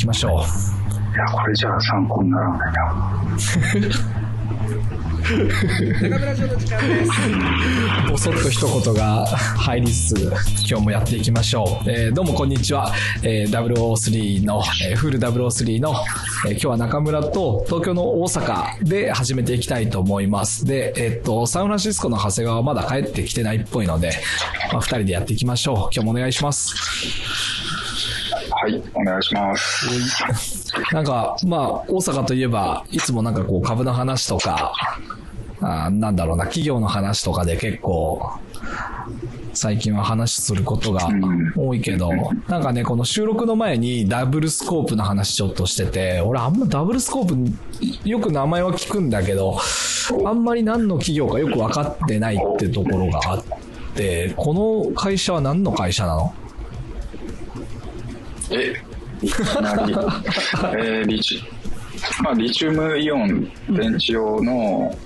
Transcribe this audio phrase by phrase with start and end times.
[0.00, 0.32] きましょう。
[1.14, 2.80] いや、これじゃあ参考にならないな。
[5.30, 7.10] 中村城の時間です。
[8.10, 10.32] ぼそっと一言が入りつつ、
[10.68, 11.90] 今日もやっていきましょう。
[11.90, 12.92] えー、どうもこんにちは。
[13.22, 15.94] えー、003の、えー、フル003の、
[16.46, 20.64] えー、今日は中村と東京の大阪で始めていきたいと思います。
[20.64, 24.12] で、えー、っと、サンフランシスコの長谷川はまだ帰ってきてないっぽいので、
[24.72, 25.76] まあ、二人でやっていきましょう。
[25.76, 27.59] 今日もお願いします。
[28.62, 29.88] はい、お願いします。
[30.92, 34.74] なんか、まあ、大阪といえば、いつもなんかこう株の話とか、
[35.62, 38.30] あなんだろうな、企業の話とかで結構、
[39.54, 41.08] 最近は話することが
[41.56, 42.10] 多いけど、
[42.48, 49.58] なんかね、この収録の前にダブルスコープの話ちょっとしてて、俺あんまダブルスコープ、よく名前は聞くんだけど、
[50.26, 53.44] あんまり何の企業かよく分かってないってところがあっ
[53.94, 56.34] て、この会社は何の会社なの？
[58.50, 58.74] え、
[59.22, 61.42] い きなり、えー、リチ、
[62.22, 64.96] まあ、リチウムイオン電池用の、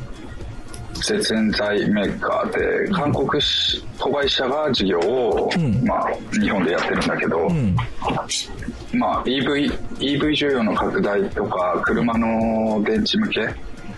[0.95, 7.77] 絶縁剤メーカーで、韓国子会社が事業を、うん、まあ、日本でやってるんだけど、うん、
[8.93, 13.49] まあ、EV、EV 需要の拡大とか、車の電池向け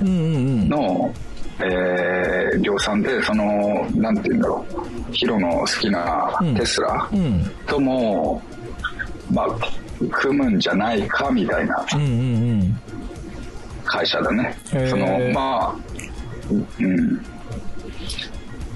[0.01, 1.13] の、
[1.61, 4.67] えー、量産で、その、なんて言うんだろ
[5.11, 7.09] う、ヒロの好きなテスラ
[7.67, 8.56] とも、うん、
[9.31, 9.49] まあ、
[10.11, 11.87] 組むんじゃないかみたいな
[13.85, 14.57] 会社だね。
[14.73, 15.77] うんうんうん、その、まあ、
[16.79, 17.23] うん。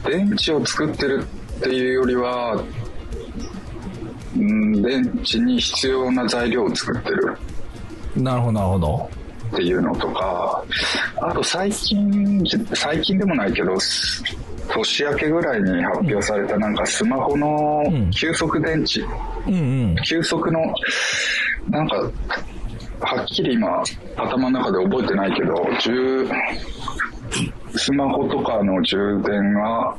[0.04, 1.22] 電池を作ってる
[1.58, 2.62] っていうよりは、
[4.36, 7.36] うん、電池に必要な材料を作ってる。
[8.16, 9.10] なるほど、なるほど。
[9.52, 10.64] っていうのとか、
[11.20, 13.76] あと最近、最近でもないけど、
[14.72, 19.90] 年明けぐらいに発表されたなんかスマホの急速電池、うんうん。
[19.90, 20.60] うん、急速の、
[21.68, 21.96] なんか、
[23.00, 23.82] はっきり今
[24.16, 26.30] 頭の中で覚えてないけど、10、
[27.76, 29.96] スマホとかの充電が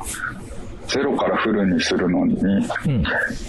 [0.88, 3.03] ゼロからフルにするのに、うん、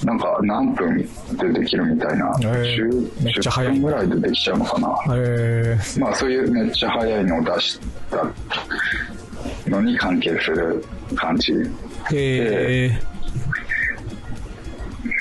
[0.04, 7.80] なんか何分でできるみたいな、えー、10, 10分ぐらいでできちゃうのかな、えー、まあそういうめっちゃ早いのを出し
[8.10, 8.24] た
[9.66, 11.52] のに関係する感じ。
[12.10, 13.12] で、えー、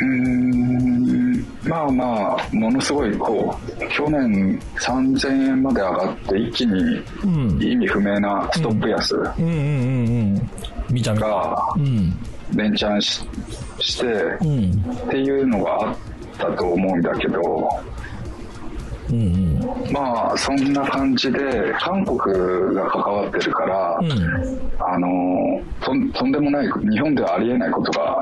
[0.02, 1.12] うん。
[1.64, 7.04] まあまあものすごいこう去年3000円まで上がって一気に
[7.64, 9.16] 意味不明なストップ安
[11.16, 11.66] が
[12.54, 13.22] 連チャンし
[13.80, 15.98] して、っていうのがあっ
[16.38, 17.70] たと思うんだけど
[19.10, 22.18] うんうん、まあそんな感じで韓国
[22.76, 28.22] が関わってるから、うん、あのととんでもない日本ではありえないことが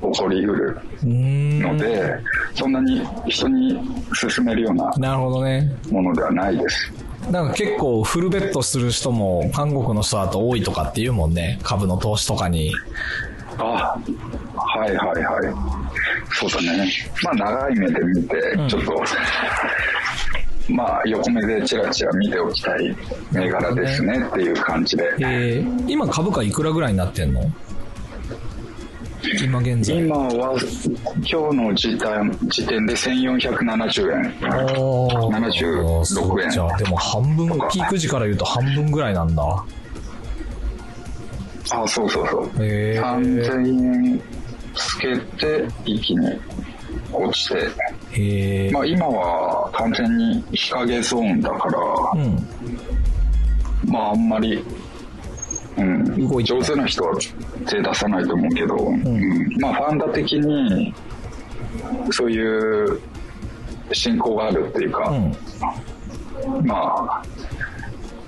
[0.00, 2.18] 起こりうるので
[2.54, 3.78] そんなに人に
[4.12, 6.92] 勧めるようなものではないです。
[7.30, 11.58] なんか結構フルベットする人も韓国の人だと多いとかっていうもんね。
[11.62, 12.72] 株の投資とかに
[13.64, 13.98] あ
[14.56, 15.54] はいはいはい。
[16.32, 16.88] そうだね。
[17.22, 18.36] まあ長い目で見て
[18.68, 22.96] ちょっと、うんまあ、横目でチラチラ見ておきたい
[23.32, 25.12] 銘柄ですねっていう感じで。
[25.18, 27.42] えー、今株価いくらぐらいになってんの？
[29.42, 29.98] 今現在。
[29.98, 30.56] 今は
[31.16, 34.32] 今日の時点時点で1470円。
[34.40, 36.50] 76円。
[36.50, 39.64] じゃあでも半分ピーク時から言うと半分ぐらいなんだ
[41.70, 44.22] あそうそうそう、えー、3000円
[44.74, 46.40] つけて一気に
[47.12, 47.48] 落ち
[48.12, 54.64] て、まあ、今は完全に日陰ゾーンだから、うん、まああんまり、
[55.76, 57.18] うん、上手な人は
[57.68, 60.94] 手出さないと思うけど、うん、うん、まあファンダ的に
[62.10, 63.00] そういう
[63.92, 67.22] 信仰があるっていうか、うん、まあ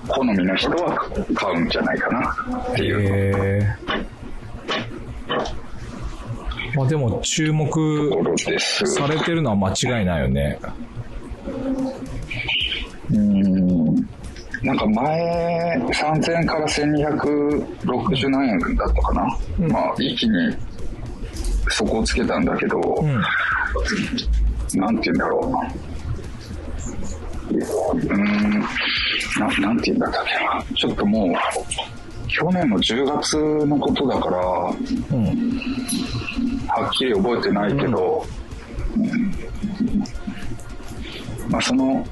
[0.07, 2.35] 好みの人は買うんじゃないかな
[2.71, 3.77] っていう。
[6.75, 8.37] まあでも注目
[8.87, 10.59] されてるのは間違いないよね。
[13.11, 13.95] うん。
[14.63, 19.37] なんか前、3000円から1260何円だったかな。
[19.59, 20.55] うん、まあ一気に
[21.69, 25.92] 底をつけたんだけど、うん、なんて言うんだろう。
[27.59, 28.59] うん、
[29.39, 30.75] ななんて言うんだったっけな。
[30.75, 31.33] ちょっともう、
[32.27, 35.59] 去年の10月のことだから、うん、
[36.67, 38.25] はっきり覚えてないけど、
[38.95, 39.33] うん、
[41.49, 42.05] まあ、その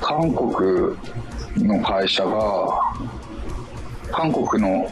[0.00, 0.96] 韓国
[1.66, 2.68] の会社が
[4.12, 4.88] 韓国の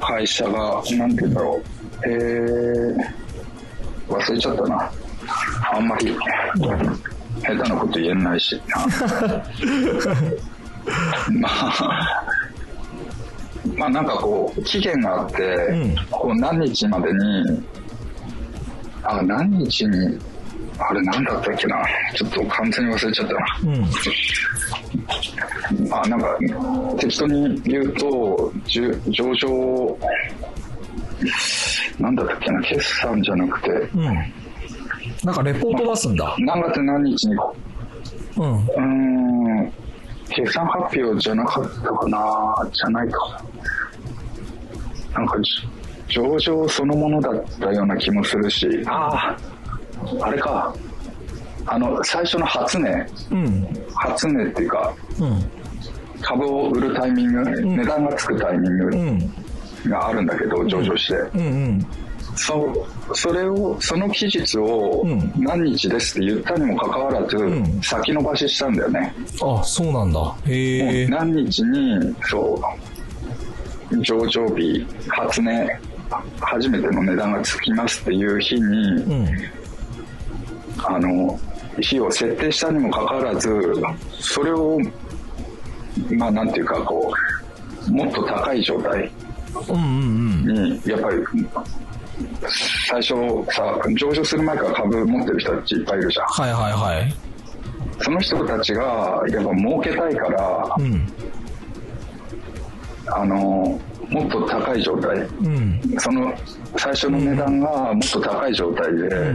[0.00, 1.80] 会社が何て言うんだろう。
[2.06, 2.96] えー、
[4.08, 4.76] 忘れちゃったな。
[4.76, 4.90] あ
[5.76, 6.16] あんまり
[7.42, 8.60] 下手なこと言えないし。
[11.30, 12.30] なまあ
[13.76, 15.94] まあなんかこう期限があって、うん。
[16.10, 17.62] こう何日までに
[19.02, 20.18] あ何日に
[20.78, 21.84] あれ何だったっけな。
[22.14, 23.40] ちょっと完全に忘れちゃったな。
[23.64, 23.66] う
[25.86, 25.92] ん。
[25.92, 26.38] あなんか
[26.98, 29.98] 適当に言うと上場
[31.98, 32.62] なんだったっけな。
[32.62, 33.70] 決算じゃなくて。
[33.70, 34.32] うん。
[35.24, 36.34] なんかレポート出すんだ。
[36.38, 37.36] 何月何日に？
[38.38, 38.56] うん。
[38.56, 38.80] うー
[39.66, 39.72] ん
[40.30, 43.44] 決算発表じゃなかったかなじゃないか
[45.12, 49.36] なんかじ上場そのものだったような気もするしあ
[50.06, 50.72] ああれか
[51.66, 53.68] あの最初の初値うん。
[53.94, 55.42] 初値っていうかうん。
[56.22, 59.90] 株を売るタイミング、値段がつくタイミングうん。
[59.90, 61.86] があるんだけど、上場して、うんうん。
[62.36, 70.34] そそれをその期日をうん何日ですって言ったにもかかわらず、ん先延ばししたんだよね、あ、そうなんだ。
[70.46, 71.08] へえ。
[71.08, 72.60] 何日にそ
[73.92, 75.80] う上場日初値
[76.40, 79.28] 初めての値段がつきますっていう日に、うん。
[80.82, 81.38] あの
[81.80, 83.50] 日を設定したにもかかわらず
[84.18, 84.78] それを
[86.10, 87.12] まあなんていうかこ
[87.88, 89.10] うもっと高い状態
[90.44, 91.16] にやっぱり
[92.88, 93.14] 最初
[93.52, 97.14] さ上場する前から株持ってる人たちいっぱいいるじゃんはいはいはい。
[98.02, 101.06] その人たちがやっぱ儲けたいからうん。
[103.12, 105.80] あのもっと高い状態うん。
[105.98, 106.32] その
[106.76, 109.34] 最初の値段がもっと高い状態で、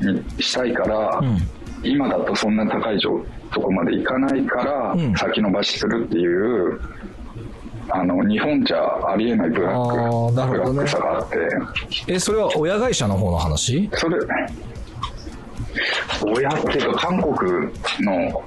[0.00, 1.38] にしたいから、うん。
[1.82, 6.80] 今だとそんな高い状とこまでいかないから、うん先延ばしするっていう
[7.92, 10.72] あの日本じゃありえないブラあック、ーなるほどね。
[10.72, 11.36] ブラックさがあって。
[12.06, 13.90] え、それは親会社の方の話？
[13.94, 14.18] それ
[16.22, 18.42] 親っていうか韓国の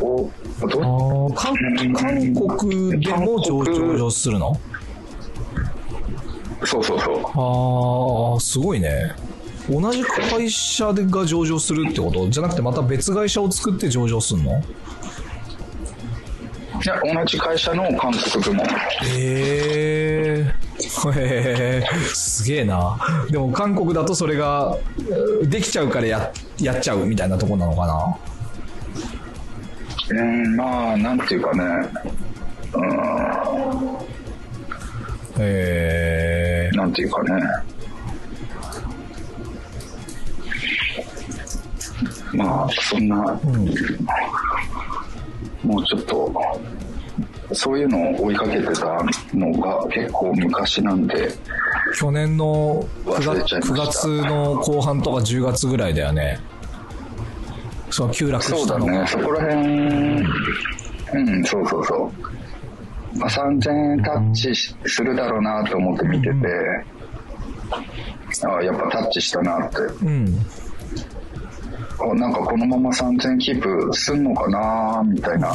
[0.00, 0.30] お
[0.62, 1.54] あどー韓
[1.94, 3.64] 韓国でも上
[3.98, 4.58] 場するの？
[6.64, 8.34] そうそうそう。
[8.34, 9.14] ああ、すごいね。
[9.68, 12.28] 同じ会社でが上場するってこと？
[12.28, 14.62] じゃなくてまた別会社を作って上場するの？
[16.84, 18.70] いや同じ会社の韓国部門へ
[19.14, 20.54] え。
[21.14, 21.82] へえ、
[22.14, 22.98] すげえな。
[23.30, 24.76] でも韓国だとそれが
[25.42, 28.18] えできちゃうからややっちゃうみたいなとこなのかな？
[30.08, 31.64] うんまあなんていうかね
[32.74, 33.96] うん
[35.38, 36.76] へえ。
[36.76, 37.42] なんていうかね
[42.32, 43.40] まあそんな、
[45.66, 46.32] もうちょっと
[47.52, 49.04] そういうのを追いかけてた
[49.34, 51.32] のが結構昔なんで
[51.98, 56.38] 去年の 9, 忘れちゃい月9ました月の後半とか10月ぐらいだよね。
[57.90, 58.92] そう、急落そうしたのが。
[58.92, 59.56] だねそこら辺
[61.14, 62.12] うんそうそうそ
[63.14, 66.34] う、まあ、3000円タッチしするだろうなと思って見てて、
[68.44, 70.26] ああやっぱタッチしたなってうん。
[71.98, 75.52] あなんかこのまま3000キープすんのかなみたいな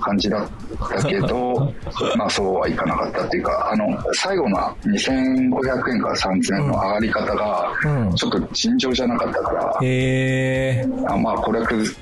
[0.00, 0.48] 感じだっ
[0.90, 1.72] たけど、
[2.16, 10.86] まあそうはいかなかったっていうか、あの、最後の2500円から3000円の上がり方がうん、ちょっと尋常じゃなかったから、へえ。
[11.06, 11.94] あまあこれは崩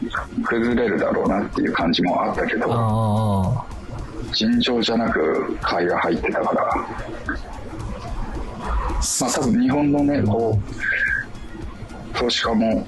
[0.45, 3.65] 崩れるだろうなっていう感じもあったけど、あ
[4.33, 6.65] 尋常じゃなく買いが入ってたから、
[9.21, 12.87] まあ多分日本のね、こう、投資家も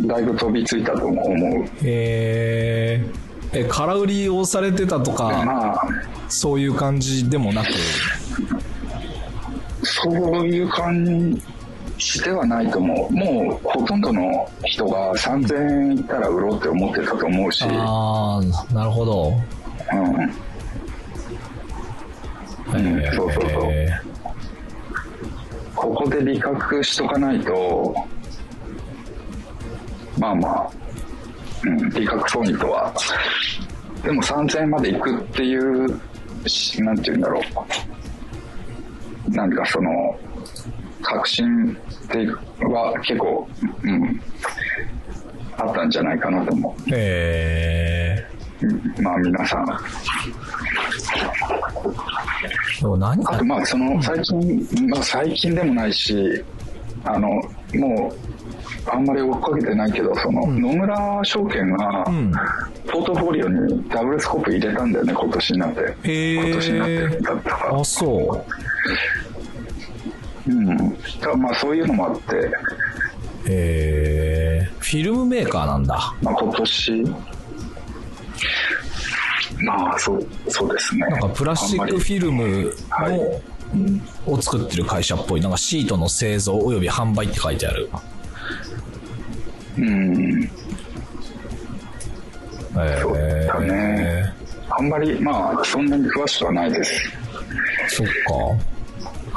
[0.00, 1.68] だいぶ飛びついたと思う。
[1.82, 3.04] え。
[3.52, 5.88] え、空売りをされてたとか、まあ、
[6.28, 7.68] そういう感じでもなく？
[9.82, 11.40] そういう感
[11.96, 13.12] じではないと思う。
[13.12, 19.32] もうほとんどの人が3000円いったら売ろうって思ってたと思うし、ああ、なるほど。
[19.92, 20.32] うん、うん
[23.14, 23.72] そうそうそう
[25.74, 27.94] ここで利確しとかないと、
[30.18, 30.70] まあまあ、
[31.64, 32.92] うん、利確ポイントは、
[34.02, 36.00] でも3000円まで行くっていう、
[36.46, 39.30] しなんて言うんだろう。
[39.30, 40.18] なんかその、
[41.02, 42.26] 確信って
[42.64, 43.48] は結構、
[43.82, 44.20] うん、
[45.56, 48.26] あったんじゃないかなと思へ
[48.60, 48.66] う。
[48.66, 49.66] うんまあ皆さん。
[52.78, 52.80] え。
[52.80, 56.44] でも何あとまあその最近、まあ最近でもないし、
[57.04, 57.28] あの、
[57.74, 58.37] もう、
[58.90, 62.32] あんまり追っかけてないけど、その、野村証券が、ん
[62.90, 65.96] ポートフォリオにダブルスコープ入れたんだよね、今年になって。
[66.04, 67.84] へ今年になってだったからあ、。
[67.84, 68.44] そ
[70.48, 70.76] うん。
[70.76, 72.50] だまあそういうのもあって、
[73.46, 74.68] え。
[74.78, 76.14] フフィルムメーカーなんだ。
[76.22, 77.04] まあ、今年、
[79.60, 81.00] まあ、そう、そうですね。
[81.00, 85.40] なんかプラスチックフィルムはいの、を作ってる会社っぽい。
[85.40, 87.90] なんかシートの製造及び販売って書いてある。
[89.78, 90.50] うん。
[92.80, 94.34] えそうだーね。
[94.70, 97.10] あんまり、まあ、そんなに詳しくはないです。
[97.88, 98.12] そっか。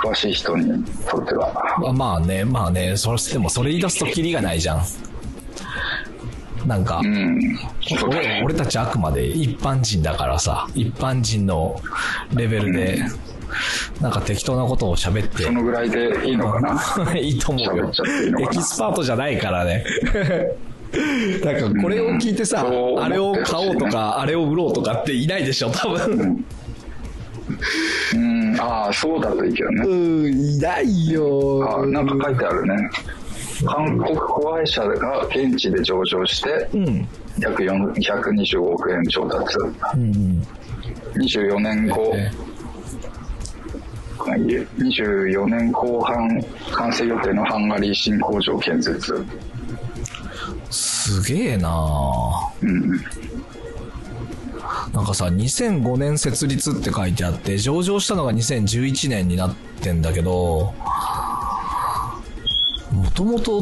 [0.08, 1.54] 詳しい人にとっては。
[1.80, 4.84] まあまあね、まあね、それ、でもそれ言い出すとキリがないじゃん。
[6.68, 7.58] なんか、うん。
[8.04, 8.42] 俺ね。
[8.44, 11.80] 俺たちあくまで一般人だからさ、一般人の
[12.36, 13.00] レベルで、
[14.02, 16.60] なんか適当なことを喋ってそ、のぐらいでいいのか
[17.06, 17.16] な？
[17.18, 17.92] いいと思うよ
[18.42, 19.84] エキスパートじゃないからね。
[21.44, 26.44] なんかこれを聞いてさ、うんあれを買おうとか、あれを売ろうとかっていないでしょ、多分。
[28.14, 29.84] うん、ああ、そうだといいけどね。
[29.86, 32.90] うん、いないよあなんか書いてあるね。
[33.66, 37.08] 韓国子会社が現地で上場して、うん。
[37.40, 39.58] 約4 120億円調達。
[39.96, 40.46] うん。
[41.16, 42.32] 24年後、え
[44.26, 49.26] 24年後半完成予定のハンガリー新工場建設。
[50.70, 51.70] すげえな
[52.62, 52.92] うん。
[54.94, 60.74] なんかさ、2005年設立って書いてあって、上場したのが2011年になってんだけど、
[62.92, 63.62] もともと、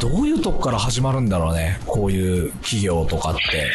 [0.00, 3.70] どういうとこから始まるんだろうね、こういう企業とかって。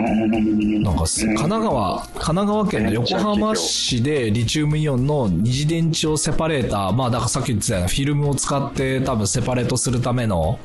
[0.00, 10.58] なんかす、神奈川、神奈川県の横浜市でリチウムイオンの二次電池をセパレーター、まあだからさっき言ってたようなフィルムを使って多分セパレートするための、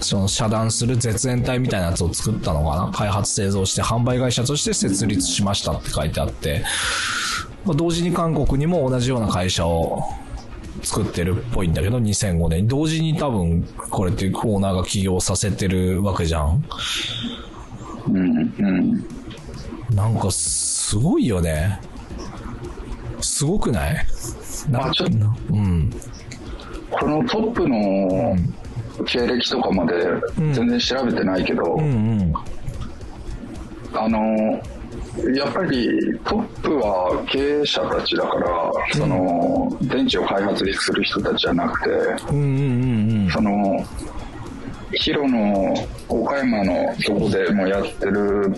[0.00, 6.64] その遮断する絶縁体みたいなやつを作ったのかな開発製造して販売会社として設立しましたって書いてあって、
[7.64, 10.04] まあ、同時に韓国にも同じような会社を
[10.82, 12.68] 作ってるっぽいんだけど、2005年に。
[12.68, 16.64] 同時に多分これってオーナーが起業させてるわけじゃん。
[18.08, 18.54] うん。
[18.58, 19.04] うん。
[19.94, 21.80] なんかすごいよね。
[23.20, 24.06] すごくない？
[24.70, 25.14] なあちょっと
[25.50, 25.90] うん。
[26.90, 28.36] このトップの
[29.04, 29.94] 経歴とかまで
[30.36, 31.86] 全然調べてないけど、うんう
[32.24, 32.34] ん。
[33.94, 34.18] あの、
[35.34, 35.88] やっぱり
[36.24, 41.90] トップは経営者たちだから、その、電池を開発する人たちじゃなくて、
[42.30, 43.84] うんうんうんその、
[44.92, 45.74] ヒロの
[46.08, 48.52] 岡山のとこでもやってる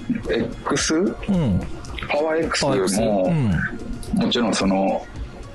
[0.65, 0.95] X?
[0.95, 1.05] うん。
[1.05, 1.61] うん。
[2.09, 3.53] パワー X も、うん
[4.15, 5.07] もちろんその、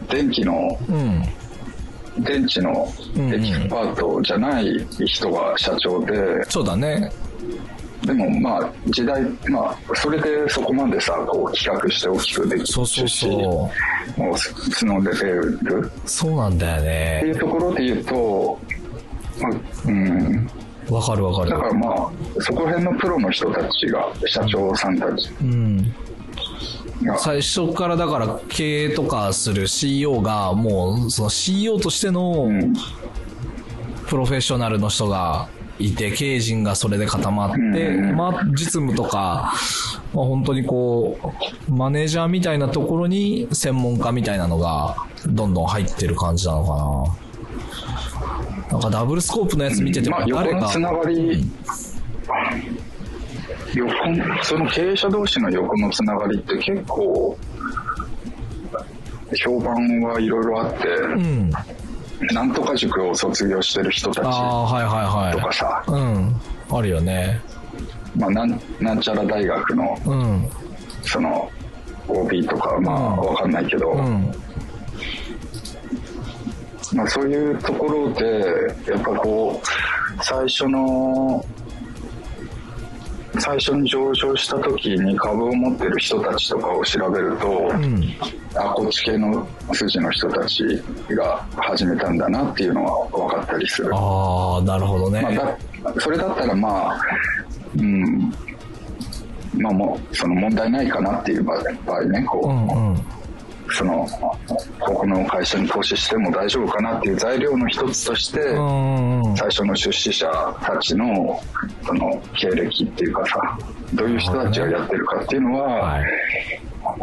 [0.10, 1.22] 電気の、うん。
[2.24, 7.12] 電池のエキスパートじゃない人が社長で、そうだね。
[8.06, 13.72] でもまあ時代、まあそれでそこまでさ、こう企画して大きくできるし、そうそうそも
[14.18, 14.36] う
[14.72, 15.92] 角出てるう。
[16.06, 17.22] そうなんだよってね。
[17.26, 18.60] いうところで言うと、
[19.42, 19.52] まあ、
[19.88, 20.50] うん、
[20.90, 21.70] わかるわかだかる。
[21.70, 25.94] らまあ、そこら辺のプロの人たちが、社長さんたちうん。
[27.04, 32.74] が、最初からだから経営とかする CEO がもうその CEO としてのうん、
[34.08, 35.48] プロフェッショナルの人が
[35.80, 39.54] いて、経営陣がそれで固まって、うんまあ、実務とか、
[40.14, 41.18] まあ、本当にこ
[41.68, 44.96] う、マネージャーみたいなところに専門家みたいなのが
[45.28, 47.25] どんどん入ってる感じなのかな。
[48.72, 51.46] なんかダブルスコープのやつ見ててもまあ、横のつながり、
[53.76, 53.92] 横
[54.44, 57.38] その経営者同士の横のつながりって結構、
[59.36, 61.52] 評判はいろいろあって、うん。
[62.34, 65.34] なんとか塾を卒業してる人たちああ、はいはいはい。
[65.34, 66.36] とかさ、うん。
[66.72, 67.42] あるよね。
[68.16, 70.50] まあ、なんなんちゃら大学のうん。
[71.04, 71.52] その
[72.08, 74.32] OB とかまあうんわかんないけど、うん。
[76.94, 78.40] まあ、そういうところで
[78.88, 81.44] やっぱこう最初の
[83.40, 88.16] 最初に上場した時に株を持ってる人たちとかを調べると、うん。
[88.56, 90.64] あこっち系の筋の人たち
[91.10, 93.92] が始めたんだなっていうのは分かったりする。
[93.94, 95.22] ああ、なるほどね。
[95.84, 97.02] まあ、だそれだったらまあ、
[97.78, 98.34] うん、
[99.58, 103.15] まあもう、その問題ないかなっていう場合場合ね、こう、うんうん。
[103.72, 104.08] その、
[104.80, 108.40] ここの会社に投資しても大丈夫かなっていう材料の一つとして。
[109.36, 110.28] 最初の出資者
[110.62, 111.42] たちの、
[111.84, 113.58] その、経歴っていうかさ、
[113.94, 116.06] どういう人たちがやってるかっていうのは、はい。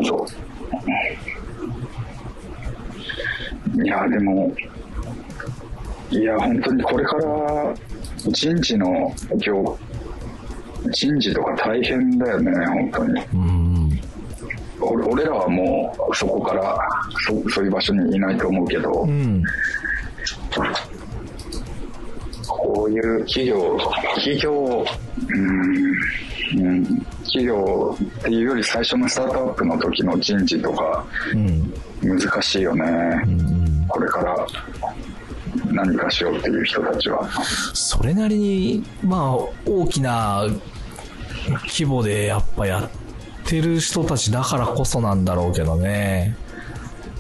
[0.05, 0.27] そ
[3.77, 3.83] う。
[3.85, 4.53] いや、でも、
[6.11, 7.75] いや、本当にこれから
[8.29, 9.79] 人事の業、
[10.91, 13.21] 人事とか大変だよね、本当に。
[14.91, 14.95] うん。
[14.95, 16.79] 俺俺らはもうそこから
[17.27, 19.43] そそういう場所にいないと思うけど、うん。
[22.49, 23.79] こういう企業、
[24.17, 24.85] 企業、
[25.29, 26.85] うん、うん、
[27.25, 31.73] 企業っていうより最初のスタートアップの時の人事とかうん。
[32.03, 32.85] 難しいよね。
[33.27, 33.87] うん。
[33.89, 34.47] これから
[35.71, 37.29] 何かしようっていう人たちは。
[37.75, 39.37] それなりに、まあ、
[39.67, 40.47] 大きな
[41.69, 43.02] 規模でやっぱやって
[43.51, 46.37] る人たちだからこそなんだろうけどね。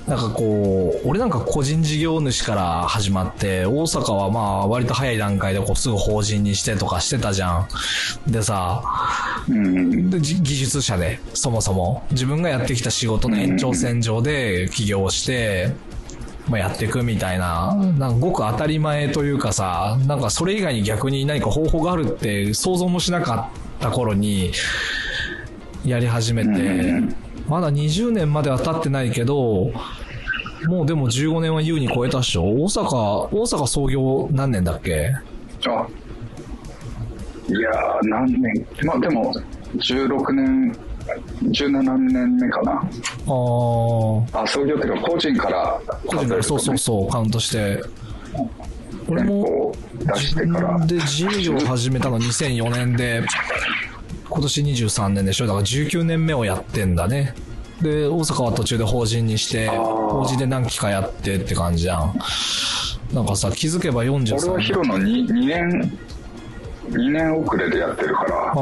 [0.06, 7.68] なんかこう、俺なんか個人事業主から始まって、大阪はまあ割と早い段階でこうすぐ法人にしてとかしてたじゃん。
[8.26, 8.82] でさ、
[9.48, 12.04] うん、でじ技術者で、そもそも。
[12.10, 15.72] 自分がやってきた仕事の延長線上で起業して、
[16.48, 24.52] まあ、やっていくみたいな、なんかごく当たり前というかさ、なんかそれ以外に逆に何か方法があるって想像もしなかった頃に、
[25.84, 27.02] やり始めて、
[27.48, 29.72] まだ20年までは経ってないけど、
[30.66, 35.10] もうでも15年は優に超えたっしょ大阪、大阪創業何年だっけ？
[35.66, 35.86] あ
[37.48, 39.34] いやー、何年、まあでも、
[39.74, 40.76] 16年、
[41.42, 42.72] 17年目かな。
[42.72, 42.82] ああ、
[44.42, 47.82] あ、創業っていうか、個人から個人からそうそうそう、カウントして。
[49.08, 50.86] 俺も、こう出してから。
[50.86, 53.22] で事業を始めたの2004年で、
[54.32, 55.46] 今年23年でしょ？
[55.46, 57.34] だから19年目をやってんだね。
[57.82, 62.14] で、大阪は途中で法人にして、ー法人で何期かやってって感じじゃん。
[63.12, 65.98] なんかさ、気づけば俺は43ヒロの 2, 2年、
[66.88, 68.54] 2年遅れでやってるから、ああ。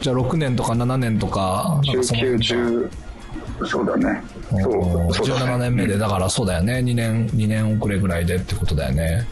[0.00, 2.90] じゃあ6年とか7年とか、なんかその19、10、
[3.66, 4.22] そうだね。
[4.50, 4.60] そう、
[5.14, 5.54] そうだね。
[5.54, 6.78] 17年目で、だからそうだよね。
[6.78, 9.26] 2年、2年遅れぐらいでってことだよね。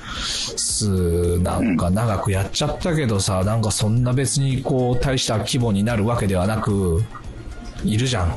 [0.56, 7.02] す、なんか長くやっちゃったけどさ、なんかそんな別にこう、大した規模になるわけではなく、
[7.84, 8.34] いるじゃん。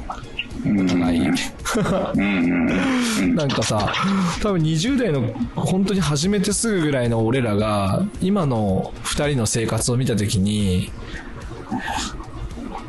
[0.65, 1.21] うん、お互い。
[1.21, 1.29] な
[3.45, 3.93] んかさ、
[4.41, 10.91] 多分20代の本当に始めてすぐぐらいの俺らが、今の2人の生活を見たときに、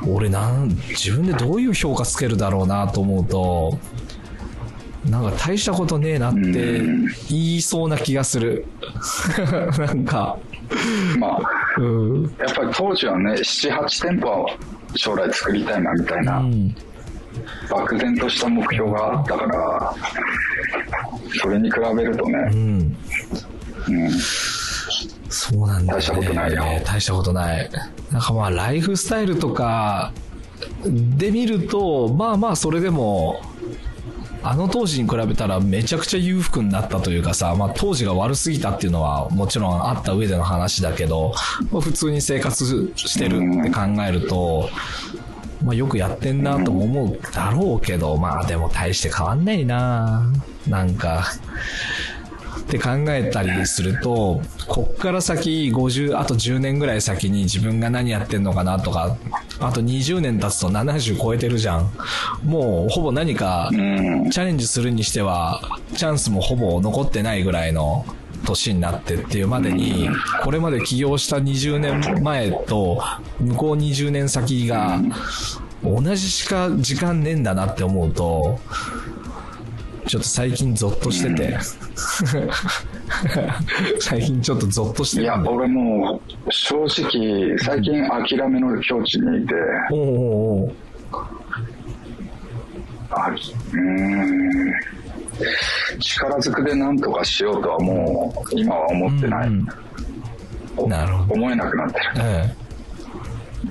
[0.07, 3.79] 俺なん、自分でどういう評価つけるだろうなと思うと、
[5.09, 6.41] なんか大したことねえなって
[7.29, 8.67] 言いそうな気がする。
[9.79, 10.39] なんか、
[11.19, 11.41] まあ、
[11.81, 12.23] うん。
[12.39, 14.57] やっぱり当時はね、7、8店舗は
[14.95, 16.75] 将来作りたいなみたいな、うん。
[17.69, 19.95] 漠然とした目標があったから、
[21.41, 22.97] それに比べるとね、うん。
[23.89, 24.11] うん、
[25.33, 26.03] そうなんだよ、ね。
[26.03, 27.71] 大したことないよ大したことない。
[28.13, 30.13] なんかまあ、ライフスタイルとか
[30.85, 33.41] で見ると、まあまあ、それでも、
[34.45, 41.33] あの当時に比べたらめちゃくちゃ裕福になったというかさ、まあ当時が悪すぎたっていうのはもちろんあった上での話だけど、
[41.71, 44.69] まあ、普通に生活してるって考えると、
[45.65, 50.25] まあよくやってんなとも思うだろうけど、まあでも大して変わんないな
[50.67, 51.25] なんか、
[52.73, 59.19] って考えたりすると、こっから先50、あと10年ぐらい先に自分が何やってんのかなとか、
[59.61, 61.91] あと20年経つと70超えてるじゃん。
[62.43, 65.61] もうほぼ何かうん、チャレンジするにしては、
[65.97, 68.07] チャンスもほぼ残ってないぐらいの
[68.47, 70.09] 年になってっていうまでに、
[70.43, 73.03] これまで起業した20年前と、
[73.39, 74.99] 向こう20年先が、
[75.85, 78.59] 同じしか時間ねえんだなって思うと、
[80.07, 81.57] ちょっと最近ゾッとしてて。
[84.01, 85.43] 最近ちょっとゾッとしていや。
[85.47, 89.55] 俺もう正直、最近諦めの境地にいて、
[89.93, 90.73] おうおうおう
[93.11, 94.73] あうーん、
[96.01, 99.49] 力ずくで何とかしようとはもう今は思ってない。
[99.49, 99.69] うん
[100.89, 101.35] なるほど。
[101.35, 102.05] 思えなくなってる。
[102.17, 102.55] え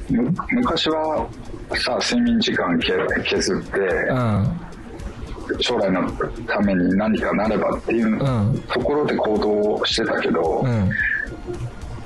[0.09, 1.27] む昔は
[1.75, 2.93] さ、睡眠時間け
[3.27, 4.11] 削ってえ。
[4.11, 4.61] うん。
[5.59, 6.11] 将来の
[6.47, 10.89] ために何かなればっていううんところで行動してたけど、うん。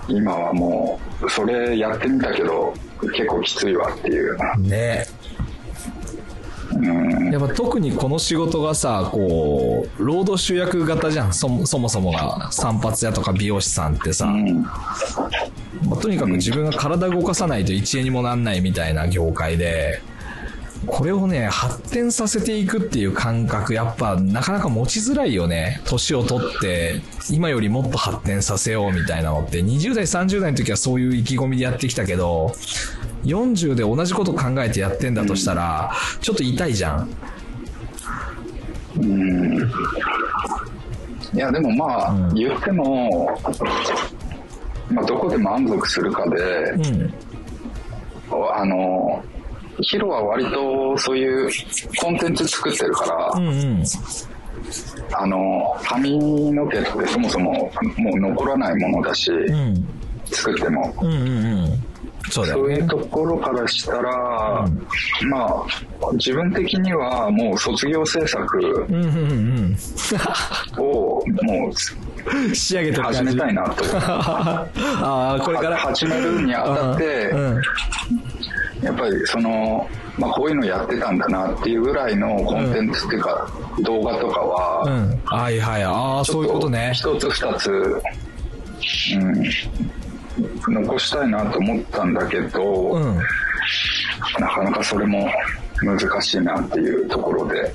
[0.07, 4.37] 今はもうそれやってみたけど結構きついわっていう。
[4.59, 5.05] ね
[6.73, 11.33] うんやっぱ特にこの仕事がさ、こう、労働集約型じゃん。
[11.33, 12.49] そもそもそもが。
[12.51, 14.25] 散髪屋とか美容師さんってさ。
[14.25, 14.71] うんま
[15.91, 20.01] あとにかく自分が体動かさないと一円にもなんないみたいな業界で、
[20.87, 25.81] これをね、発展させていくっていう感覚、やっぱなかなか持ちづらいよね。
[25.85, 32.55] 年を取って、今よりもっと発展させようみたいなのって、20代、30代の時はそういう意気込みでやってきたけど、
[33.23, 37.09] 40で同じこと考えてやってんだとしたら、ちょっと痛いじゃん。
[38.97, 39.71] うん
[41.33, 43.37] いやでもまあ、うん言っても、
[44.89, 47.13] まあ、どこで満足するかで、うん。
[48.53, 49.23] あの
[49.81, 51.49] ヒロは割とそういう
[51.99, 53.83] コンテンツ作ってるから、うんうん。
[55.13, 59.87] あの、髪の毛ってそもそももう残らないものだし、うん。
[60.25, 60.93] 作っても。
[61.01, 61.83] うんうんうん。
[62.29, 62.87] そうねそういう。
[62.87, 64.67] ところからしたら、
[65.29, 65.65] まあ、
[66.13, 71.71] 自分的にはもう卒業制作うんうんうんをも
[72.25, 72.55] うん。
[72.55, 73.01] 仕上げて。
[73.01, 73.83] 始めたいなと。
[73.97, 75.77] ああ、これから。
[75.77, 77.61] 始めるにあたって、うん。
[78.81, 83.49] やっぱりその、まあこういうのやってたんだなっていうぐらいのコンテンツっていうか、
[83.81, 85.21] 動画とかうは、ん。
[85.25, 85.83] はいはい。
[85.83, 86.91] ああ、そういうことね。
[86.93, 88.01] 一つ二つ、
[90.67, 93.17] うん、残したいなと思ったんだけど、うん。
[94.39, 95.29] なかなかそれも
[95.81, 97.73] 難しいなっていうところで。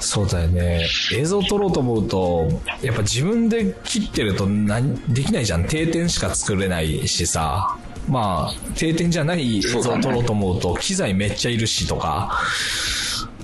[0.00, 0.86] そうだよね。
[1.14, 2.48] 映像撮ろうと思うと、
[2.82, 5.64] やっぱ自分で切ってると何、できないじゃん。
[5.64, 7.76] 定点しか作れないしさ。
[8.08, 12.38] まあ、定点じゃない映像を撮ろうと思うと、機材めっちゃいるしとか、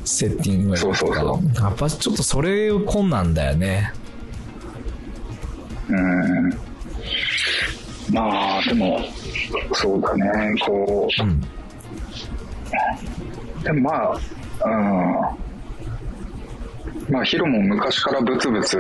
[0.05, 1.23] セッティングとか。
[1.63, 3.93] やっぱちょっとそれ困難だよね。
[5.89, 6.51] うん
[8.13, 9.01] まあ、でも、
[9.73, 11.41] そうだね、こう、うん。
[13.63, 14.19] でもまあ、
[14.65, 14.69] う
[17.09, 17.13] ん。
[17.13, 18.79] まあ、ヒロも昔からブツブツ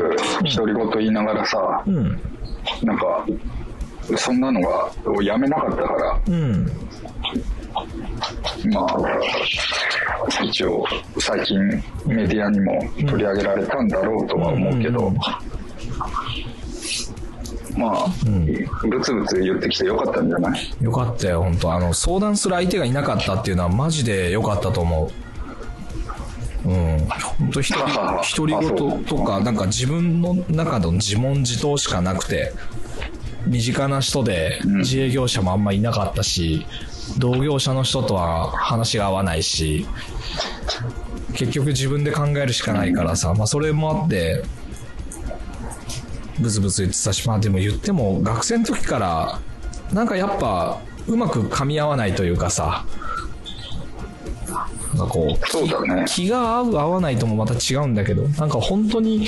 [0.56, 2.20] 独り言言いながらさ、うん。
[2.82, 3.26] なんか、
[4.16, 6.66] そんなのが、をやめなかったから、うん。
[8.72, 10.84] まあ、一応、
[11.18, 11.58] 最近
[12.06, 15.12] メディアにも取り上げられたんだろうとは思うけど、
[17.76, 18.06] まあ、
[18.88, 20.60] ブツブツ言ってきてよかったんじゃない？
[20.80, 25.10] よかったよ、本当あの、相談する相手がいなかったっていうのはマジでよかったと思
[26.64, 26.68] う。
[26.68, 26.98] うん。
[27.38, 27.86] 本当一人、
[28.36, 32.52] 独り言とか、なんか自分の中の自問自答しかなくて、
[33.48, 36.66] 身近な人で自営業者もあんまいなかったし、
[37.18, 39.86] 同業者の人とは話が合わないし、
[41.34, 44.44] 結局自分で考えるしかないからさ、まあそれもあって、
[46.40, 49.40] ブツブツ言ってたし、まあでも言っても学生の時から、
[49.92, 52.84] なんかやっぱうまく噛み合わないというかさ、
[54.98, 56.04] なんかこう、そうだね。
[56.08, 59.26] 気が合う合わないともまた違うんだけど、なんか本当に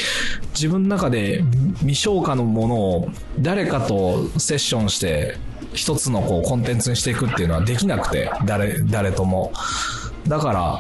[0.53, 1.45] 自分の中で
[1.79, 5.37] 未消化のものを誰かとセッションして
[5.73, 9.53] 一つのこうコンテンツにしていくっていうのはできなくて、誰、誰とも。
[10.27, 10.79] だから、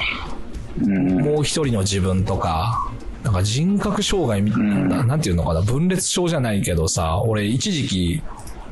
[0.83, 2.91] うん、もう一人の自分とか、
[3.23, 8.23] なんか人格障害みたいな、なんていうのかな、分裂症じゃないけどさ、俺一時期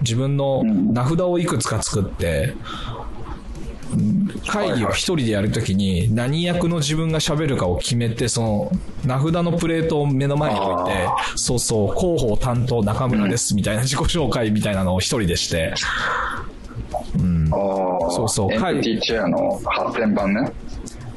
[0.01, 2.55] 自分の名札をいくつか作って、
[4.47, 8.73] 会議を一人でやるときに何役の自分が喋るかを決めて、その
[9.05, 15.75] 名札のプレートを目の前に置いて、そうそう、広報担当中村ですみたいな自己紹介みたいなのを一人でして、
[17.19, 17.49] うん。
[17.51, 20.53] そうそうエンプティチェアの発展版ね。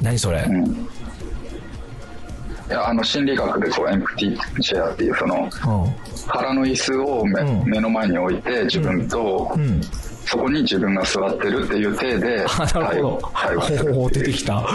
[0.02, 0.44] 何それ？
[0.48, 0.66] うん。
[0.66, 0.68] い
[2.74, 5.50] や、あの、心理学でこう、エンプティチェアっていう、その、うん。
[6.28, 9.82] 空の椅子を目,、うん目の前に置いて、自分と、うん。
[10.32, 13.22] そこに自分が座ってるっていう体で あ、な対るほど。
[13.26, 14.66] 応対応するほう、っていう出てきた。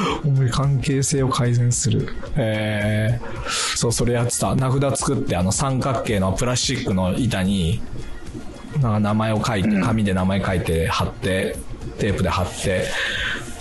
[0.50, 2.08] 関係性を改善する。
[2.36, 4.54] えー、そう、それやってた。
[4.54, 7.80] 名札作って、あの三角形のプラスチックの板に、
[8.82, 11.56] なんか名前を書いて、紙で名前書いて貼って、
[11.98, 12.84] テープで貼って、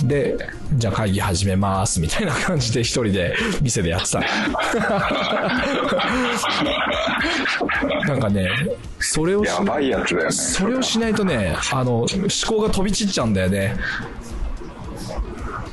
[0.03, 0.37] で、
[0.73, 4.19] じゃあ会議始めます、みたいな感じで一人で店でやってた。
[8.07, 8.49] なんかね、
[8.99, 10.31] それをしやばいやつだよね。
[10.31, 12.07] それをしないとね、あの、思
[12.47, 13.77] 考が飛び散っちゃうんだよね。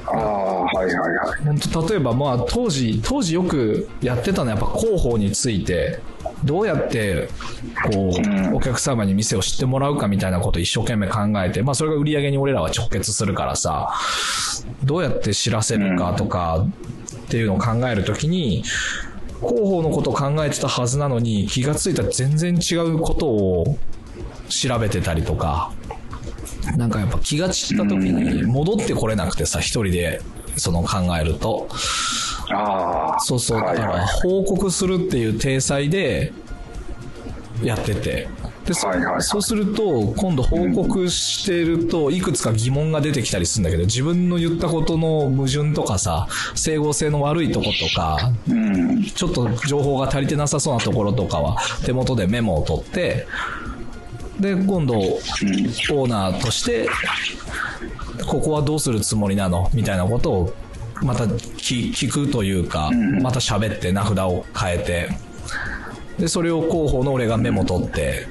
[0.07, 1.45] ああ、はいはいはい。
[1.45, 6.01] 本当例えばまあ当時当時よくやってたのはやっぱ広報について
[6.45, 7.29] どうやって
[7.93, 8.13] こ
[8.53, 13.93] うお客様に店を知ってもらうかみたいなことを一生懸命考えてまあそれが売り上げに俺らは直結するからさ
[14.85, 16.67] どうやって知らせるかとか
[17.17, 18.63] っていうのを考えるときに
[19.41, 23.79] 広報のことを考えてたはずなのに気がついたら全然違うことを
[24.49, 25.73] 調べてたりとか
[26.77, 30.21] なんかやっぱ気が散った時に戻ってこれなくてさ、一人で
[30.57, 31.69] その考えると。
[32.53, 33.21] ああ。
[33.21, 36.33] そうそう、だから報告するっていう体裁で
[37.63, 38.29] やってて。
[38.67, 38.87] でそ
[39.19, 49.03] そうすると、今度報告してると、いくつか疑問が出てきたりするんだけど、自分の言ったことの矛盾とかさ、整合性の悪いとことか、うん。
[49.03, 53.27] ちょっと情報が足りてなさそうなところとかは手元でメモを取って、
[54.39, 56.89] で、今度、オーナーとして、
[58.25, 59.71] ここはどうするつもりなの？
[59.75, 60.55] みたいなことを、
[61.03, 61.27] また
[61.63, 62.91] 聞聞くというか、
[63.23, 65.09] また喋って名札を変えて、
[66.19, 68.27] で、それを広報の俺がメモ取って、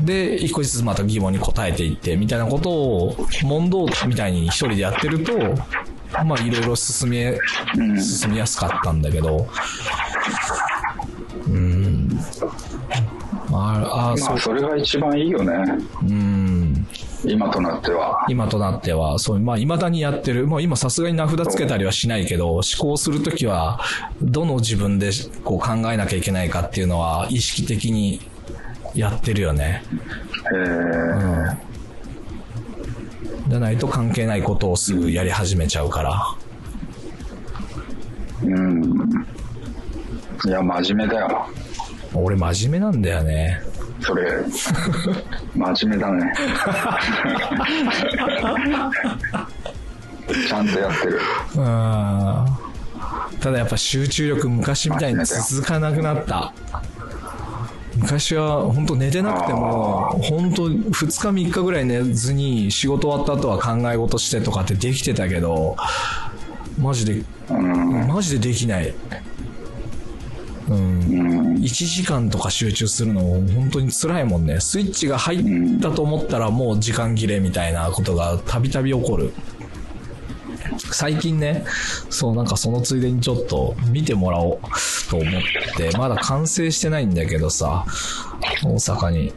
[0.00, 5.32] で、一個ずつまた疑問に答えていって、みたいなことを、問答みたいに一人でやってると、
[6.24, 7.38] まあ、いろいろ進め、
[7.76, 9.46] うん進みやすかったんだけど、
[11.48, 12.20] うん。
[13.52, 15.52] ああ、まあ、、それが一番いいよね。
[16.02, 16.55] うん。
[17.26, 18.24] 今となっては。
[18.28, 20.46] 今となっては、そう、まあ、未だにやってる。
[20.46, 23.80] もう今さすがに名札つけたりはしないけど、思考するときは、
[24.22, 25.10] どの自分で
[25.44, 28.20] こう考えなきゃいけないかっていうのは、意識的に
[28.94, 29.82] やってるよね。
[30.54, 31.76] えー
[33.48, 36.36] じゃないと関係ないことをすぐやり始めちゃうから。
[38.42, 39.26] うん。
[40.44, 41.46] いや、真面目だよ。
[42.12, 43.60] 俺真面目なんだよね。
[44.06, 44.44] それ、
[45.56, 46.32] 真面目だね。
[50.48, 51.20] ちゃんとやってる。
[51.56, 51.64] うん。
[53.40, 56.52] ただやっぱ集中力昔みたいに続かなくなった。
[57.96, 61.08] 昔は本当寝てなくても、本当2日
[61.48, 65.76] 3日ぐらい寝ずに仕事終わった後は考え事してとかってできてたけど、
[66.78, 68.06] マジで、うん。
[68.06, 68.94] マジでできない。
[70.68, 71.56] うん。
[71.60, 74.60] 1時間とか集中するの本当に辛いもんね。
[74.60, 79.32] スイッチが入ったと思ったらもう時間切れみたいなことがたびたび起こる。
[80.78, 81.64] 最近ね、
[82.10, 84.58] そうなんかそのついでにちょっと見てもらおう
[85.10, 85.42] と思っ
[85.76, 87.84] て、まだ完成してないんだけどさ、
[88.64, 89.32] 大阪に。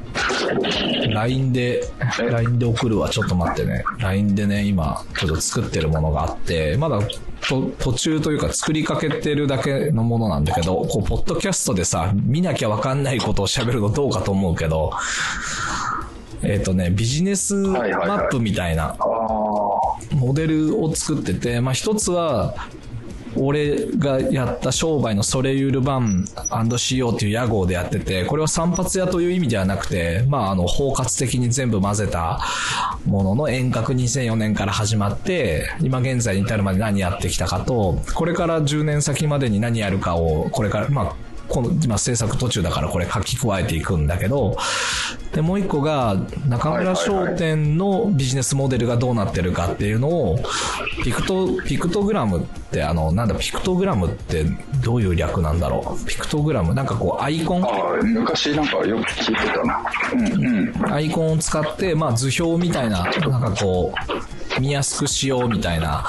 [1.13, 1.83] LINE で、
[2.19, 3.09] LINE で送るわ。
[3.09, 3.83] ちょっと待ってね。
[3.99, 6.99] LINE でね、今、ちょっと作ってるものがあって、まだ
[7.47, 14.91] と途中というか作りかけてるだけのものなんだけど、こう、ポッドキャストでさ、見なきゃわかんないことを喋るのどうかと思うけど、
[16.41, 19.38] えっ、とね、ビジネスマはいはいはいップみたいなああ。
[20.19, 22.55] モデルを作ってて、まあ一つは、
[23.35, 32.41] 俺がやった商売のソレイユールバン &CO っていう屋号でやってて、これは散髪屋という意味ではなくて、まああの包括的に全部混ぜた
[33.05, 44.55] ものの遠隔2004年から始まって、今現在に至るまで何やってきたかと、これから10年先までに何やるかを、これから、まあこの今制作途中だからこれ書き加えていくんだけど、
[45.33, 46.15] で、もう一個が
[46.47, 50.39] 中村商店のビジネスモデルがどうなってるかっていうのを、
[51.03, 54.45] ピクト、ピクトグラムってあの、なんだ、ピクトグラムって
[54.83, 56.05] どういう略なんだろう？
[56.05, 57.63] ピクトグラム、なんかこうアイコン？
[57.63, 59.83] ああ、昔なんかよく聞いてたな。
[60.13, 60.93] うんうん。
[60.93, 63.93] アイコンを使って、まあ図表みたいな、なんかこ
[64.57, 66.05] う、見やすくしようみたいな、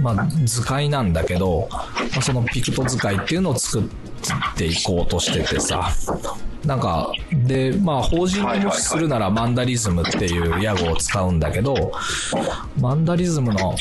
[0.00, 1.86] まあ図解なんだけど、ま
[2.18, 4.04] あ、そのピクト図解っていうのを作って
[4.66, 5.90] いこうとしててさ、
[6.66, 7.12] なんか、
[7.46, 11.92] で、まあ法人にもしするならマンダリズムっていう屋号を使うんだけど、
[12.80, 13.74] マンダリズムの。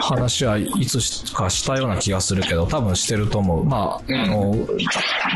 [0.00, 3.64] 話はいつかしたような気がするけど、多分してると思う。
[3.64, 4.54] まあ、あの、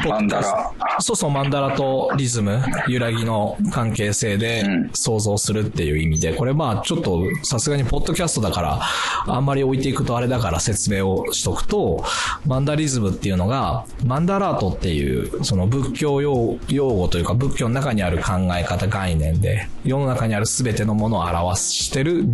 [0.08, 0.72] マンダラ。
[1.00, 8.80] そうそう、マンダラとリズム、揺らぎの関係性でうん想像するっていう意味で、これまあちょっとさすがにポッドキャストだから、
[9.26, 12.04] あんまり置いていくとあれだから説明をしとくと、
[12.46, 22.24] マンダリズムっていうのが、マンダラートっていう、その仏教用用語というか仏教の中にある考え方概念で、世の中にある全てのものを表してる、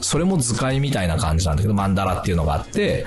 [0.00, 3.04] それも図解みたいな感じなんだけど、マンダラっていうのがあって、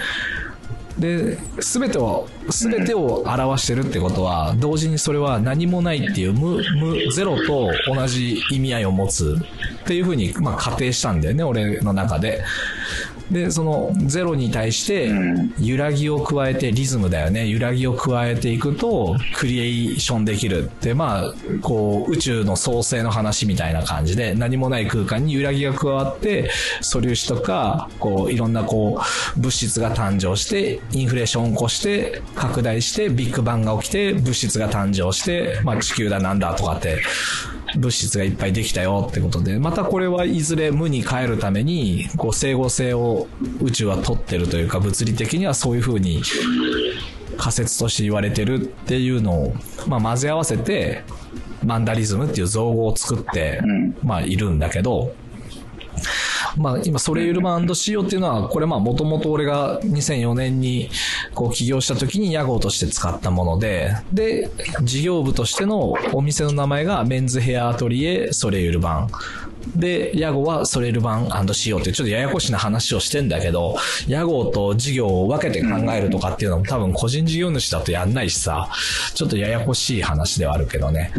[1.00, 9.38] で、すべてを、すべてを表してるってことは、同時にそれは何もないっていう無、無、ゼロと同じ意味合いを持つ
[9.84, 12.44] っていうふうに、まあ仮定したんだよね、俺の中で。
[13.32, 17.48] で、そのゼロに対してうん、揺らぎを加えて、リズムだよね。
[17.48, 26.50] 揺らぎを加えていくと、クリエーションできるって、まあ、こう、宇宙の創生の話みたいな感じで、何もない空間に揺らぎが加わって、
[26.82, 29.02] 素粒子とか、こう、いろんなこ
[29.36, 37.02] う、物質が誕生して、インフレーションを起こして、拡大して、ビッグバンが起きて、物質が誕生して、まあ、地球だなんだとかって、
[37.78, 43.28] 物質がいっぱいできたよってことで、またこれはいずれ無に変えるために、こう整合性を
[43.62, 46.22] 宇宙は取ってるというか、物理的にはそういうふうに
[47.38, 49.56] 仮説として言われてるっていうのを、
[49.88, 51.04] まあ混ぜ合わせて、
[51.64, 53.96] マンダリズムっていう造語を作って、ん。
[54.04, 55.14] まあいるんだけど、
[56.58, 60.90] まあ今、ソレイユルマン &CO っていうのは、これまあもともと俺が2004年に
[61.34, 64.50] こう起業した時に屋号として使ったもので、で、
[64.84, 69.10] 事業部としてのお店の名前がメンズヘアアトリエソレイユルバン。
[69.76, 78.70] で、屋号はソレル版 &CO ってちょっとややこしな話をしてんだけど、屋号と事業を分けて考えるとかっていうのも多分個人事業主だとやんないしさ、
[79.14, 81.12] ちょっとややこしい話ではあるけどね。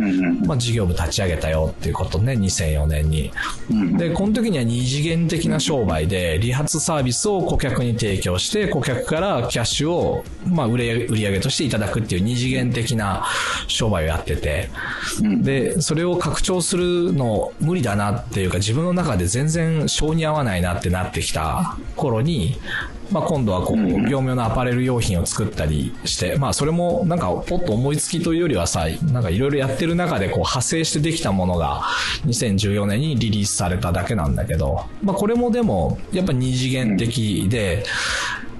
[0.46, 3.30] まあ事業部立ち上げたよっていうことね、2004年に。
[3.98, 13.24] で、この時には二次元的な商売で、理髪サービスを顧客に提供して、顧客からキャッシュを、まあ売り上げとしていただくっていう二次元的な
[13.66, 14.70] 商売をやってて、
[15.42, 22.56] で、それを拡張するの無理だなっていうか自分の中で全然性に合わないなってなってきた頃に、
[23.10, 31.82] まあ、今度はこう、業務用のアパレル用品を作ったりして、まあ、それもなんか、ポッと思いつきというよりはさ、なんかいろいろやってる中でこう、派生してできたものが、
[32.26, 37.84] 2014年にリリースされただけなんだけど、まあ、これもでも、やっぱ二次元的で、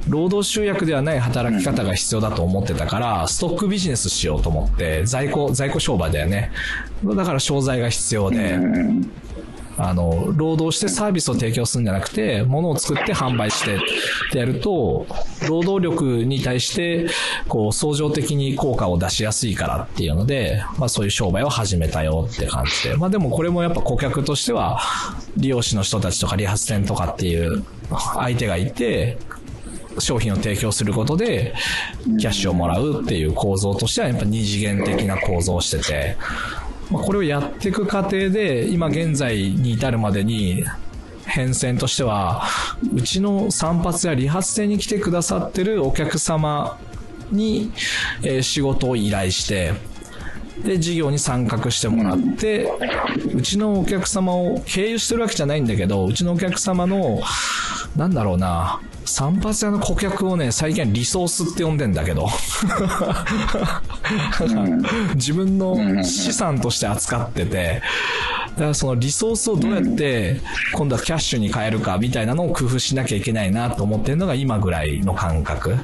[0.09, 6.53] 労働集約ではない働き方が必要だと思ってたから、ストックビジネスしようと思って、在庫、在庫商売だよね。
[7.05, 8.57] だから商材が必要で、
[9.79, 13.79] あの、労働してサービスを提供するんじゃなくて、物を作って販売してっ
[14.33, 15.07] てやると、
[15.49, 17.09] 労働力に対して、
[17.49, 22.97] こう、相乗的に効果を出しやすいからっていうので、まあそういう商売を始めたよって感じで。
[22.97, 24.81] まあでもこれもやっぱ顧客としては、
[25.37, 27.63] 利用者の人たちとか理髪店とかっていう
[28.15, 29.19] 相手がいて、
[29.99, 31.55] 商品を提供することで、
[32.19, 36.17] キャッシュをもらうっていう構造としては、やっぱ二次元的な構造をしてて、
[36.91, 40.65] まあ、これをやっていく過程で、今現在に至るまでに、
[41.27, 42.45] 変遷としては、
[42.95, 46.79] うちの散髪や理髪店に来てくださってるお客様
[47.31, 47.73] に、
[48.23, 49.75] えー、仕事を依頼して、
[50.65, 52.73] で、事業に参画してもらって、
[53.35, 57.21] うちのお客様を経由してるわけじゃないんだけど、うちのお客様の、
[57.97, 62.29] なんだろうな、散髪屋の顧客をね、最近はリソースって呼んでんだけど。
[65.15, 67.83] 自分の資産として扱ってて、
[68.57, 70.41] だからそのリソースをどうやって
[70.73, 75.77] 今度はキャッシュに変えるかみたいなのを工夫しなきゃいけないなと思ってるのが今ぐらいの感覚。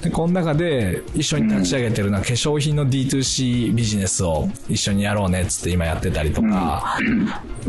[0.00, 6.98] で、この中で一緒に立ち上げてるのは化粧品の D2C ビジネスを一緒にやろうねっつって今やってたりとか、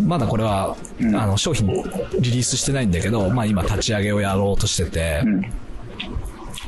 [0.01, 5.23] まだこれは、あの、商品リリースしてないんだけど、まあ今立ち上げをやろうとしてて、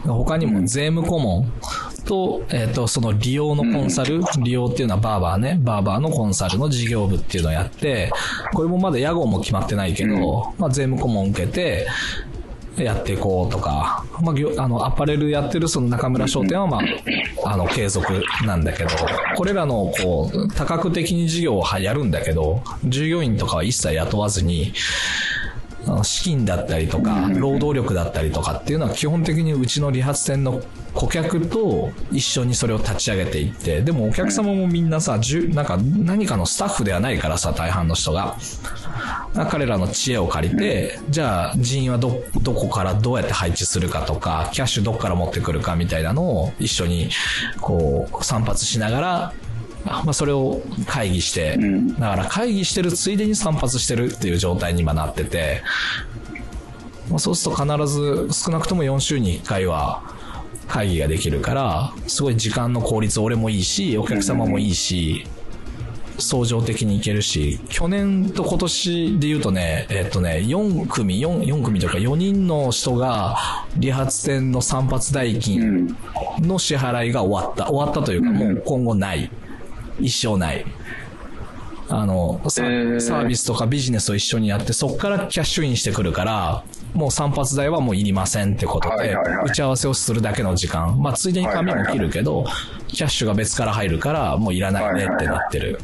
[0.05, 1.51] 他にも税務顧問
[2.09, 8.11] と、えっ、ー、と、その利用のコンサル、利用っていうのはバーバーね、バーバーのコンサルの事業部っていうのをやって、
[8.51, 11.87] これもまだ屋号も決まってないけど、まあ税務顧問受けて、
[12.77, 16.79] やっていこうとか、まあ、あの、アパレルやってるその中村商店は、ま
[17.43, 18.89] あ、あの、継続なんだけど、
[19.35, 24.71] これらの、こう、多角的に事業をやるんだけど、従業員とかは一切雇わずに、
[26.03, 30.61] 資金だったりとか、労働力だったりとかっていうのは基本的にうちの理髪店の
[30.93, 35.19] 顧客と一緒にそれを立ち上げていって、でもお客様もみんなさ、
[35.53, 38.37] なんか何かのスタッフではないからさ、大半の人が。
[39.51, 47.09] 彼らの知恵を借りて、じゃあ人員はど、どこからどうやって配置するかとか、キャッシュどこから持ってくるかみたいなのを一緒に
[47.61, 49.33] こう散髪しながら
[49.85, 51.57] まあ、それを会議して、
[51.99, 55.61] だから会議してるついでに散髪してるっていう状態に今なってて、
[57.09, 60.03] まあ、そうすると必ず少なくとも4週に1回は
[60.67, 65.25] 会議ができるから、すごい時間の効率俺もいいし、お客様もいいし、
[66.19, 73.37] 相乗的にいけるし、去年と今年で言うとね、えっとね、4組、4, 4組というか4人の人が、
[73.77, 75.95] 理髪店の散髪代金
[76.39, 77.71] の支払いが終わった。
[77.71, 79.31] 終わったというか、もう今後ない。
[79.99, 80.65] 一生ない。
[81.91, 91.01] あの、サービスとかビジネスを一緒にやって、そこからキャッシュインしてくるから、もう散髪代はもういりませんってことで、打ち合わせをするだけの時間。
[91.01, 92.45] まあ、ついでに髪も切るけど、
[92.87, 95.79] キャッシュが別から入るから、もういらないねってなってる。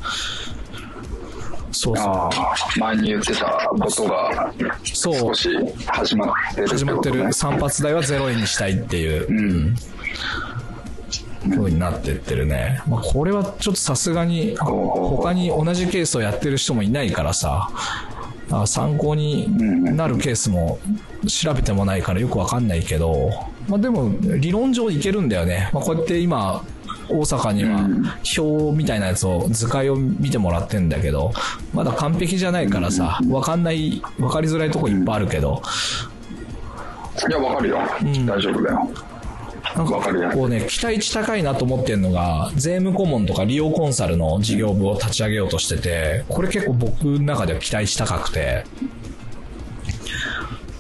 [1.72, 2.30] そうそ
[2.78, 2.80] う。
[2.80, 4.54] 前に言ってたことが、
[4.94, 5.16] そう。
[5.16, 5.50] 少し
[5.88, 7.34] 始まってる、始まってる。
[7.34, 9.28] 散髪代は0円にしたいっていう。
[9.28, 9.76] うん
[11.50, 12.82] 風になってってるね。
[12.88, 17.70] まあ、これはちょっとさすがに、他に同じケースをやってる人もいないからさ、
[18.66, 19.48] 参考に
[19.96, 20.80] なるケースも
[21.28, 23.32] 調べてもないからよくわかんないけど、
[23.68, 25.70] まあ、でも理論上いけるんだよね。
[25.74, 26.64] まあ、こうやって今、
[27.08, 27.88] 大阪には
[28.38, 31.32] 表みたいなやつを図解を見てもらってんだけど、
[31.74, 35.62] まだ完璧じゃないからさ、わかんない、わかりづらいとこいっぱいあるけど。
[37.28, 37.80] いや、わかるよ。
[38.02, 38.90] うん、大丈夫だよ。
[39.76, 48.64] なんかこうね、期待値高いなと思ってるのが、税務顧問とか利用コンサルの事業部を立ち上げようとしてて、これ結構僕の中では期待値高くて、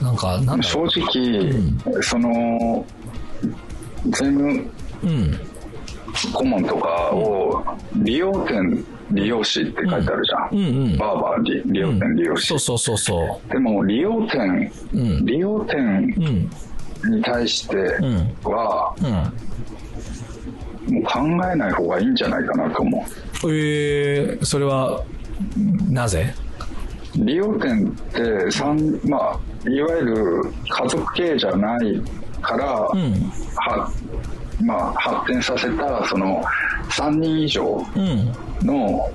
[0.01, 1.39] なんか、なん正直、
[1.85, 2.85] うん、その、
[4.05, 4.69] 税務
[6.33, 10.49] 顧問とかをあ、利用店、利用士って書いてあるじゃん。
[10.51, 10.91] うん。
[10.91, 12.47] うんバーバー利利用店、利用士。
[12.47, 15.25] そうそうそうそでも、利用店、うん。
[15.25, 16.21] 利用店う。
[16.21, 16.49] うん。
[17.09, 17.75] に対して
[18.43, 20.95] は、うん。
[20.95, 21.19] もう考
[21.51, 23.05] えない方がいいんじゃないかなと思
[23.45, 25.03] えー、それは、
[25.89, 26.33] なぜ？
[27.17, 27.25] う。
[27.25, 32.01] 利用店って、三まあ、いわゆる家族経営じゃない
[32.41, 33.13] から、うん。
[33.55, 33.91] は
[34.63, 36.43] まあ、発展させた、その、
[36.91, 38.31] 3人以上うん。
[38.65, 39.09] の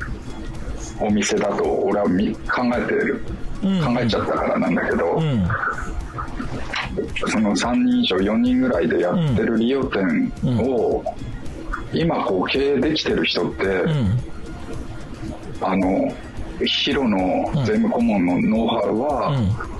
[1.01, 5.49] お店だと俺はみ考えてる、うん考えちゃったからなんだけど、うん。
[7.29, 11.05] その3人以上4人ぐらいでやってる利用店を、
[11.93, 14.19] 今こう経営できてる人って、うん。
[15.63, 16.13] あの
[16.65, 19.71] ヒロの税務顧問のノウハウうはん。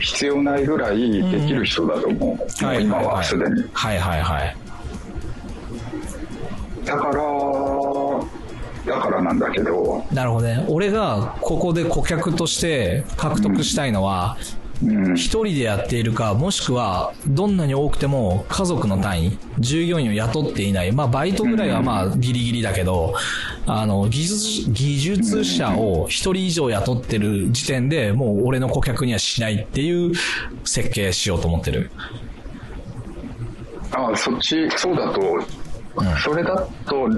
[0.00, 2.20] 必要ないぐらいできる人だと思う、
[2.64, 4.56] もう今はすでにはいはいはい。
[6.86, 7.22] だから
[8.90, 10.64] だからなんだけど、なるほどね。
[10.68, 14.36] 俺がここで顧客として獲得したいのは、
[14.82, 20.90] うん、一人でやっているか、もしくは、どんなに多くても家族の単位、従業員を雇っていない。
[20.90, 23.14] まあ、バイトぐらいはまあ、ギリギリだけど、
[23.66, 30.12] あの、技術、技術者を一人以上雇ってる時点でもう俺の顧客にはしないっていう
[30.64, 31.92] 設計しようと思ってる。
[33.92, 35.20] あそっちそうだと、
[36.22, 37.08] それだと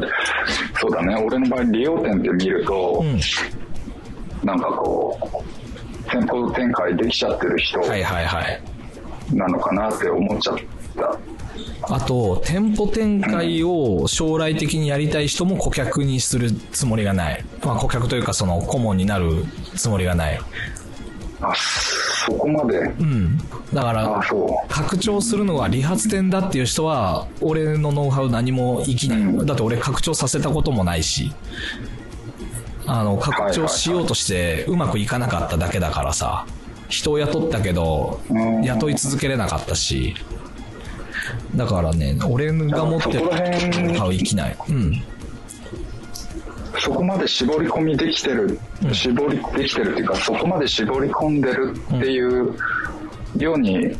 [0.80, 4.46] そうだね俺の場合利用店って見ると、うん。
[4.46, 7.80] なんかこう店舗展開できちゃってる人。
[9.32, 10.56] なのかなって思っちゃっ
[10.96, 11.18] た、
[11.94, 17.44] あと、店舗展開を将来的にやりたい人も顧客にするつもりがない。
[17.64, 19.44] まあ、顧客というかその顧問になる
[19.74, 20.40] つもりがない。
[21.42, 23.38] あそこまでうん。
[23.72, 24.20] だから
[24.68, 29.20] 拡張するのが理髪店だっていう人は、俺のノウハウ何も生きない。
[29.20, 31.32] うんだって俺拡張させたこともないし。
[32.86, 36.46] あの、拡張しようとしてうまくいかなかっただけだからさ。
[36.88, 40.14] 人を雇ったけどうん、雇い続けれなかったし。
[41.56, 44.56] だからね、俺が持ってるノウハウ生きない。
[44.68, 45.02] うん。
[46.78, 48.58] そこまで絞り込みできてる、
[48.92, 52.54] 絞りできてるっていうかそこまで絞り込んでるっていう
[53.38, 53.96] ように、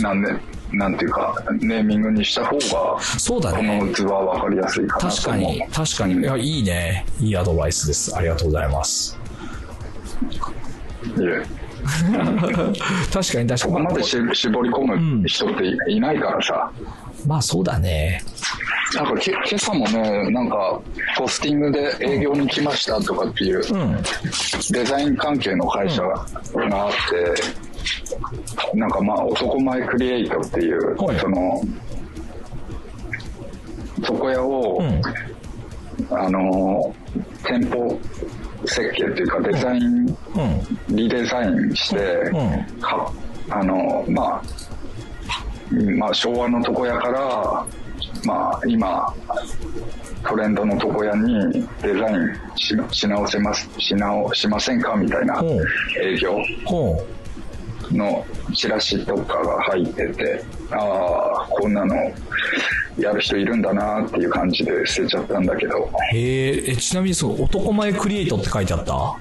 [0.00, 0.34] なんで
[0.72, 3.78] なんていうかネーミングにした方がそうだね。
[3.78, 6.14] この図は分かりやすいかな確かに、確かに。
[6.20, 7.06] いや、いいね。
[7.20, 8.16] いいアドバイスです。
[8.16, 9.18] ありがとうございます。
[11.04, 11.42] いえ
[11.82, 12.12] 確
[12.52, 12.72] かに
[13.12, 13.58] 確かに。
[13.58, 16.70] そこまでし絞り込む人っていいないからさ、
[17.26, 18.22] まあそうだね。
[18.94, 20.80] なんかけ今朝もね、なんか、
[21.16, 24.02] ポスティングで営業に来ましたとかっていう、うん。
[24.70, 26.26] デザイン関係の会社が
[26.70, 26.92] あっ
[28.72, 31.62] て、なんかまあ、男前クリエイトっていう、はいその、
[33.98, 35.02] 床屋を、うん。
[36.10, 36.94] あの、
[37.44, 37.98] 店舗
[38.66, 40.96] 設計っていうか、デザイン、うん。
[40.96, 42.30] リデザインして、
[43.48, 44.42] あの、まあ、
[45.96, 47.66] まあ、昭和の床屋から、
[48.24, 49.12] まあ、今、
[50.24, 55.44] トレンドの床屋にデザインしし直せます、し直しませんかみたいなう。
[55.44, 55.48] ん
[56.00, 56.38] 営業。
[57.90, 61.94] のチラシとかが入ってて、ああ、こんなの
[62.98, 66.18] やる人いるんだなっていう感じで捨てちゃったんだけど、へ
[66.68, 69.14] え、え、ちなみにそう、男前クリエイトって書いてあった？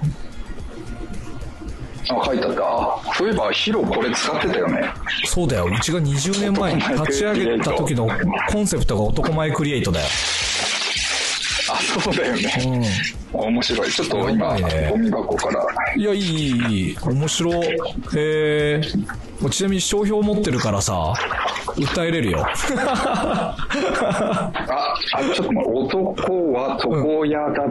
[2.12, 2.62] あ、書いてあった。
[2.64, 4.84] あ、そういえばヒロこれ使ってたよね。
[5.26, 5.66] そうだよ。
[5.66, 8.07] うちが20年前に立ち上げた時の
[8.49, 10.07] コンセプトが男前クリエイトだよ。
[11.74, 12.42] あ、そうだよね。
[13.34, 13.40] うん。
[13.40, 13.92] 面白い。
[13.92, 15.66] ちょっと今、ねゴミ箱から。
[15.96, 16.98] いや、いい、いい。
[17.02, 17.52] 面白
[18.16, 18.82] え。
[19.50, 21.14] ちなみに商標持ってるからさ、
[21.76, 22.46] 訴えれるよ。
[22.46, 23.56] あ、
[25.14, 27.64] あちょっと待って、男は床屋だ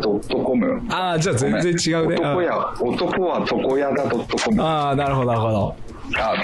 [0.44, 0.82] .com。
[0.88, 2.16] ああ、じゃあ全然違うね。
[2.16, 4.62] 男や、男は床屋だ .com。
[4.62, 5.76] あ、ああ、なるほど、なるほど。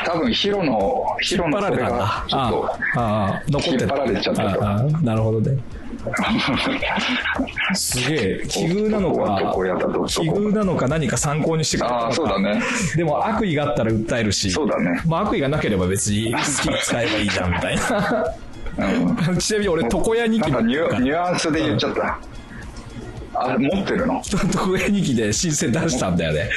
[0.05, 2.25] 多分ヒロの、ヒロのそれが。
[2.29, 2.71] ちょっと。
[3.71, 5.59] 引っ張られちゃってたああなるほどね。
[7.75, 8.47] すげえ。
[8.49, 9.55] 奇遇なのか、
[10.07, 10.21] 奇。
[10.23, 12.07] 遇なのか何か参考にしてくれたのか。
[12.07, 12.63] ああ、そうだね。
[12.97, 14.51] でも悪意があったら訴えるし。
[14.51, 18.35] そうだねまあ悪意がなければ別に好きに使えばいいじゃんみたいな。
[18.79, 19.39] うん。
[19.39, 22.19] ちなみに俺、床屋日記なんかニュニュアンスで言っちゃった。
[23.39, 24.23] あ、持ってるの？
[24.25, 26.51] 床屋日記で申請出したんだよね。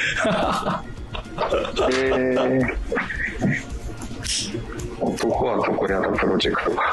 [1.92, 2.76] えー、
[5.00, 6.92] 男は床屋だプロジェクトか。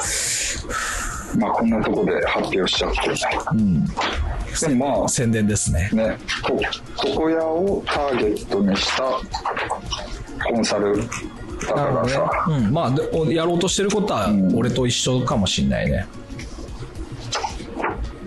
[1.38, 4.68] まあこんなとこで発表しちゃって。
[4.68, 5.90] でもまあ、宣伝ですね。
[5.94, 6.54] ね、と
[7.08, 9.04] 床屋をターゲットにした
[10.50, 16.08] コンサルだからさ、うん、まあやろうとしてることは俺と一緒かもしんないね。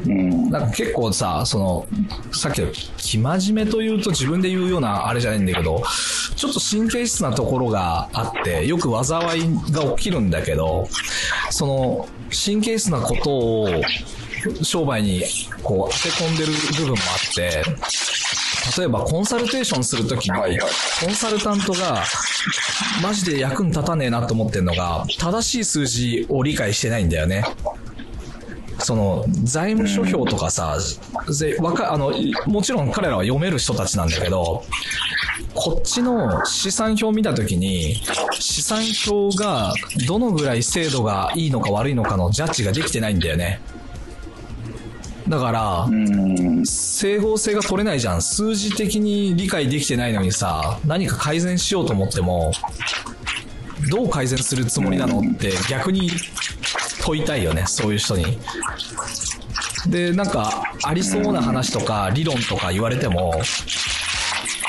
[0.06, 1.86] うん、なんか結構さ、その、
[2.32, 5.82] さっきの、生真面目というと自分で言うようなあれじゃないんだけど、
[6.36, 10.88] ちょっと神経質なところがあって、よく災いが起きるんだけど、
[11.50, 13.68] その、神経質なことを
[14.62, 15.22] 商売に
[15.62, 17.62] こう当て込んでる部分もあって、
[18.78, 20.38] 例えばコンサルテーションするときに、
[21.04, 22.04] コンサルタントが、
[23.02, 27.44] マジで役に立たねえなと思ってるのが、正しい数字を理解してないんだよね。
[28.80, 30.78] その、財務諸表とかさ、
[31.28, 32.12] ぜわか、あの、
[32.46, 34.64] もちろん彼らは読める人たちなんだけど、
[35.54, 37.96] こっちの資産表を見たときに、
[38.38, 39.72] 資産表が
[40.06, 43.60] どのぐらい精度がいいのか悪いのかのジャッジができてないんだよね。
[45.28, 45.88] だから、
[46.64, 48.22] 整合性が取れないじゃん。
[48.22, 52.52] 数字的に理解できてないのにさ、何か改善しようと思っても、
[53.88, 56.10] どう改善するつもりなのって逆に
[57.00, 58.38] 問いたいよね、そういう人に。
[59.86, 63.32] で、なんか、ありそうな話とか理論とか言われても、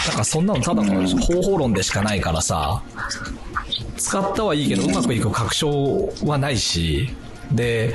[0.07, 2.82] なんかそんなのただの方法論でしかないからさ、
[3.97, 7.09] 使ったはいいけど、うまくいく確証はないし、
[7.51, 7.93] で、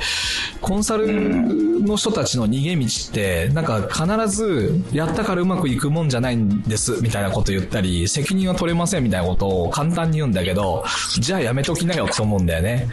[0.61, 10.85] コンサルの人たちの逃げ道って、なんか必ず、やったからうまくいくもんじゃないんです、みたいなこと言ったり、責任は取れませんみたいなことを簡単に言うんだけど、
[11.19, 12.87] じゃあやめときなよって思うんだよね。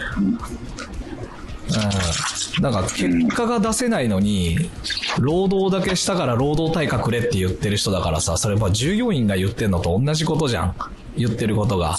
[1.69, 2.63] うん。
[2.63, 4.71] なんか結果が出せないのに、
[5.19, 10.77] 労働だけしたから労働対価くれって言ってる人だからさ、それは従業員が言ってんのと同じことじゃん。
[11.17, 11.97] 言ってることが。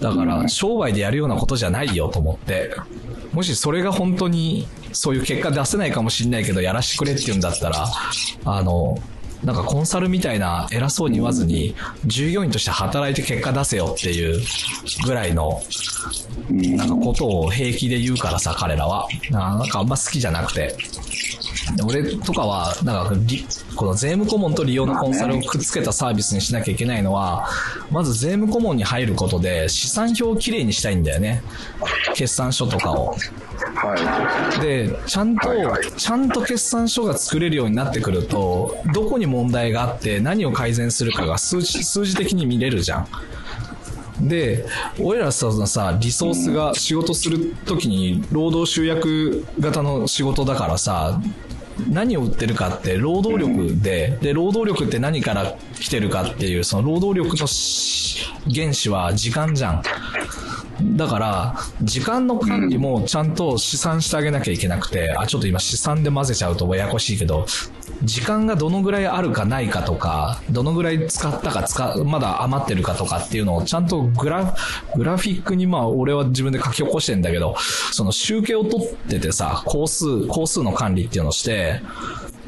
[0.00, 2.74] だから、商売でやるようなことじゃないよと思って。
[3.32, 7.86] もしそれが本当に、そういう結果出せないかもしんないけど、やらしてくれって言うんだったら、
[8.44, 8.98] あの、
[9.44, 11.74] なんかコンサルみたいな偉そうに言わずに、
[12.06, 14.42] 従業員として働いて結果出せよっていう
[15.04, 15.62] ぐらいの、
[16.50, 19.06] なんかことを平気で言うからさ、彼らは。
[19.30, 20.76] なんかあんま好きじゃなくて。
[21.84, 23.12] 俺とかは、なんか、
[23.74, 27.48] この税務顧問と利用のコンサルをくっつけたサービスにしなきゃいけないのは、
[27.90, 31.42] まず税務顧問に入ることで資産表をきれいにしたいんだよね。
[32.14, 33.16] 決算書とかを。
[33.56, 43.08] はで、ちゃんとはいはい、ちゃんと決算書が作れるようになってくると、どこに問題があって何を改善するかが数字 数字的に見れるじゃん。
[44.28, 44.64] で、
[45.00, 51.20] 俺らさ、さ、リソースが仕事するときに労働集約型の仕事だからさ、
[51.88, 57.46] 何を売ってるかって労働力で、で、労働力って何から来てるかっていう、その労働力の
[58.52, 59.82] 原資は時間じゃん。
[60.96, 67.46] だから、時間の管理もちゃんと試算してあげなきゃいけなくて、あ、ちょっと今試算で混ぜちゃうとややこしいけど、
[68.02, 74.54] 時間がどのぐらいあるかないかとか、どのぐらい使ったか使、まだ余ってるかとかっていうのをちゃんとグラ、
[74.96, 77.56] グラフィックにまあ俺は自分で書き起こしてんだけど、
[77.92, 81.63] その集計を取っててさ、工数、工数の管理っていうのをして、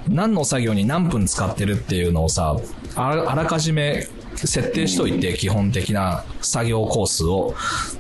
[0.09, 2.57] 何の作業に何分使ってるっていうのをさ、
[2.95, 4.07] あらあらかじめ
[4.37, 7.55] 設定しといて、基本的な作業コースを。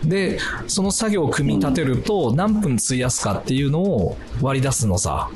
[0.04, 5.30] で、その作業を組み立てると、何分費やすかっていうのを割り出すのさ。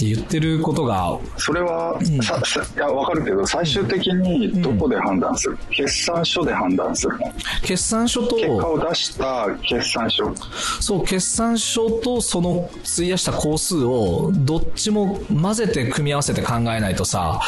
[0.00, 1.40] って言ってることが、い。
[1.40, 7.32] それは、ささいや、わかるけど、最終的にどこで判断する、決算書で判断するの
[7.62, 10.34] 決算書と、結果を出した決算書。
[10.80, 17.40] そう、決算書とその費やした工数をどっちも混ぜて組み合わせて考えないとさ、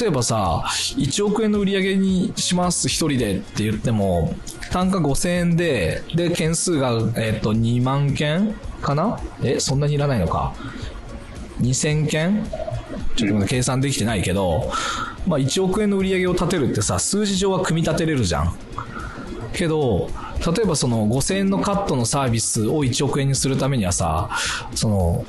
[0.00, 4.34] 例えばさ、1億円の売り上げにします、一人でって言っても、
[4.72, 9.18] 単価5000円で、で、件数が、えっ、と、2万件かな？
[9.42, 10.54] え、そんなにいらないのか。
[11.62, 12.46] 2000件？
[13.16, 14.70] ちょっとまだ計算できてないけど、
[15.26, 18.54] まあ1億円の売り上げを立てるってさ、数字上は組み立てれるじゃん。
[19.52, 20.10] けど、
[20.44, 24.30] 例えばその5000円のカットのサービスを1億円にするためにはさ、
[24.74, 25.24] その、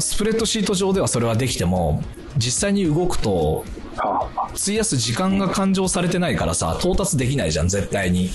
[0.00, 2.02] スプレッドシート上ではそれはできても、
[2.36, 3.64] 実際に動くと、
[3.98, 8.30] あ費やす時間が勘定されてないからさ、到達できないじゃん、絶対に。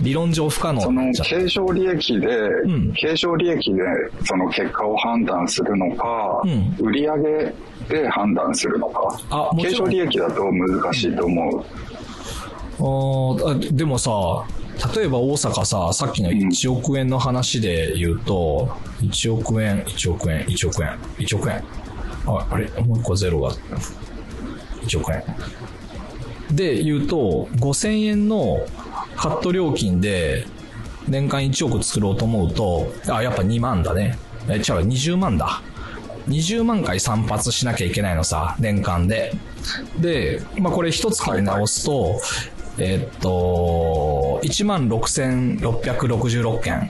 [0.00, 1.28] 理論上不可能そのじゃん。
[1.28, 2.26] 経常利益で、
[2.66, 3.80] ん経常利益で
[4.24, 7.52] その結果を判断するのか、うん売上
[7.88, 11.64] で判断するのかあもちろん経常利益だと難しいと思う。
[12.80, 14.10] あーあでもさ、
[14.94, 18.68] 例えば大阪さ、さっきの1億円の話で言うと、
[19.00, 21.64] 1億円、1億円、1億円、1億円。
[22.26, 22.68] あ、あれ？
[22.82, 23.50] もう一個ゼロが。
[24.86, 25.24] 1億円。
[26.54, 28.60] で言うと、5000円の
[29.18, 30.46] カット料金で
[31.08, 34.16] 年間1億作ろうと思うと、あ、やっぱ2万だね。
[34.48, 35.60] え、違う、20万だ。
[36.28, 39.32] 20万回散髪しなきゃいけないのさ、年間で。
[39.98, 42.20] で、まあこれ一つ買い直すと、
[42.78, 46.88] えっと、16,666件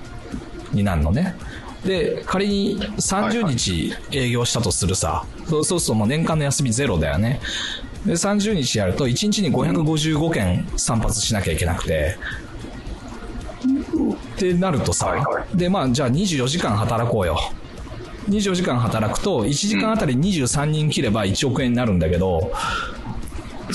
[0.72, 1.34] になるのね。
[1.84, 5.24] で、仮に30日営業したとするさ。
[5.48, 7.40] そうそうするともう年間の休みゼロだよね。
[8.06, 12.16] で、30日やると1日に555件散髪しなきゃいけなくて、
[14.34, 15.14] ってなるとさ、
[15.54, 17.38] で、まあ、じゃあ24時間働こうよ。
[18.28, 22.52] 24時間働くと、1時間あたり23人切れば1億円になるんだけど、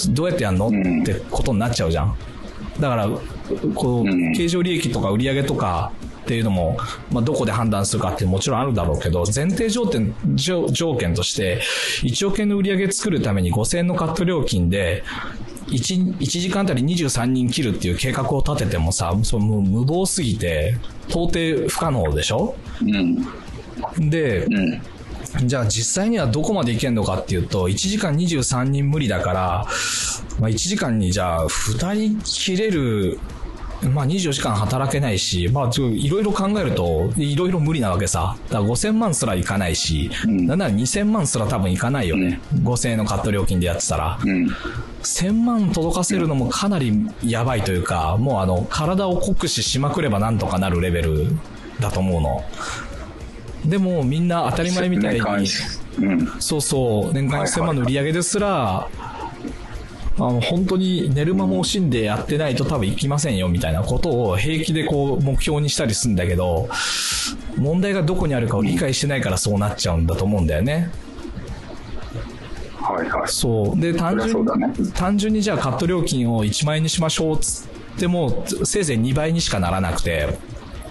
[0.09, 0.69] どうやってやんの？
[0.69, 0.71] っ
[1.05, 2.15] てことになっちゃうじゃん。
[2.79, 3.09] だから、
[3.75, 4.33] こう、ん。
[4.33, 5.91] 経常利益とか売上とか
[6.23, 6.77] っていうのも、
[7.11, 11.61] まあ、どこで判断するかってもちろんあるだろうけど、前提条件、条条件として、
[12.03, 15.03] 1億円の売上作るために5000円のカット料金で、
[15.67, 20.77] 1, 1時間あたり23人切るっていう計画を立ててもさ、その無謀すぎて、
[21.09, 22.55] 到底不可能でしょ？
[22.81, 24.09] うん。
[24.09, 24.81] で、うん。
[25.47, 29.67] じゃあ実際にはどこまでいけんのかっていうと、1時間23人無理だから、
[30.39, 33.19] まあ、1時間にじゃあ2人切れる、
[33.89, 38.35] まあ24時間働けないし、まあちょいろいろ考えると、いろいろ無理なわけさ。
[38.49, 42.39] だから5000万すらいかないし、んなんなら2000万すら多分いかないよね。
[42.55, 44.19] 5000円のカット料金でやってたら。
[44.23, 44.47] うん。
[45.03, 51.27] 1000万届かせるのもかなりやばいというか、もうあの、体を酷使しまくればなんとかなるレベル
[51.79, 52.43] だと思うの。
[53.65, 55.21] でもみんな当たり前みたいに、
[55.99, 56.27] うん。
[56.39, 58.87] そうそう、年間1000万の売り上げですら、
[60.15, 66.69] あの本当に寝る間も惜しんでやってないと多分いきませんよみたいなことを平気でこう目標にしたりするんだけど、
[67.57, 70.91] 問題がどこにあるかを理解してないからそうなっちゃうんだと思うんだよね。
[72.79, 73.27] はいはい。
[73.27, 73.79] そう。
[73.79, 80.37] で、単純ね単純にじゃあカット料金を1万円にしましょうっつっても、せいぜい2倍にしかならなくて、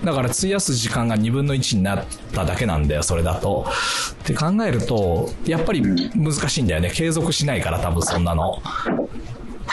[0.05, 3.66] だから費やす時間が2分の1になっただけなんだよ、それだと。
[4.22, 5.82] って考えると、やっぱり
[6.14, 6.90] 難しいんだよね。
[6.90, 8.61] 継続しないから多分そんなの。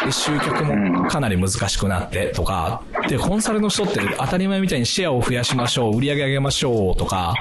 [0.06, 7.34] で集客もかなり難しくなってとか、で、コンサルの人って当たり前みたいにシェアを増やしましょう、売り上げ上げましょうとか、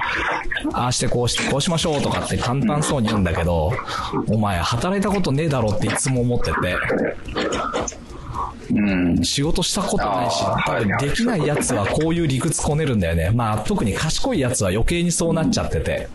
[0.73, 3.71] ああしてこうしてこうしましょうとかって簡単そうに言うんだけど、
[4.27, 6.75] お前働いたことねえだろっていつも思ってて、
[8.71, 9.23] うん。
[9.23, 10.43] 仕事したことないし、
[10.99, 13.31] できないやつはこういう理屈こねるんだよね。
[13.31, 16.07] まあ特に賢いやつは余計にそうなっちゃってて、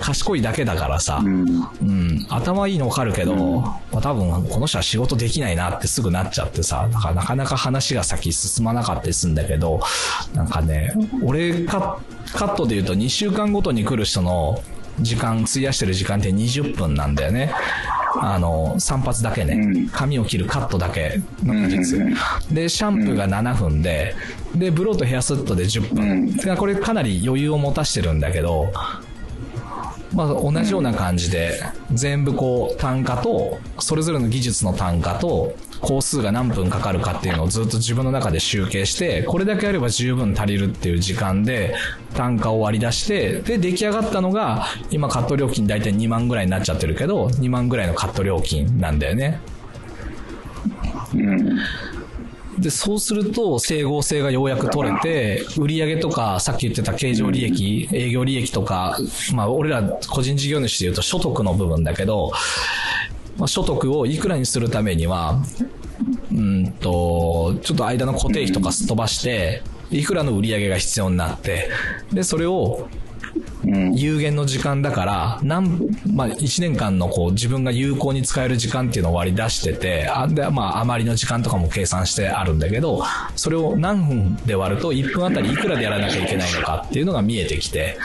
[0.00, 1.44] 賢いだけだからさ、うん。
[1.46, 9.80] うん、頭いいのわかるけど、まあ、多分この人は仕事できないなってすぐなっちゃってさ、だからなかなか話が先進まなかったりするんだけど、
[10.34, 12.00] なんかね、俺カ
[12.32, 14.62] カットで言うと2週間ごとに来る人の
[15.00, 17.52] 時間、費やしてる時間って20分なんだよね。
[18.20, 19.88] あの、散髪だけね、うん。
[19.88, 21.20] 髪を切るカットだけ。
[21.44, 22.04] の技術。
[22.50, 24.14] で、シャンプーが7分で、
[24.54, 26.56] で、ブローとヘアセットで10分。
[26.56, 28.72] これかなり余裕を持たしてるんだけど、
[30.12, 31.60] まあ、同じような感じで、
[31.92, 41.74] 全部こう、単価と、それぞれの技術の単価と、工数が何分かかるかっていうのをずっと自分の中で集計して、これだけあれば十分足りるっていう時間で、
[42.14, 49.40] 単価を割り出して、で、出来上がったのが、今カット料金大体2万ぐらいになっちゃってるけど、2万ぐらいのカット料金なんだよね。
[51.14, 51.58] うん。
[52.58, 58.98] で、そうすると、整合性がようやく取れて、売上とか、さっき言ってた経常利益、営業利益とか、
[59.34, 62.32] まあ、俺ら個人事業主で言うと所得の部分だけど、
[63.40, 65.42] まあ、所得をいくらにするためには、
[66.30, 71.70] うんと、ちょっと間の固定費とかすっ飛ばして、いくらの売り上げが必要になって、
[72.12, 72.86] で、それを
[73.94, 75.78] 有限の時間だから、なん、
[76.12, 83.04] まあ、1年間のこう、自分が有効に使える時間っていうのを割り出してて、あで、まあ、余りの時間とかも計算してあるんだけど、
[83.36, 87.98] それを何分で割ると1分あたりいくらでやらなきゃいけないのかっていうのが見えてきて、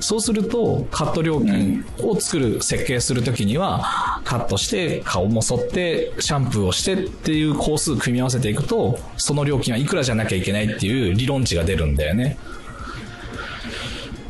[0.00, 12.38] そうすると、カット料金を作る、設計するときには、カットして、顔も剃って、シャンプーをしてっていう工数組み合わせていくと、その料金はいくらじゃなきゃいけないっていう理論値が出るんだよね。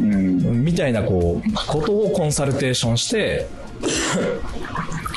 [0.01, 0.65] うん。
[0.65, 3.47] みたいなこう、ことをコンサルテーションして、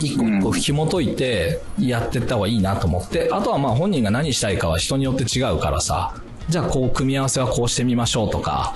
[0.01, 6.13] 一個一個紐解いてやってった方がいいなと思って、あとはまあ本人が何したいかは人によって違うからさ、
[6.49, 8.73] じゃあこう組み合わせはこうしてみましょうとか、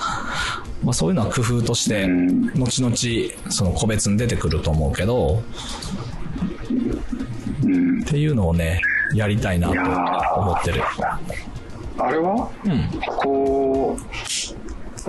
[0.83, 2.95] まあそういうのは工夫として、うん後々
[3.51, 5.43] その個別に出てくると思うけど、
[7.63, 8.01] うん。
[8.01, 8.81] っていうのをね、
[9.13, 10.81] やりたいなと思ってる。
[11.99, 12.49] あれは？
[12.63, 12.89] うん。
[13.17, 14.01] こう、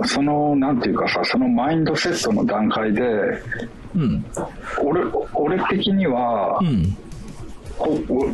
[0.05, 3.01] その、なんていうかさ、そのマインドセットの段階で、
[3.95, 4.25] うん。
[4.83, 5.01] 俺、
[5.33, 6.97] 俺的にはう、ん。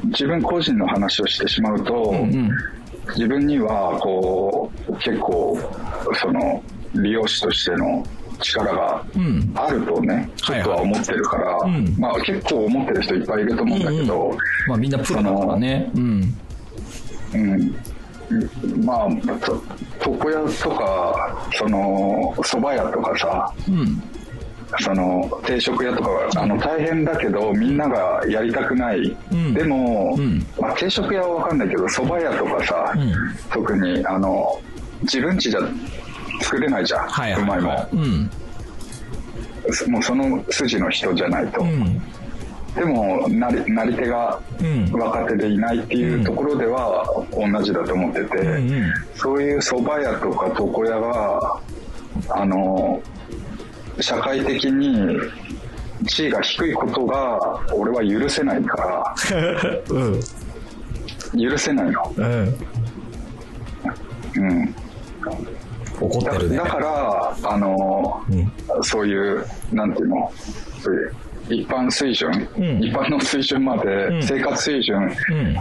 [0.06, 2.50] 自分個人の話をしてしまうと、うん。
[3.16, 5.58] 自分には、こう、結構、
[6.14, 6.64] その、
[6.96, 8.04] 美容師としての
[8.42, 9.52] 力がうん。
[9.56, 14.38] あるとね、ちょっとは思ってるから、うんまあ結構思ってる人いっぱいいると思うんだけど、
[14.68, 15.92] まあみんなプロだからね。
[15.96, 16.38] うん。
[17.34, 17.76] うん、
[18.84, 19.10] まあ、
[19.40, 19.64] と
[20.06, 24.02] 床屋とか、その、蕎麦屋とかさ、うん。
[24.80, 29.54] その定食屋とかはあの大変だけどみんながやりたくない、うん。
[29.54, 30.46] でも、うん。
[30.60, 33.14] まあ、定食屋は分かんないけど蕎麦屋とかさ、うん。
[33.54, 34.60] 特にあの
[35.04, 35.60] 自分家じゃ
[36.42, 37.98] 作れないじゃん、はいはいうまいもん。
[38.06, 38.30] ん。
[39.92, 42.02] もうその筋の人じゃないと、うん。
[42.76, 44.92] でもなりなり手がうん。
[44.92, 48.94] 若手でいないっていうところでは同じだと思ってて、うんうん。
[49.16, 51.60] そういう蕎麦屋とか床屋が
[52.30, 53.02] あの
[54.00, 55.18] 社会的に
[56.08, 57.40] 地位が低いことが
[57.74, 59.16] 俺は許せないか
[59.90, 60.20] うん。
[60.20, 62.58] ら許せないの、うん。
[64.38, 64.78] うん、だ
[66.02, 66.58] 怒ってるね。
[66.58, 68.52] だからあの、うん。
[68.84, 70.32] そういうなんていうの？
[70.82, 71.16] そういう
[71.50, 72.84] 一般水準、うん。
[72.84, 74.24] 一般の水準まで、ん。
[74.24, 75.16] 生活水準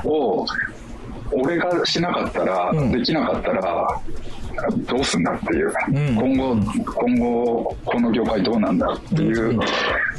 [0.05, 0.47] を
[1.33, 2.93] 俺がしなかったら、うん。
[2.93, 4.01] できなかったら
[4.87, 6.17] どうすんだっていう、ん。
[6.17, 9.61] 今後今後この業界どうなんだっていう、うん。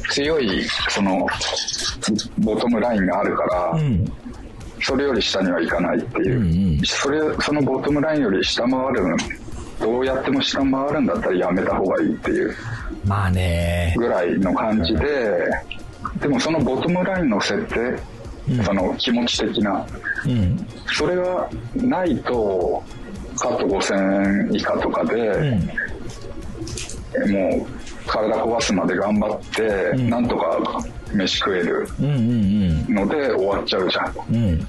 [0.09, 1.25] 強いその
[2.39, 4.05] ボトムラインがあるから、うん。
[4.81, 6.85] それより下にはいかないっていう、うんうん。
[6.85, 9.15] それそのボトムラインより下回る
[9.79, 12.55] どうやっても下回るんだったらやめた方がいいっていう
[13.05, 13.93] まあね。
[13.97, 15.49] ぐらいの感じで、
[16.19, 17.99] でもそのボトムラインの設定、
[18.63, 19.85] その気持ち的な、
[20.25, 20.67] うん。
[20.93, 22.83] それがないと、
[23.37, 25.55] カット5000円以下とかで、う
[27.27, 27.31] ん。
[27.31, 27.67] もう
[28.07, 30.83] 体壊すまで頑張って、んなんとか
[31.13, 32.09] 飯食えるうんう
[32.91, 34.13] んので終わっちゃうじゃん。
[34.29, 34.35] うん。
[34.35, 34.59] うん。
[34.59, 34.65] で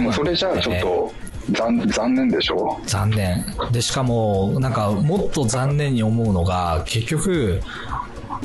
[0.00, 1.12] もそれじゃあちょっと
[1.52, 2.80] 残残念でしょ？
[2.86, 3.44] 残念。
[3.72, 7.60] で、しかも、なんか、もっと残念に思うのが、結局、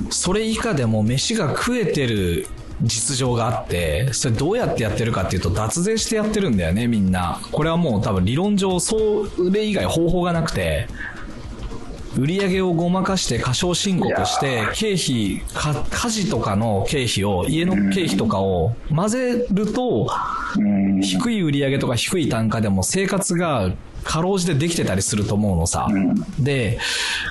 [0.10, 2.48] それ以下でも飯が食えてる
[2.82, 7.40] 実情があって、それどうやってやってるかっていうと、脱税してやってるんだよね、みんな。
[7.52, 8.96] これはもう多分理論上、そ
[9.52, 10.88] れ以外方法がなくて、
[12.18, 20.10] 売り上げをごまかして過少申告して、経費、か家事とかの経費を、家の経費とかを混ぜると、
[20.58, 21.02] うん。
[21.02, 25.88] 低い売り上げとか低い単価でも生活がかろうじてできてたりすると思うのさ。
[26.40, 26.80] で、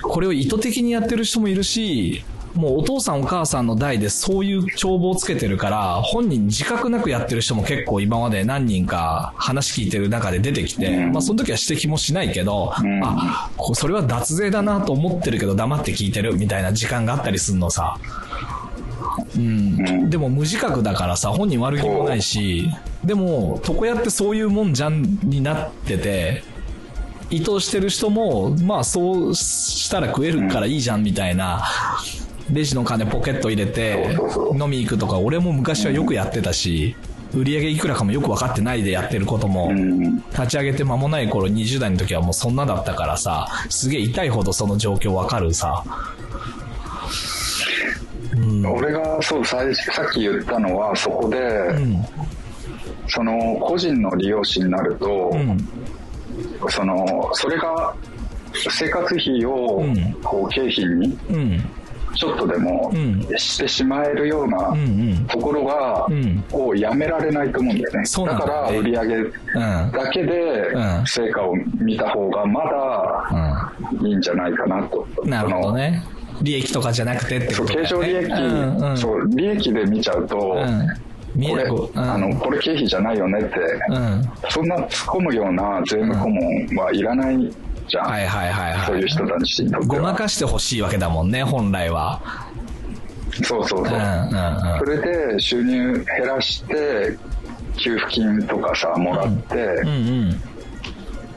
[0.03, 2.23] これを意図的にやってる人もいるし、
[2.55, 17.97] もうお父さんお母さんの代でそういう帳簿をつけてるから、本人自覚なくやってる人も結構今まで何人か話聞いてる中で出てきて、まあその時は指摘もしないけど、あ、こそれは脱税だなと思ってるけど黙って聞いてるみたいな時間があったりするのさ。
[19.35, 22.69] うん、でも無自覚だからさ、本人悪気もないし、
[23.03, 26.43] でも、床屋ってそういうもんじゃんになってて、
[27.29, 31.63] 意図してる人も、まあそうしたら食えるからいいじゃんみたいな、
[32.51, 34.17] レジの金ポケット入れて
[34.57, 36.95] 飲み行くとか、俺も昔はよくやってたし、
[37.33, 40.17] 売り上げいくらかもよく分かってないでやってることも、うん。
[40.29, 45.83] 立ち上げて間もない頃20代の時はもうそんなだったからさ、すげえ痛いほどその状況分かるさ。
[48.67, 52.05] 俺がそうさっき言ったのはそこで、うん。
[53.07, 55.57] その個人の利用者になると、うん。
[56.69, 57.95] そのそれが
[58.53, 61.69] 生活費をうんこう経費にうん。
[62.15, 64.73] ちょっとでもうんしてしまえるような。
[65.27, 68.03] ところが、うんをやめられないと思うんだよね。
[68.03, 69.31] だから売り上げうん。
[69.91, 75.07] だけでうん成果を見た方がまだいいんじゃないかなと。
[75.23, 75.29] うん。
[75.29, 76.03] なるほどね。
[76.41, 77.55] 利益とかじゃなくてって。
[77.55, 77.87] ことだよね。
[77.87, 78.97] そう経常利益、うんうん。
[78.97, 80.87] そう利益で見ちゃうと、うん。
[81.35, 81.63] 見これ。
[81.63, 81.99] うん。
[81.99, 83.59] あのこれ経費じゃないよねって、
[83.89, 84.23] うん。
[84.49, 87.51] そんな突っ込むような税務顧問はいらない
[87.87, 88.85] じゃん、はいはいはいはい。
[88.87, 90.15] そういう人たちにとってごまは。
[90.15, 92.21] かしてほしいわけだもんね、本来は。
[93.43, 93.97] そうそうそう。
[93.97, 97.17] うんうんそれで収入減らして、
[97.77, 99.87] 給付金とかさ、もらって、うん。
[99.87, 100.41] うんうん。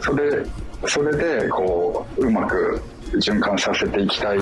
[0.01, 0.45] それ、
[0.87, 2.81] それで、こう、うまく
[3.15, 4.39] 循環させていきたい。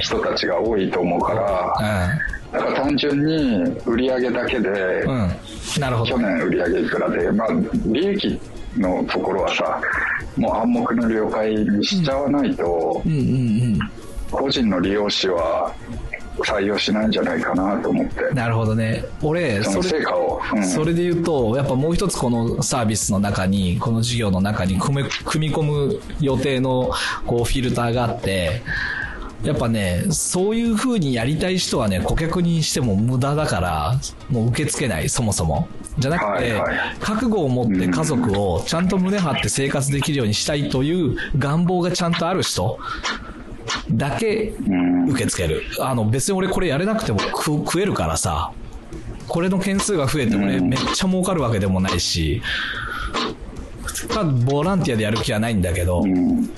[0.00, 2.10] 人たちが多いと思うから、
[2.50, 4.72] うだから単純に売り上げだけで、ん。
[5.08, 5.80] うん。
[5.80, 6.18] なるほど去。
[6.18, 7.48] 年売り上げいくらで、まあ、
[7.86, 8.40] 利益
[8.76, 9.80] のところはさ、
[10.36, 13.78] もう暗黙の了解にしちゃわないと、うんうんうん。
[14.30, 15.74] 個人の利用者は
[16.38, 19.04] 採用しないんじゃないかなと思って、なるほどね。
[19.22, 26.90] 俺、それ成果を、うんそれで言うと、やっぱもう一つこのサービスの中に、この事業の中に組め組み込む予定の
[27.26, 28.62] こうフィルターがあって、
[29.42, 34.00] やっぱね、そういう風にやりたい人はね、顧客にしても無駄だから、
[34.30, 35.68] もう受け付けない、そもそも。
[35.98, 36.62] じゃなくて、
[37.00, 42.78] 覚悟を持って家族をちゃんと胸張って生活できるようにしたいという願望がちゃんとある人
[43.90, 45.62] だけうん受け付ける。
[45.80, 48.52] あの、別に俺これやれなくても食食えるからさ、
[49.28, 52.42] これの件数が増えて俺めっちゃ儲かるわけでもないし、
[54.08, 56.50] かボランティアでやる気はないんだけど、うん。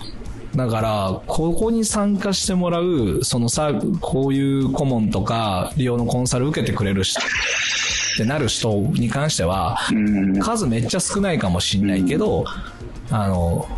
[0.54, 7.20] だから、ここに参加してもらう、そのさ、こういう顧問とか、利用のコンサル受けてくれる人
[8.14, 10.38] ってなる人に関しては、うん。
[10.38, 12.44] 数めっちゃ少ないかもしんないけど、
[13.10, 13.68] あの、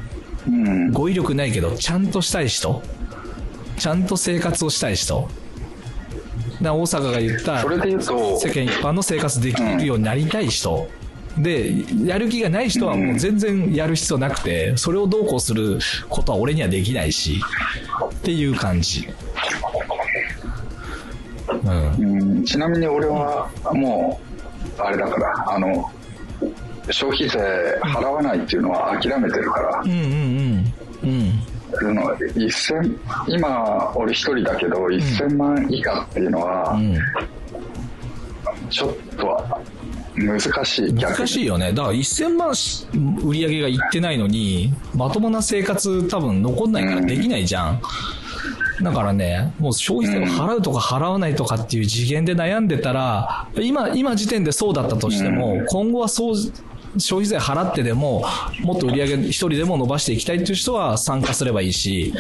[0.47, 0.93] うん。
[0.93, 2.83] 語彙力ないけど、ちゃんとしたい人、
[3.79, 5.29] ちゃんと生活をしたい人、
[6.61, 10.89] 大阪が言った世間一般の生活できるようになりたい人、
[11.37, 11.75] で、
[12.05, 15.79] やる気がない人はもう全然やる必要なくて、それをどうこうする
[16.09, 17.41] ことは俺にはできないし、
[18.05, 19.09] っていう感じ。
[21.49, 22.21] うん。
[22.21, 24.21] うん、ちなみに俺はも
[24.79, 25.91] う、あれだから、あの、
[26.91, 27.39] 消費税
[27.83, 30.75] 払わないっていうのは諦めてるからうん、うんうん。
[31.03, 31.33] うん。
[31.77, 36.97] その1000今俺一人だけど1000万以下っていうのはうん。
[38.71, 39.45] ちょっと
[40.17, 41.73] 難しい難しいよね。
[41.73, 42.87] だから1000万し
[43.25, 47.81] 売り上げがいってないのに、まともな生活多分残んないからできないじゃん。
[48.83, 56.35] だからね、もう消費税を払うとか払わないとかっていう次元で悩んでたら、今、今時点でそうだったとしても、今後はそう、
[56.99, 58.25] 消費税払ってでも、
[58.61, 62.13] もっと売り上げ一人でも伸ばしていきたいっていう人は参加すればいいし、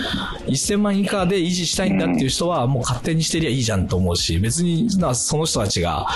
[0.46, 6.08] 1000万以下で維持したいんだっていう人はもう勝手にしてりゃいいじゃんと思うし、別になその人たちが、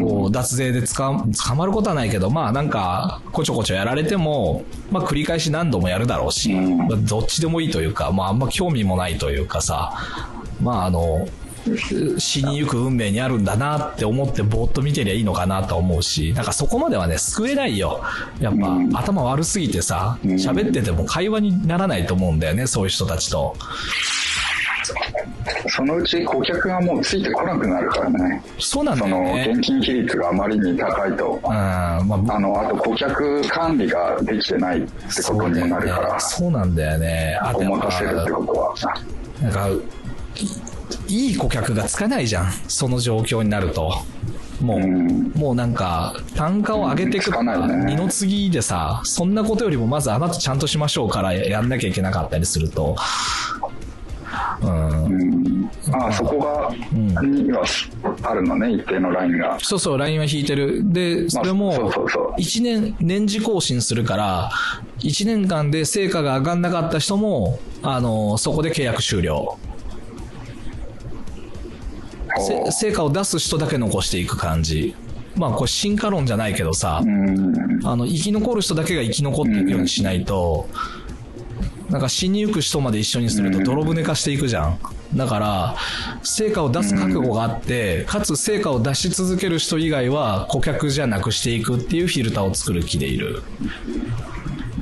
[0.00, 6.54] こう、脱税で捕捕まることはないけど、まあなんか、こちょこちょやられても、まあ繰り返し何度もやるだろうし、
[7.06, 9.92] どっちでもいいというか、まああんま興味もないというかさ、
[10.60, 11.26] まああの、
[12.18, 18.02] 死にゆく運命にあるんだなって思ってぼーっと見てりゃいいのかなと思うし、なんかそこまではね、救えないよ。
[18.40, 23.56] やっぱ、うん頭悪すぎてさ、ん喋ってても会話にならないと思うんだよね、そういう人たちと。
[25.68, 29.52] そのうち顧客がもうついてこなくなるからねそうなんだそのよね。
[29.54, 37.38] 現金比率があまりに高いとうん、まあ、あのあと顧客管理ができてないってことにもなるからそうなんだよね。
[37.40, 38.74] あごまかせるってぱ、ことは
[39.42, 39.68] なんか、
[41.08, 42.52] いいい顧客がつかないじゃん。
[42.68, 43.92] その状況になると。
[44.60, 52.96] もう、うんもうなんか、単価を上げていくとか、二の次でさ、そんなことよりもまずあなたちゃんとしましょうからやんなきゃいけなかったりすると、
[54.62, 55.04] うん。
[55.06, 55.42] うん
[55.92, 56.72] ああそこが、
[57.26, 57.64] には
[58.22, 60.92] あるのね一定のラインがそうそう、LINE は引いてる。
[60.92, 64.50] で、それもそうそうそう、1年、年次更新するから、
[65.00, 69.58] 1年間で成果が上がんなかった人も、あの、そこで契約終了。
[72.42, 74.94] せ成果を出す人だけ残していく感じ。
[75.36, 80.68] まあ、これ進化論じゃないけどさ、うんあの、生き残る人だけが生き残っていくようにしないと、
[81.88, 84.78] なんか死にゆく人まで一緒にすると泥船化していくじゃん。
[85.14, 85.76] だから、
[86.22, 93.42] 成果を出す覚悟があって、かつ成果を出し続ける人以外は顧客じゃなくしていくっていうフィルターを作る気でいる。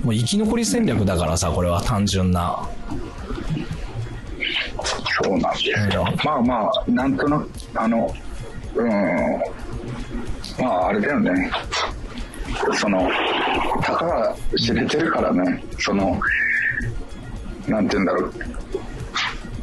[0.05, 2.69] もう生き残り戦略だからさ、これは単純な。
[5.23, 6.05] そうなんですよ。
[6.25, 8.15] まあまあ、なんとなく、あの、
[8.75, 8.91] うん、
[10.59, 11.51] まああれだよね。
[12.75, 13.09] その、
[13.83, 16.21] たかが知れてるからね、その、
[17.69, 18.33] なんて言うんだろう、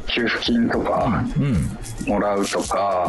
[0.07, 1.77] 給付金とかうん。
[2.07, 3.07] もらうとか、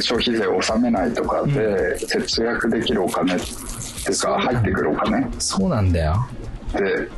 [0.00, 6.26] 消費税を納めないとかで節約できるお金っていうか、入ってくるお金そうなんだよ。
[6.72, 7.08] で、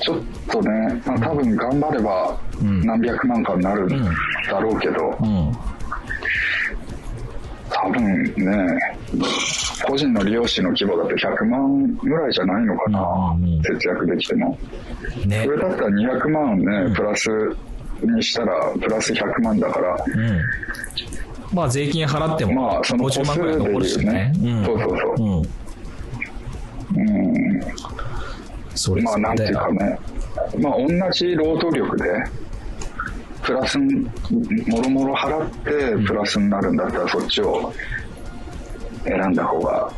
[0.00, 0.18] ちょっ
[0.50, 5.52] とね、まあ、多分頑張れば何百万かになるんだろうけど、うん。
[7.68, 8.78] 多分ね、
[9.86, 14.58] 個人の利用者の規模だと100万ぐらいじゃないのかな、うんうんうん節約できても。
[15.26, 15.50] ねそ。
[15.50, 17.28] れだったら200万ね、プラス
[18.02, 20.40] にしたら、プラス100万だから、うん。
[21.52, 24.32] まあ税金払っても、まあその個50数万くらい残るしね
[24.64, 25.44] そうそうそう
[26.96, 27.60] うん。
[28.76, 29.98] うん、それまあなんていうかね、
[30.58, 32.04] まあ同じ労働力で、
[33.42, 37.72] プラス、もろもろ払ってプラスになるんだったらそっちを
[39.04, 39.92] 選んだ方が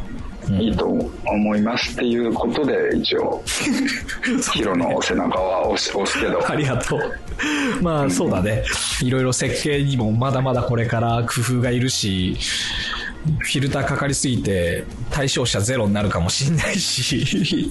[0.51, 3.43] いいと思いますっていうことで一応、
[4.53, 7.01] ヒロの背中は押す押すけど、ありがとう。
[7.83, 8.65] まあそうだね。
[9.03, 12.37] いろいろ設計にもまだまだこれから工夫がいるし、
[13.41, 17.69] フィルターかかりすぎて対象者ゼロになるかもしれないし。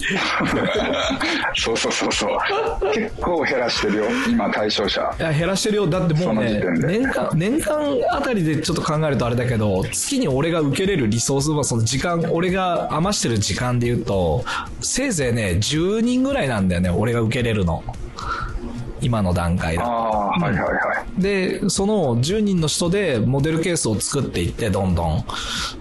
[1.56, 5.00] そうそうそうそう、結構減らしてるよ、今対象者。
[5.18, 5.86] いや減らしてるよ。
[5.86, 14.44] だってもうね、年間、年間あたりでちょっと考えるとあれだけど、月に俺が受けれるリソースはその時間、俺が余してる時間で言うと、
[14.80, 17.82] せいぜいね、10人ぐらいなんだよね、俺が受けれるの。
[19.00, 21.22] 今の段階だとはいはいはい。
[21.22, 25.24] で、その10人の人でモデルケースを作っていって、どんどん。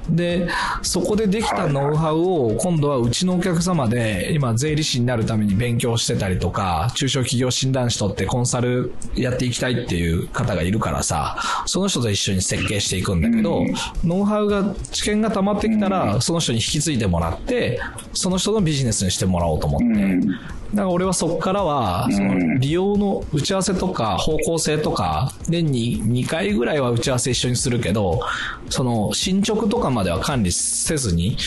[0.10, 0.48] で、
[0.82, 13.64] そこでできたノウハウを今度はうちのお客様で、今税理士になるために勉強してたりとか、中小企業診断士とってコンサルやっていきたいっていう方がいるからさ、その人と一緒に設計していくんだけど、
[14.04, 17.80] ノウハウが、知見が溜まってきたら、その人に引き継いでもらって、
[18.14, 19.86] その人のビジネスにしてもらおうと思って。
[19.86, 20.22] うん。
[20.22, 20.42] だか
[20.74, 28.22] ら俺はそこからは、その利用の打ち合わせとか方向性とか、年に2回ぐらいは打ち合わせ一緒にするけど、
[28.70, 31.38] その進捗とかまでは管理せずに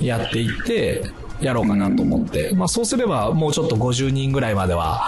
[0.00, 1.04] やっていって、
[1.40, 2.54] やろうかなと思って。
[2.54, 5.02] まあそうすればもうちょっと50人ぐらいまでは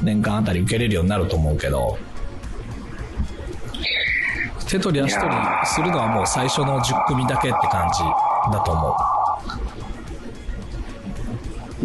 [0.00, 1.98] 年間あたり受けれるようになると思うけど、
[4.66, 8.00] 手取り足取りするのはもう最初の10組だけって感じ
[8.52, 8.94] だと思う。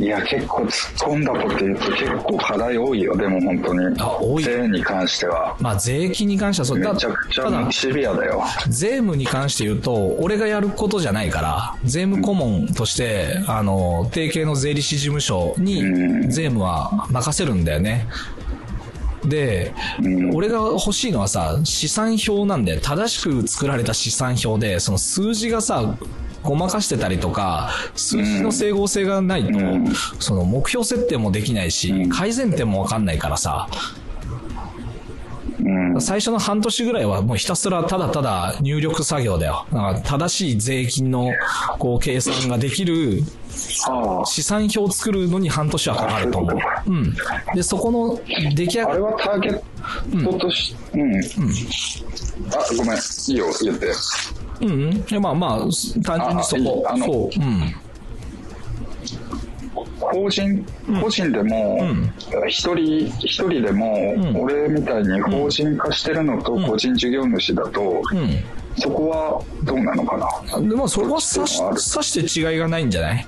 [0.03, 0.69] いや、結構突っ
[1.13, 3.95] 込んだこと言うと結構課題多いよ、でも本当に。
[3.99, 5.55] あ多い税に関しては。
[5.61, 8.43] まあ税金に関してはそうめだちゃくちゃシビアだよ。
[8.67, 15.81] 税務に関して言うと、俺がやることじゃないから、税務顧問として、あの、定型の税理士事務所に
[16.29, 18.05] 税務は任せるんだよね。
[19.23, 19.73] で、
[20.33, 25.95] 俺が欲しいのはさ、資産表なんで、正しく作られた資産表で、その数字がさ、
[26.43, 29.59] ごまかしてたりとか、数字の整合性がないと、
[30.19, 33.67] その目標設定もできないし、改善点もわかんないからさ、
[35.59, 36.01] うん。
[36.01, 39.65] 最初の半年ぐらいはもうひたすらただただ入力作業だよ。
[39.71, 41.31] だから正しい税金の
[41.79, 43.23] こう計算ができる。
[44.25, 46.59] 資産表を作るのに半年はかかると思う。
[46.87, 47.15] うん。
[47.53, 48.19] で、そこの
[48.55, 51.15] 出来上があれはターゲットとし、うん。
[51.15, 51.19] あ、
[52.75, 52.97] ごめん。
[52.97, 53.87] いいよ、言って。
[54.61, 54.67] うん。
[54.69, 54.93] うん。
[54.93, 55.59] いやまあまあ、
[56.03, 56.85] 単純にそこ。
[56.87, 57.39] あそう。
[57.41, 57.73] うん。
[59.99, 60.65] 法人、
[61.01, 61.79] 個人でも、
[62.47, 68.29] 一人、一人でも、俺みたいに法人化してるのと個人事業主だと、うん。
[68.77, 70.59] そこはどうなのかな。
[70.59, 73.27] でもそれはさして違いがないんじゃない？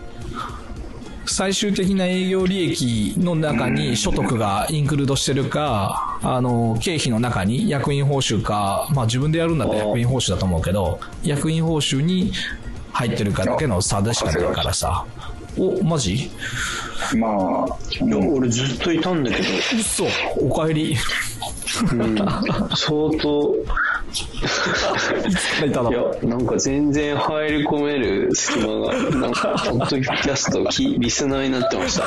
[1.26, 12.32] 最終的な営業利益の中に所得がインクルードしてるか、あの、経費の中に役員報酬か、まあ自分でやるんだったら役員報酬だと思うけど、役員報酬に
[12.92, 15.06] 入ってるかだけの差でしかないからさ。
[15.58, 16.30] お、マジ？
[17.18, 19.44] まあ、いや俺ずっといたんだけど、
[19.80, 20.06] 嘘。
[20.38, 20.96] おかえり。
[21.92, 23.56] うん、相当、
[25.66, 32.06] いただいや、なんか全然入り込める隙間が、なんか、ポッドキャストき、リスナーになってました。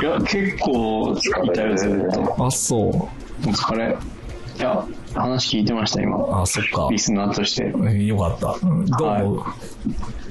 [0.00, 2.46] いや、結構いたよ、ずっと。
[2.46, 3.96] あ、そお疲れ。
[4.58, 6.02] いや、話聞いてました、う。
[6.02, 6.42] 今。
[6.42, 6.98] あ、そっかリ。
[6.98, 7.72] スナーとして。
[8.04, 8.56] よかった。
[8.66, 9.42] うんどう思う、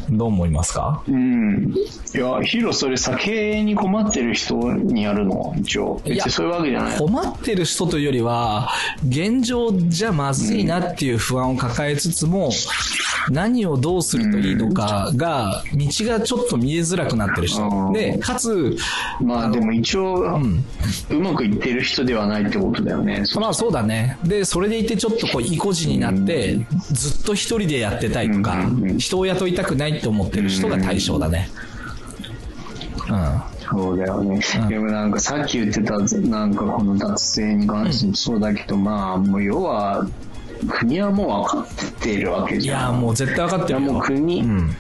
[0.10, 1.04] どう思いますか？
[1.08, 1.74] うん。
[2.16, 5.54] いや、ヒロ、それ酒に困ってる人にやるの？
[5.58, 6.02] 一応。
[6.06, 6.98] いや別にそういうわけじゃない。
[6.98, 8.70] 困ってる人というよりは、
[9.08, 12.52] 現状じゃまずいなっていう不安を抱えつつも、
[13.30, 17.68] 何をどうするといいのかが、道がちょっと見えづらくなってる人。
[17.68, 18.76] うんで、かつ、
[19.22, 20.64] まあでも一応、ん
[21.10, 23.24] うまくいってる人ではないってことだよね。
[23.36, 24.18] まあそうだね。
[24.24, 26.60] で、それでいてちょっとこう、意固地になって、
[26.92, 28.58] ずっと一人でやってたいとか、
[28.98, 31.50] 人を雇いたくないって思ってる人が対象だね。
[33.10, 33.58] うん。
[33.70, 34.40] そうだよね。
[34.70, 40.08] でもなんかさっき言ってた、なんかこの脱税に関してもそうだけど、まあもう要は、
[40.70, 42.94] 国はもう分かってるわけいじゃん。
[42.94, 43.94] や、もう絶対分かっていやるよ。
[43.94, 44.76] もう国、うん。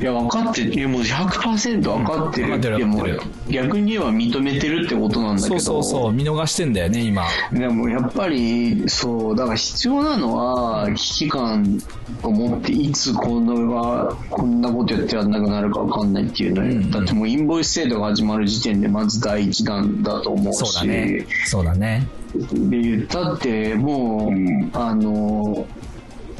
[0.00, 0.74] いや分かってる。
[0.74, 2.46] いやもう100%分かってる。
[2.48, 3.04] 分かってるでも
[3.48, 5.60] 逆に言えば認めてるってことなんだけど。
[5.60, 7.24] そうそうそう、見逃してんだよね、今。
[7.52, 11.80] でもやっぱり、そう、だから必要なのは、危機感
[12.22, 20.58] を持って、いつこのが、こんなことやってやんなくなるかわかんないっていうのよだってもうインボイス制度が始まる時点で、まず第一弾だと思うし。
[20.58, 21.26] そうだね。
[21.46, 22.08] そうだね。
[22.34, 25.66] で、言ったって、もう、あの、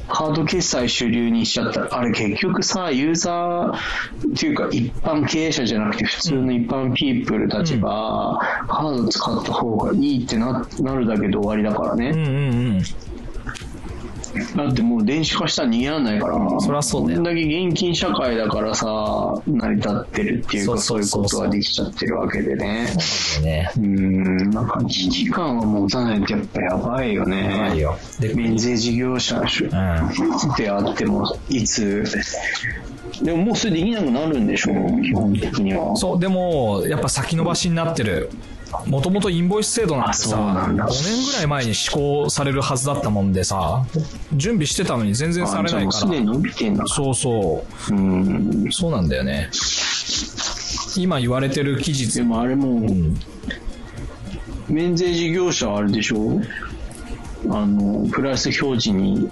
[0.08, 8.38] カード決済主流にしちゃったら、あれ結局さ、ユーザーっていうか一般経営者じゃなくて普通の一般ピープルたちが、
[8.68, 12.10] カード使った方がいいってななるだけで終わりだからね。
[12.10, 12.30] うんうんう
[12.78, 12.82] ん。
[14.56, 16.60] だってもう電子化したら逃げらんないから。
[16.60, 18.86] そりゃそうだよこんだけ現金社会だからさ、
[19.46, 22.86] 成り立ってるっていうか、そそうういうそうそうそうことができちゃってるわけでね。
[23.42, 23.70] ね。
[23.76, 27.50] うーん、なんか危機感を持たないとやっぱやばいよね。
[27.50, 29.40] やばいよで免税事業者
[30.56, 32.04] であっても、いつ、
[33.22, 35.96] でももうそれできなくなるんでしょう、基本的には。
[35.96, 38.30] そう、でも、やっぱ先延ばしになってる。
[38.86, 43.84] もともとインボイス制度なんてあさ、そうなんだ5年ぐらい前に施行されるはずだったもんでさ、
[44.32, 45.82] 準備してたのに全然されないから。
[45.84, 46.84] もうすでに伸びてんだ。
[46.86, 48.72] そうそうーんう。。
[48.72, 49.50] そうなんだよね。
[50.96, 52.88] 今言われてる期日で、もあれも、
[54.68, 56.40] 免税事業者はあれでしょ？
[57.50, 59.28] あの、プライス表示に、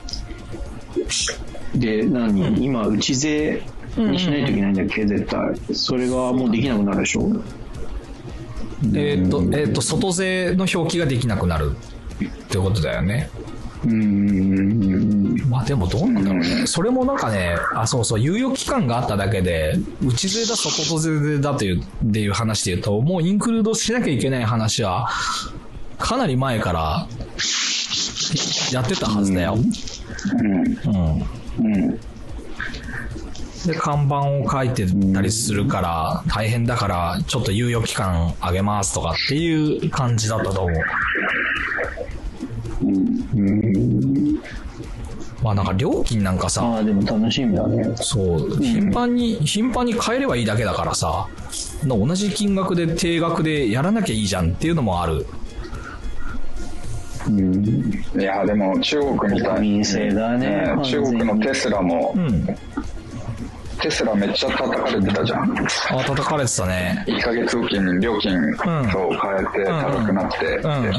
[1.75, 3.63] で、何、今、内税
[3.97, 5.75] にしないといけないんだっけ、絶対。
[5.75, 7.31] それがもうできなくなるでしょ？
[8.95, 11.77] えっ、と、えっ、と、外税の表記ができなくなる
[12.25, 13.31] ってことだよね。
[13.85, 15.37] うん。
[15.49, 16.67] まあでもどうなんだろうね。
[16.67, 25.09] それもなんかね、あ、そうそう、猶予期間があっただけで、内税だ、外税だという、っていう話で言うと、もうインクルードしなきゃいけない話は、
[25.99, 27.09] かなり前から、
[28.73, 29.59] やってたはずだよ。
[30.39, 31.27] うん。
[31.65, 31.99] うん。
[33.67, 40.81] で、看板を書いてたりするから、大変だから、ちょっと猶予期間あげますとかっていう感じだったと思う。
[45.43, 47.93] まあなんか料金なんかさ、ああ、でも楽しみだね。
[47.97, 51.27] そう、頻繁に、頻繁に変えればいいだけだからさ、
[51.85, 55.27] 同じ金額で定額でやらなきゃいいじゃんっていうのもある。
[58.19, 62.47] いや、でも中国みたい民性だね中国のテスラも、うん。
[63.81, 65.53] テスラめっちゃ叩かれてたじゃん。
[65.91, 67.05] あ、叩かれてたね。
[67.09, 70.93] 1ヶ月おきに料金を変えて高くなって、うん。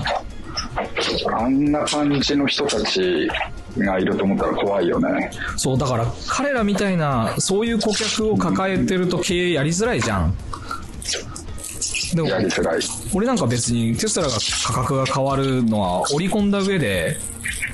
[1.36, 3.30] あんな感じの人たち
[3.78, 5.32] がいると思ったら怖いよね。
[5.58, 10.34] そう、だから彼らみたいな、そういう顧客を抱えてると経営やりづらいじゃん。
[12.16, 12.82] でもやりづらい。
[13.14, 14.34] 俺なんか別にテスラが
[14.66, 17.18] 価格が変わるのは織り込んだ上で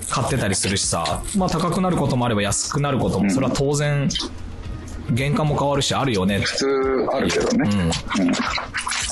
[0.10, 4.10] 買ってたりするしさ、まあ高くなることもあれば安くなることも、それは当然、
[5.16, 6.40] 原価も変わるしあるよね。
[6.40, 7.70] 普通あるけどね。
[8.20, 8.32] うん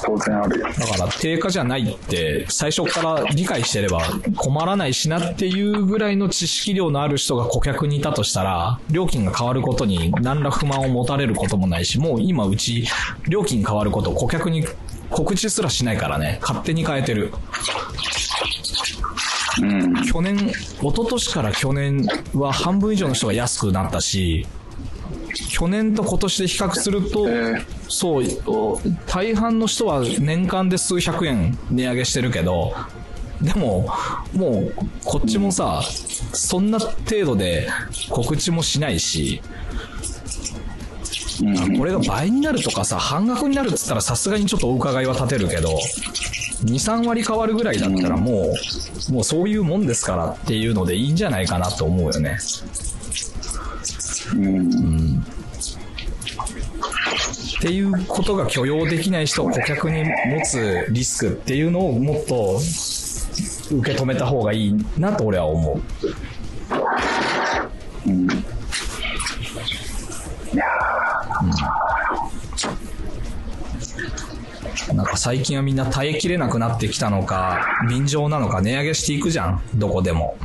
[0.06, 0.68] 当然あるよ。
[0.68, 4.02] だから定価じゃないって最初から理解してれば
[4.36, 12.88] 困らないしなっていうぐらいの知識量のある人が顧客にいたとしたら、料金が変わることに何ら不満を持たれることもないし、もう今うち
[13.28, 14.66] 料金変わることを顧客に
[15.10, 17.34] 告知すらしないからね、勝手に変えてる。
[19.62, 20.06] うん。
[20.06, 24.46] 去年、一昨年から去年は半分以上の人が安くなったし、
[25.50, 32.74] 去年と今年で比較すると、えーそう、お大半の人は年間で数百円値上げしてるけど、
[33.42, 33.88] でも、
[34.34, 34.74] もう、
[35.06, 35.82] こっちもさ、
[36.34, 37.70] そんな程度で
[38.10, 39.42] 告知もしないし、
[41.78, 45.70] これが倍になるとかさ、半額になるっつったらさすがにちょっとお伺いは立てるけど、
[46.64, 48.54] 2、3割変わるぐらいだったらも
[49.10, 52.40] う、もうそういうもんですからっていうのでいいんじゃないかなと思うよね。
[54.34, 55.24] うん。
[57.58, 60.12] っていうことが許容できない人を顧客に持
[60.46, 62.60] つリスクっていうのをもっと
[63.72, 65.82] 受け止めた方がいいなと俺は思う。
[68.10, 68.28] うん
[74.94, 80.38] なんか最近はみんな耐えきれなくなってきたのか、便乗なのか値上げしていくじゃん、どこでも。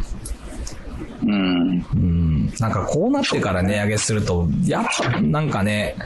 [2.63, 2.69] うん。
[2.69, 5.97] うん、なんかこうなってから値上げすると、やっぱなんかね、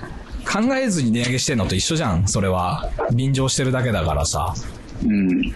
[0.46, 2.88] 考えずに値上げしてんのと一緒じゃん、それは。
[3.12, 4.54] 便乗してるだけだからさ。
[5.04, 5.54] うん。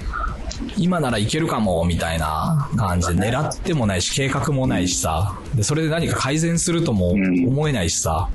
[0.76, 5.38] 今ならいけるかも、みたいな感じで、狙ってもないし、計画もないしさ。
[5.54, 8.28] で、それで何か改善するとも思えないしさ。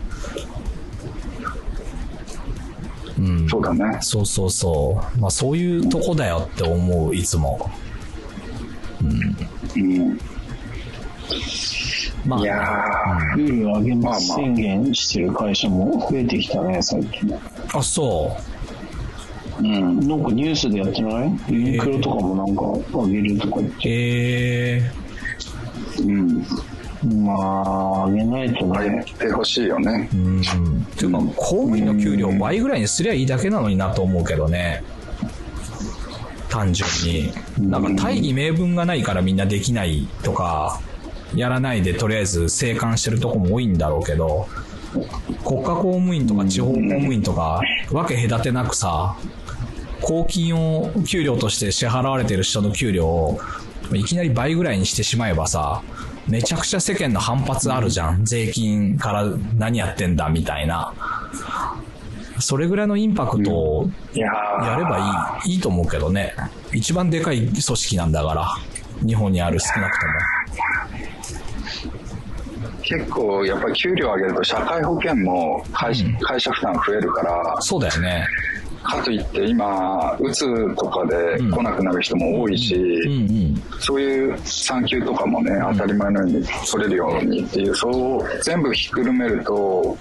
[3.17, 3.47] うん。
[3.49, 3.97] そうだね。
[4.01, 5.19] そうそうそう。
[5.19, 7.69] まあそういうとこだよって思う、いつも。
[9.01, 10.19] うん。
[12.25, 13.37] まあ、いやー。
[13.37, 17.31] ルール上げまます宣言してる会社も増えてきたね、最近。
[17.73, 18.35] あ、そ
[19.59, 19.63] う。
[19.63, 20.07] うん。
[20.07, 21.31] なんかニュースでやってない？
[21.49, 22.63] ユニクロとかもなんか
[22.97, 23.89] 上げるとか言って。
[23.89, 24.91] え
[25.99, 26.45] うん。
[27.23, 27.33] ま
[27.65, 29.05] あ、上げないと上ね。
[29.05, 30.09] げてほしいよね。
[30.11, 30.83] ー、うん。
[30.97, 34.83] ていうか、公務員の給料倍ぐらいにすりゃいいだけなのになと思うけどね。
[36.49, 37.31] 単純に。
[37.69, 40.81] なんか大義名分がないからみんなできないとか、
[41.33, 44.47] やらないでとりあえず生還してるとこも多いんだろうけど、
[45.43, 47.61] 国家公務員とか地方公務員とか、
[47.91, 49.15] わけ隔てなくさ、
[50.01, 53.39] 公金を給料として支払われてる人の給料を
[53.93, 55.81] いきなり倍ぐらいにしてしまえばさ、
[56.27, 58.25] めちゃくちゃ世間の反発あるじゃん。
[58.25, 59.25] 税金から
[59.57, 60.93] 何やってんだみたいな。
[62.39, 66.33] それぐらいのインパクトをやればいい、いいと思うけどね。
[66.73, 68.47] 一番でかい組織なんだから。
[69.05, 70.13] 日本にある少なくとも。
[72.85, 78.27] 結構やっぱり給料上げると社会保険も会,、会社負担増えるからそうだよね。
[78.83, 83.63] かといって今うつとかで来なくなる人も多いし、うんうん。
[83.79, 89.97] そういう産休とかもね当たり前のように取れるようにっていうそう全部ひっくるめると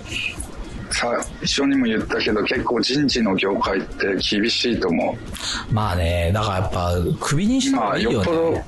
[0.90, 1.10] 最
[1.42, 5.16] 初にも言ったけど、結構人事の業界って厳しいと思
[5.72, 7.72] まあね、だからやっぱ、首にしう。
[7.72, 8.64] た方がいいよまあよっぽどね。、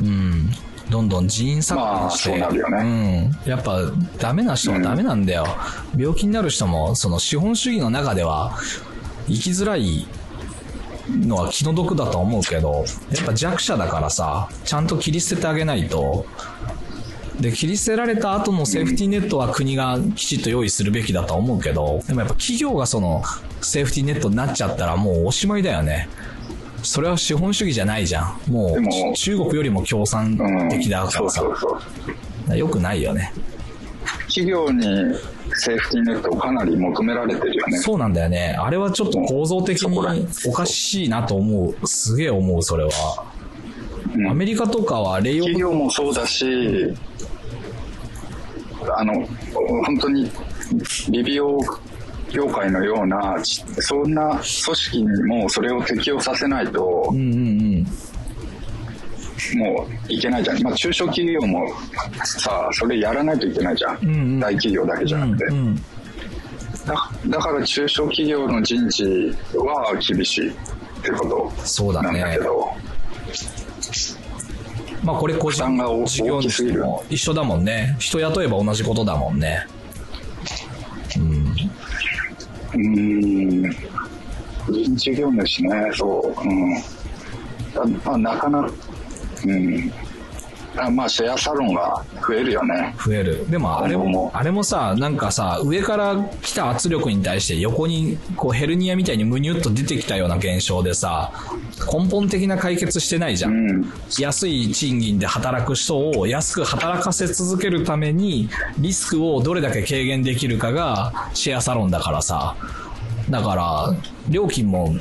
[0.00, 0.50] うん。
[0.92, 2.38] どんどん人員削減して。
[2.38, 3.30] まあそうん。
[3.46, 3.80] やっぱ、
[4.18, 5.46] ダメな人はダメなんだよ。
[5.96, 8.58] 病気になる人も、その資本主義の中では、
[9.26, 10.06] 生きづらい
[11.08, 16.26] のは気の毒だと思うけど、やっぱ弱者だからさ、ちゃんと切り捨ててあげないと、
[17.40, 23.22] で、切り捨てられた後のセーフティーネットは国がきちっと用意するべきだと思うけど、でもやっぱ企業がその
[23.62, 26.08] セーフティーネットになっちゃったらもうおしまいだよね。
[26.82, 28.52] それは資本主義じゃないじゃん。
[28.52, 30.68] もでもう中国よりも共産うん。
[30.68, 31.56] 的だからさそうそ、う
[32.46, 32.56] そう。
[32.58, 33.32] よくないよね。
[34.28, 34.82] 企業に
[35.54, 37.78] セーフティーネットをかなり求められてるよね。
[37.78, 38.56] そうなんだよね。
[38.58, 39.98] あれはちょっと構造的に
[40.46, 41.86] おかしいなと思う。
[41.86, 42.90] すげえ思う、それは。
[44.14, 46.44] うんアメリカとかはレイオ企フ、業もそうだし、
[48.96, 49.26] あの、
[49.86, 50.30] 本当に
[51.08, 51.58] 理美容
[52.32, 57.36] 業界のような、ちそんな組織にもそれを適用させないとう、んうんう
[59.56, 59.58] ん。
[59.58, 60.62] もういけないじゃん。
[60.62, 61.66] まあ中小企業も
[62.24, 63.98] さ、それやらないといけないじゃん。
[64.04, 65.44] んうん大企業だけじゃなくて。
[65.46, 65.82] うんうん
[66.86, 69.04] だだから中小企業の人事
[69.54, 70.52] は厳しいっ
[71.02, 71.52] てこと
[71.92, 72.42] なんだねけ。
[72.42, 72.72] ど、
[75.04, 75.64] まあこれ個人
[76.06, 77.96] 事業主も一緒だもんね。
[78.00, 79.64] 人雇えば同じことだもんね。
[81.16, 81.20] う
[82.74, 83.62] うん、
[84.70, 86.72] 人事業主ね、そう、うん。
[88.04, 88.72] まあ、なかなか、
[89.46, 89.92] うん。
[90.76, 92.94] あまあ、シェアサロンが増えるよね。
[93.04, 93.50] 増える。
[93.50, 101.32] でもあれもあれもさ、なんかさ、上から来た圧力に対して横にこうヘルニアみたいにムニュッと出てきたような現象でさ、
[101.92, 103.48] 根本的な解決してないじゃ。
[103.48, 103.92] うんん。
[104.18, 112.56] 安い賃金で働く人を安く働かせ続けるためにリスクをどれだけ軽減できるかがシェアサロンだからさ。
[113.30, 113.94] だから、
[114.28, 114.94] 料金も。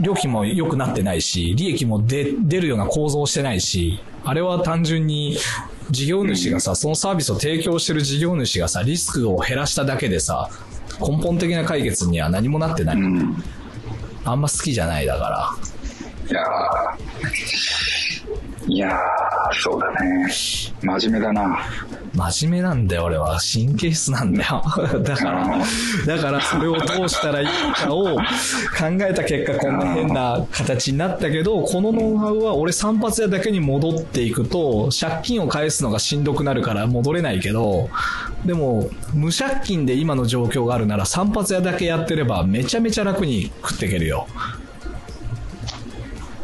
[0.00, 5.36] 料金も良くなってないし、利益も出出るような構造をしてないし、あれは単純に
[5.90, 10.48] 事業主がさ、そのサービスを提供してる事業主がさ、リスクを減らしただけでさ、
[11.00, 12.96] 根本的な解決には何もなってない。
[12.96, 13.42] うん。
[14.24, 15.50] あんま好きじゃないだから。
[16.30, 16.46] いやー、
[18.68, 20.28] いやー、そうだね。
[20.30, 21.58] 真面目だな。
[22.14, 23.38] 真面目なんだよ、俺は。
[23.40, 24.62] 神経質なんだよ。
[25.02, 25.58] だから、
[26.06, 28.20] だからそれをどうしたらいいかを考
[29.00, 37.88] えた結果、こんな変な形になったけど、このノウハウは俺散髪屋だけに戻っていくと、借金を返すのがしんどくなるから戻れないけど、
[38.44, 44.26] でも、無借金で今の状況があるなら散髪屋だけやってればめちゃめちゃ楽に食っていけるよ。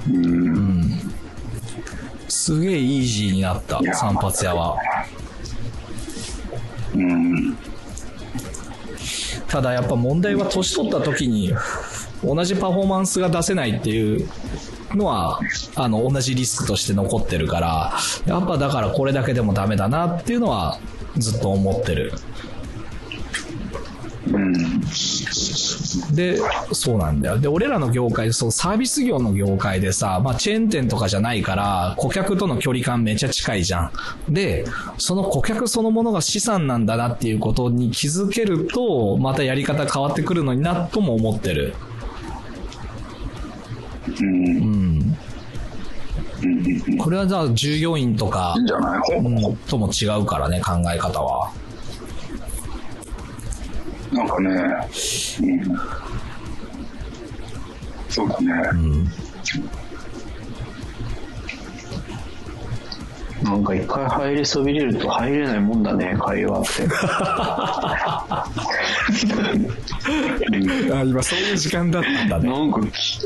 [0.09, 0.68] うん。
[2.49, 4.79] すげえイージーになった散髪屋は。
[6.95, 7.59] うん。
[9.47, 11.53] ただやっぱ問題は年取った時に
[12.25, 14.27] 同じパフォーマンスが出せないっていう
[14.95, 15.41] のは、
[15.75, 17.93] あの、同じリスクとして残ってるから、
[18.25, 20.79] やっぱだからこれだけでもダメだなっていうのは
[21.19, 22.15] ずっと思ってる。
[24.33, 24.81] うん。
[26.15, 26.39] で、
[26.73, 27.39] そうなんだよ。
[27.39, 33.93] で、俺らの業界、そう、サービス業の業界でさ、まあ、チェーン店とかじゃないから、顧客との距離感めちゃ近いじゃん。
[34.29, 34.65] で、
[34.99, 41.75] その顧客そのものが資産なんだなっていうことに気づけると、またやり方変わってくるのになとも思ってる。
[44.21, 44.27] うん。
[44.27, 45.17] うん。
[46.45, 46.99] うん。
[46.99, 51.51] これはじゃあ従業員とかうん、とも違うからね、考え方は。
[54.19, 55.78] なんかね、うん。
[58.09, 58.53] そうだね。
[63.43, 66.69] なんか一回入りそびれると入れないもんだね、会話って。
[70.93, 72.48] あ今そういう時間だったんだね。
[72.48, 73.20] なんかき、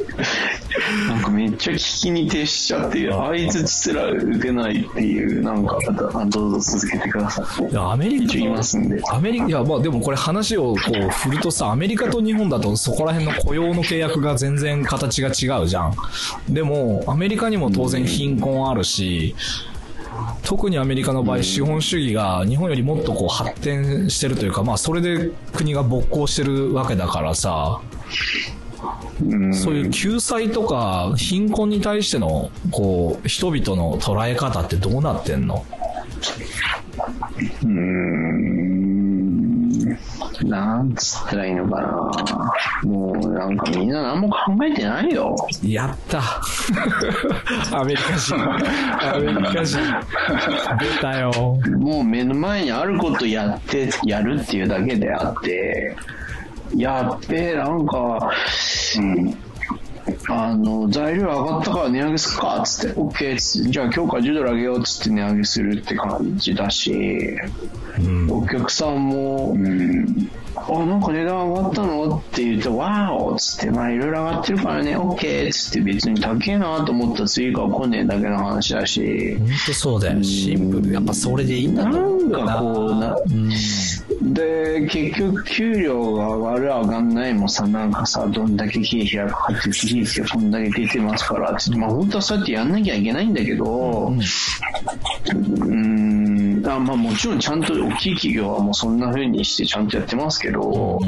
[1.09, 5.78] なんかめっちゃ聞きに徹しちゃって、相づちすら打てないっていう、なんか、
[6.14, 7.70] あどうぞ続けてください。
[7.70, 9.01] いやアメリカいますんで。
[9.10, 15.94] アメリカ、いや、まあでもこれ話をこう振るとさ、アメリカと日本だとそこら辺の雇用の契約が全然形が違うじゃん。
[16.48, 19.34] でも、アメリカにも当然貧困あるし、
[20.43, 27.81] 特にアメリカの場合、資本主義が日本よりもっとこう発展してるというか、まあそれで国が勃興してるわけだからさ、
[29.24, 29.55] うん。
[29.55, 35.65] そういう救済とか貧困に対しての、こう、人々の捉え方ってどうなってんの？
[37.62, 38.81] うーん
[40.44, 42.90] なんつったらいいのかな。
[42.90, 45.36] もうなんかみんな何も考えてないよ。
[45.62, 46.20] やった。
[47.77, 48.35] アメリカ人。
[48.35, 49.78] アメリカ人。
[50.78, 51.59] 出たよ。
[51.78, 55.97] もう目の前にあることやって、やるっていうだけであって、
[56.77, 58.31] やっべえ、なんか、
[58.97, 59.36] うん。
[60.32, 67.38] あの、材料上がったから値上げすっかっつって、OK っつって、じゃあ今日から10ドル上げようっつって値上げするって感じだし、
[67.98, 68.30] うん。
[68.30, 70.30] お客さんもう、ん。
[70.54, 72.16] あ、なんか値段上がったの？
[72.16, 80.22] って言うと、わーおっつって、まあいろいろ上がってるからね、OK っつって別に高えなと思ったら次から来ねえだけの話だし、本当そうだよ。
[80.22, 80.92] シンプル。
[80.92, 83.50] やっぱそれでいいんだなんかこうな、うん。
[84.23, 101.01] で、結局給料が上がる上がんないもさ、なんかさ、どんだけ経費がかかってる経費がこんだけ出てますから、まあ本当はそうやってやんなきゃいけないんだけど、うーん、あまあもちろんちゃんと大きい企業はもうそんな風にしてちゃんとやってますけど、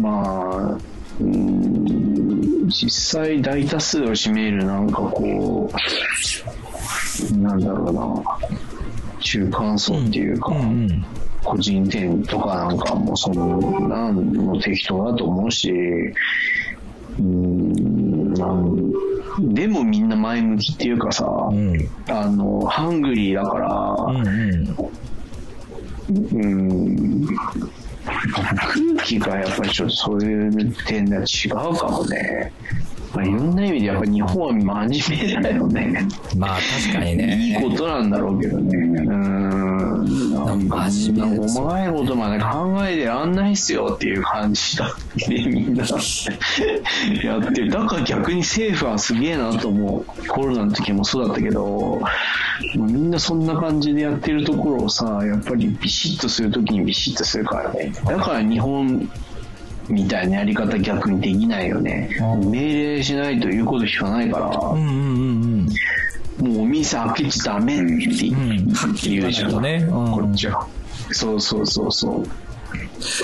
[0.00, 0.78] まあ、
[1.20, 5.70] うーん実際大多数を占めるなんかこ
[7.32, 8.22] う、なんだろうな、
[9.20, 11.04] 中間層っていうか、うんうん。
[11.46, 21.88] 個人店とかなんかもそんなんも適当だと思うし、うーん、なんでもみんな前向きっていうかさ、うん。
[22.08, 24.90] あの、ハングリーだから、うん
[26.08, 27.26] うん、
[28.06, 32.52] 空気がやっぱりちょっとそういう点では違うかもね。
[33.16, 36.08] まあ、いろんな意味でやっぱ日本は真面目だよね。
[36.36, 37.58] まあ確かにいいね。
[37.62, 38.76] ことなんだろうけどね。
[38.76, 40.34] うーん。
[40.34, 45.84] なんか真面目細かいことまで考えてらんないっすよっていう感じだってみんな
[47.24, 47.70] やってる。
[47.70, 50.26] だから逆に政府はすげえなと思う。
[50.28, 52.02] コロナの時もそうだったけど、
[52.74, 57.92] みんなそんな感じでやってるところをさ、やっぱりビシッとするときにビシッとするからね。
[58.04, 59.10] だから日本
[59.88, 62.10] みたいなやり方逆にできないよね。
[62.44, 64.46] 命令しないということ聞かないから。
[64.48, 65.68] うんうんうん
[66.40, 66.54] うん。
[66.54, 69.62] もうお店開けちゃダメって言うじゃん。
[69.62, 70.66] ねうんこっちは。
[71.12, 72.24] そうそうそうそ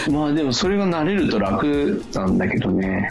[0.08, 0.10] う。
[0.10, 3.10] まあでもそれが慣れると楽なんだけどね。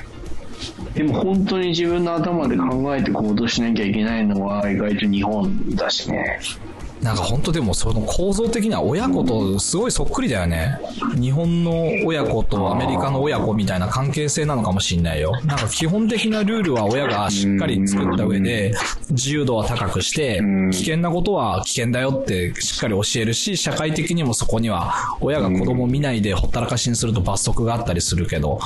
[0.94, 6.40] でも本当に自分の頭で考えて行動しなきゃいけないのは意外と日本だしね。
[7.02, 10.78] なんか本当でもその構造的には親子とすごいそっくりだよね。
[11.20, 15.32] 日本の親子とアメリカの親子みたいな関係性なのかもしんないよ。
[15.46, 18.74] なんか基本的なルールは親がしっかり作った上で、
[19.10, 20.42] 自由度は高くして、
[20.72, 28.60] 危険なことは危険だよってしっかり教えるし、社会的にもそこには親が子供を見ないでほったらかしにすると罰則があったりするけど、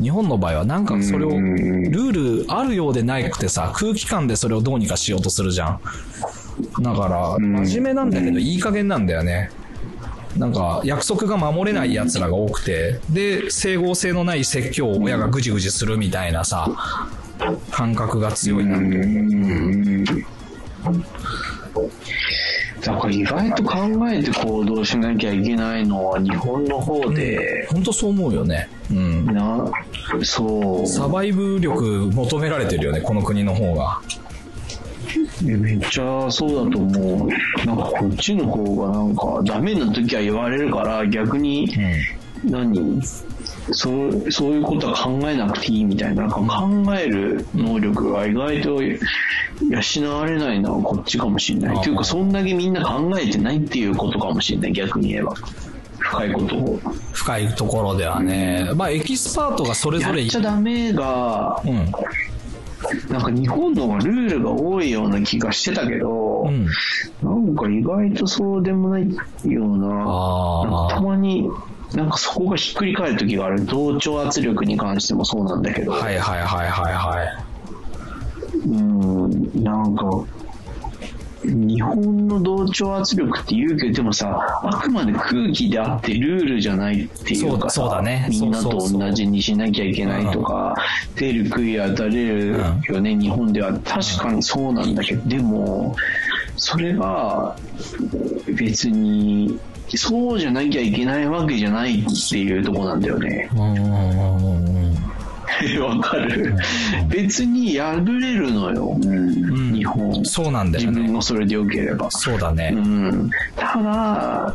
[0.00, 5.80] 日本の場合はなんかそれを、ルールあるようでなくてさ、空気感でそれをどうにかしようとするじゃん。
[6.80, 9.50] だから、真面目なんだけど、いい加減なんだよね。
[10.36, 16.70] なんか、約束が守れない奴らが多くて、で、整合性のない説教を親がぐじぐじするみたいなさ、
[17.70, 18.78] 感覚が強いな。
[22.80, 28.68] だから意外と考えて行動しなきゃいけないのは日本の方で、本当そう思うよね。
[28.90, 29.26] うん。
[29.26, 29.70] な、
[30.22, 30.86] そう。
[30.86, 34.00] サバイブ力求められてるよね、この国の方が。
[35.42, 37.28] めっちゃそうだと思う。
[37.66, 41.68] なんかこっちの方がなんかダメな時は言われるから逆に
[42.44, 43.00] 何？
[43.72, 51.82] そうそういうことは考えなくていいみたいななんか考える能力が意外と養われないのはこっちかもしれない。
[51.82, 55.34] というかそんだけみんな考えてないっていうことかもしれない逆に言えば。
[55.98, 56.80] 深いことを。
[57.12, 58.70] 深いところではね。
[58.74, 61.92] まあ、エキスパートがそれぞれやっちゃダメがう、ん。
[63.10, 66.66] なんか日本の方がルールが多いような気がしてたけど、うん。
[67.22, 69.02] なんか意外とそうでもない
[69.44, 69.88] ような、
[70.88, 71.48] なたまに、
[71.94, 73.64] なんかそこがひっくり返る時がある。
[73.64, 77.48] 同調圧力に関してもそうなんだけど、はいはいはいはいはい。
[78.68, 80.04] うん、なんか、
[81.50, 88.26] 日本の同調圧力って言うけど、でもさ、あくまで空気であってルールじゃないっていうかさ、そうだね。
[88.30, 90.74] みんなと同じにしなきゃいけないとか、
[91.16, 93.72] 出る杭当たれるよね、日本では。
[93.80, 95.96] 確かにそうなんだけど、でも、
[96.56, 97.56] それが
[98.46, 99.58] 別に、
[99.94, 103.48] そうじゃなきゃいけないわけじゃないっていうとこなんだよね。
[103.54, 105.17] うん
[105.62, 106.54] うんうんうんわかる
[107.08, 110.24] 別に破れるのよ、ん日本。
[110.24, 110.90] そうなんだよね。
[110.90, 112.10] 自分がそれで良ければ。
[112.10, 112.72] そうだね。
[112.74, 113.30] うん。
[113.56, 114.54] ただ、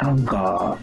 [0.00, 0.76] なんか、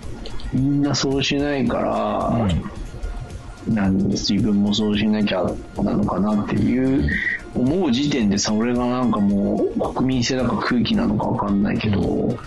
[0.53, 5.43] みんなそうしないから、なんです自分もそうしなきゃ
[5.77, 7.09] なのかなっていう
[7.55, 12.37] 思う時点でさ、俺がなんかもう国民性だか空気なのかわかんないけど、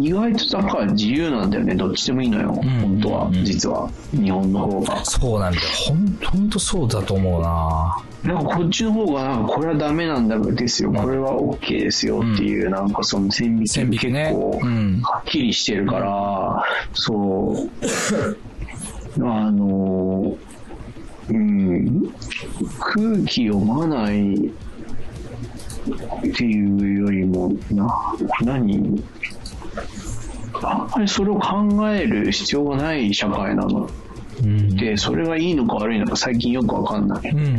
[0.00, 1.74] 意外とだから自由なんだよね。
[1.74, 2.52] どっちでもいいのよ。
[2.52, 3.30] ん本当はう。
[3.30, 3.90] ん実は。
[4.12, 5.04] 日本の方が。
[5.04, 5.66] そうなんだよ。
[5.88, 17.70] ほん、ほんとそうだと思うななんかこっちの方がなんかこれはダメなんだですよ、これは OK ですよっていう、なんかその線引き結構うんはっきりしてるから、そう。
[19.22, 20.36] あの、
[21.28, 22.12] うん、
[22.80, 27.86] 空気読まないっていうよりも、な、
[28.42, 29.02] 何
[30.62, 33.90] あんまりそれを考える必要がない社会なの。
[34.42, 34.76] うん。
[34.76, 37.30] で、それがいいのか悪いのか最近よくわかんない。
[37.30, 37.38] うん。
[37.38, 37.46] うん。
[37.48, 37.58] うん。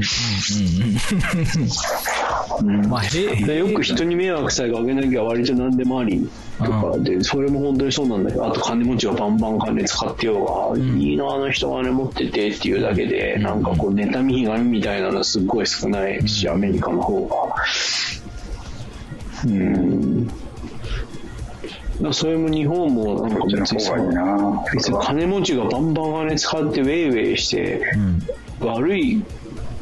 [2.61, 3.03] うんまあ、
[3.53, 17.35] よく人に迷惑さえかけなきゃ割と何でもありとかで、それも本当にそうなんだけど、あと金持ちがバンバン金使ってようが、いいな、あの人金持っててっていうだけで、なんかこう、妬みひがみみたいなのすっごい少ないし、アメリカの方が。
[19.45, 20.27] うん。
[22.01, 23.95] らそれも日本もなんか別にさ
[24.73, 27.81] 別に金持ちがバンバン金使ってウェイウェイして、
[28.59, 29.23] 悪い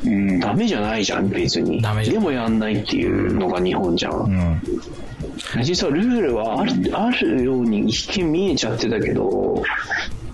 [0.06, 0.40] うん。
[0.40, 1.82] ダメじゃないじゃん、別に。
[1.82, 4.14] でもやんないっていうのが日本じゃん。
[4.14, 5.64] うん。
[5.64, 9.64] 実はルールはあるあるように一見見えちゃってたけど、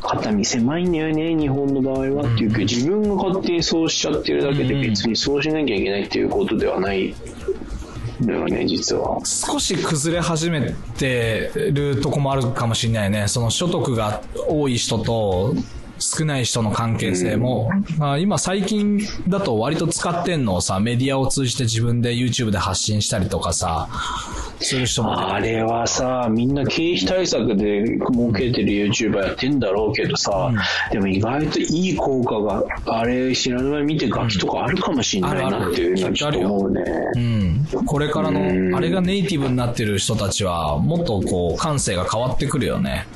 [0.01, 7.14] 肩身狭いんだよね、日本の場合はっていうけど、自分が勝手にそうしちゃってるだけでうん別にそうしなきゃいけないっていうことではない
[8.22, 9.20] るよね、実は。
[9.24, 13.28] 少し崩れ始めてるとこもあるかもしれないね。
[13.28, 15.54] その所得が多い人と
[15.99, 23.89] 少ない人の関係性も、まあ、今最近だと割と使ってんのをさ、メディアを通じて自分で YouTube で発信したりとかさ、
[24.59, 25.34] する人も。
[25.34, 30.51] あれはさ、みんな経費対策で儲けてる YouTuber やってんだろうけどさ、
[30.91, 36.84] でも意外といい効果が、あれ知らぬ間に見てガキとかあるかもしれないなっていうのはちょっと思うね。
[37.15, 37.85] うん。
[37.85, 43.07] これからうんの、あれがネイティブになってる人たちは、もっとこう、感性が変わってくるよね。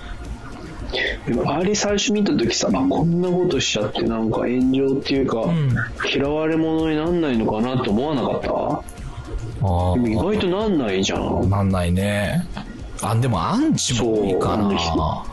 [1.28, 5.70] でもあれ最初見た時さ、あ、こんなことしちゃってなんか炎上っていうか、ん
[6.14, 8.50] 嫌われ者になんないのかなって思わなかった？
[9.66, 11.50] あでも意外となんないじゃあ、ん。
[11.50, 12.46] なんないね。
[13.02, 15.26] あ、でもアンチも多いかな。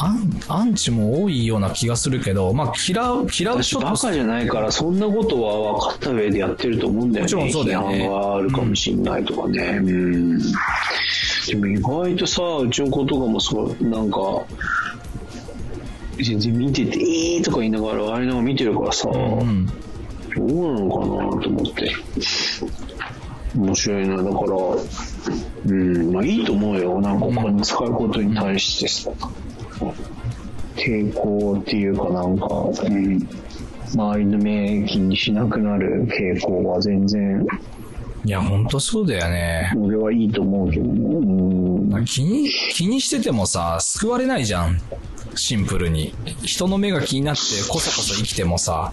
[0.00, 7.34] アンアンチも多いような気がするけど、まあ、嫌う、嫌う私人とバカじゃないから、そんなことは分かった上でやってると思うんだよね。
[7.34, 9.80] もちろんそうだよね批判はあるかもしんないとかね。
[9.82, 10.38] うん。
[10.38, 14.18] でも意外とさ、うちの子とかもそう、なんか、
[16.22, 19.66] 全然見てて、いいとか言いながら、あれなんか見てるからさ、うん。
[19.66, 19.72] ど
[20.44, 21.92] うなのかなと思って。
[23.56, 24.16] 面白いな。
[24.16, 24.32] だから、
[25.66, 27.00] うん、まあいいと思うよ。
[27.00, 29.10] なんかお金使うことに対してさ、
[30.76, 33.28] 抵抗っていうかなんか、うん、
[33.94, 37.46] 周りの目気にしなくなる傾向は全然、
[38.24, 39.72] いや、ほんとそうだよね。
[39.76, 41.00] 俺はいいと思うけどね。
[41.92, 42.04] うん。
[42.04, 44.78] 気に、気にしててもさ、救われないじゃん。
[45.38, 46.14] シンプルに。
[46.42, 48.92] 人の目が気になってこそこそ生きてもさ、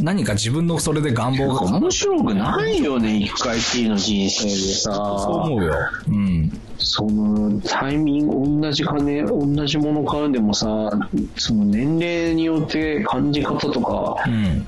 [0.00, 4.92] 何か自分のそれで願望が面白くないよね、一回きりの人生でさ。
[4.92, 5.74] そう思うよ。
[6.08, 6.60] うん。
[6.78, 10.90] そのタイミング、同じ金、同じもの買うんでもさ、
[11.36, 14.66] その年齢によって感じ方とかうん。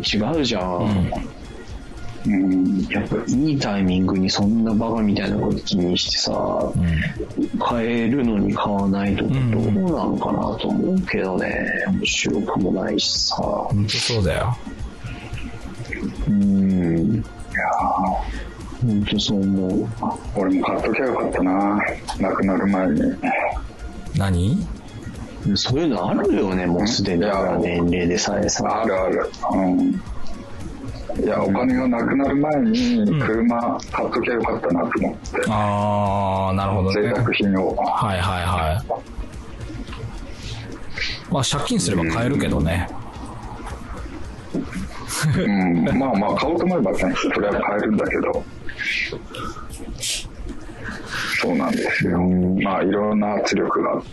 [0.00, 0.76] 違うじゃん。
[0.78, 1.31] うん
[2.24, 7.58] うん、やっぱいいタイミングにそんなバカみたいなこと気にしてさ、うん。
[7.58, 13.34] 買えるのに買わないとかどうなのかなと思うけどね、面白くもないしさ。
[13.36, 14.56] ほんとそうだよ。
[16.28, 17.14] うん。
[17.16, 17.22] いや
[18.80, 19.88] ほんとそう思う。
[20.36, 21.80] 俺も買っときゃよかったな
[22.20, 23.02] 亡くなる前に。
[24.16, 24.66] 何？
[25.56, 27.22] そういうのあるよね、もうすでに。
[27.60, 28.82] 年齢でさえさ。
[28.82, 29.28] あるある。
[29.54, 30.00] うん。
[31.20, 35.42] いや、お金がなくなる前に車買っときゃよかったなと思って。
[35.48, 37.12] あー、なるほど贅ね。
[37.14, 37.76] 沢品を。
[37.76, 39.02] はいはいはい。
[41.32, 42.88] まあ借金すれば買えるけどね。
[45.36, 45.84] うん。
[45.98, 48.44] まあまあ、買おうと思えばね、それは買えるんだけど。
[51.40, 52.20] そうなんですよ。
[52.62, 54.10] まあ、いろんな圧力があって。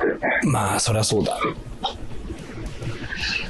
[0.48, 1.38] まあ、そりゃそうだ。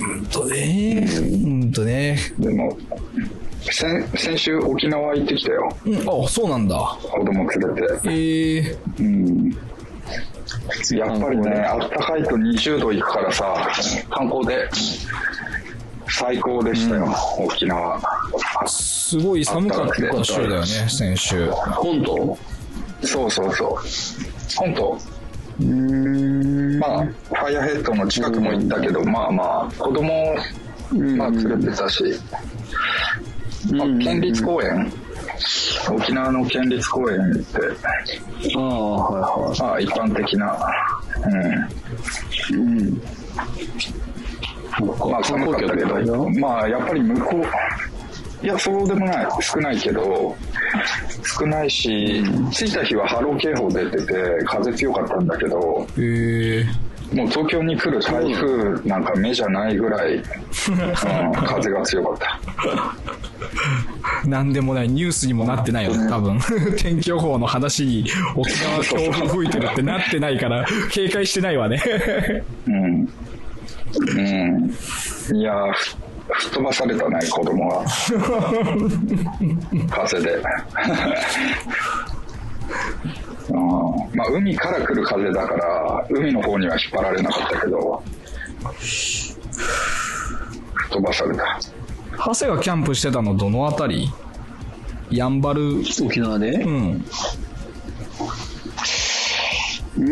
[0.01, 2.17] うんとね、うんとね。
[2.37, 2.77] でも、
[3.61, 5.69] 先先週沖縄行ってきたよ。
[5.85, 6.75] うん、あ、そうなんだ。
[7.01, 8.09] 子供連れて。
[8.09, 9.51] ええうん。
[10.97, 13.69] やっぱりね、あったかいと20度いくからさ、
[14.09, 14.67] 観光で
[16.07, 18.01] 最高でしたよ、沖縄。
[18.67, 21.49] すごい寒かった週だよね、先週。
[21.51, 22.37] 本当？
[23.05, 23.77] そうそうそう。
[24.55, 24.99] 本当？
[26.79, 30.35] まあ、ファイアヘッドの近くも行ったけど、まあまあ、子供、
[31.17, 32.37] まあ連れてたし、ま
[33.67, 34.91] あ、県立公園、
[35.91, 37.59] 沖縄の県立公園行って、
[38.55, 39.59] ああ、はいはい。
[39.59, 40.57] まあ一般的な、
[42.51, 42.59] うん。
[42.59, 43.01] うん。
[45.11, 49.27] まあ寒かったけど、まあやっぱり向こう、いや、そうでもない。
[49.41, 50.35] 少ないけど、
[51.37, 54.13] 少ないし、着いた日は波浪警報出てて、
[54.45, 56.65] 風強かったんだけど、へえ。
[57.13, 60.23] もう東京に来る台風なんか目じゃないぐらい、うん、
[61.33, 62.39] 風が強かった。
[64.27, 66.39] なんでもない、ニュースにもなってないよね、多分。
[66.77, 68.05] 天気予報の話に
[68.35, 71.81] 沖縄強風吹いてるってなってないから、警戒してないわね。
[72.67, 73.09] うん。
[73.95, 75.35] うん。
[75.35, 75.53] いや
[76.31, 77.85] 吹っ飛ばされたね、子供は。
[79.89, 80.41] 風で。
[83.49, 83.55] うん
[84.15, 88.03] まあ、海から来る風だから、海の方には引っ張られなかったけど、
[90.91, 91.59] 飛ばされた。
[92.17, 94.09] 長谷がキャンプしてたのどのあたり？
[95.09, 96.51] やんばる、沖縄で？
[96.51, 97.05] うん。
[99.97, 100.05] うー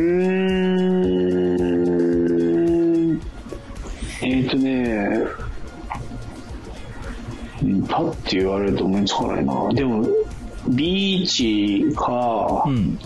[3.14, 3.22] ん。
[4.22, 5.28] えっ、ー、とね、
[7.62, 9.70] うんパッて言われると思いつかないな。
[9.74, 10.08] でも、
[10.70, 12.98] ビーチか、うん。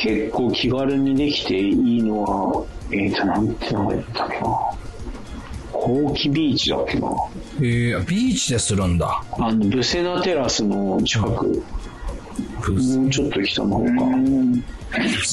[0.00, 4.46] 結構気軽にできていいのは、えっ、ー、と、なんて名前だったっけな。
[5.72, 7.08] ほうきビーチだっけな。
[7.58, 9.22] えー、ビーチでするんだ。
[9.32, 11.46] あの、ブセナテラスの近く、
[12.70, 13.92] もうちょっと北の方か。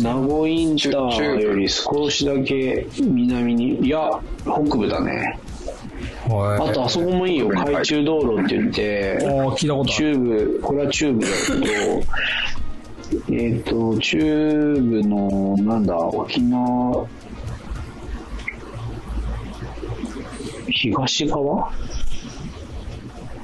[0.03, 5.39] 名護インターより少しだけ南に、いや、北部だね。
[6.27, 7.49] あと、あそこもいいよ。
[7.49, 10.13] 海中道路って言って、ああ、聞いたことある。
[10.13, 12.03] 中部、これは中部だけど、
[13.31, 17.07] えっと、中部の、なんだ、沖縄、
[20.69, 21.71] 東側？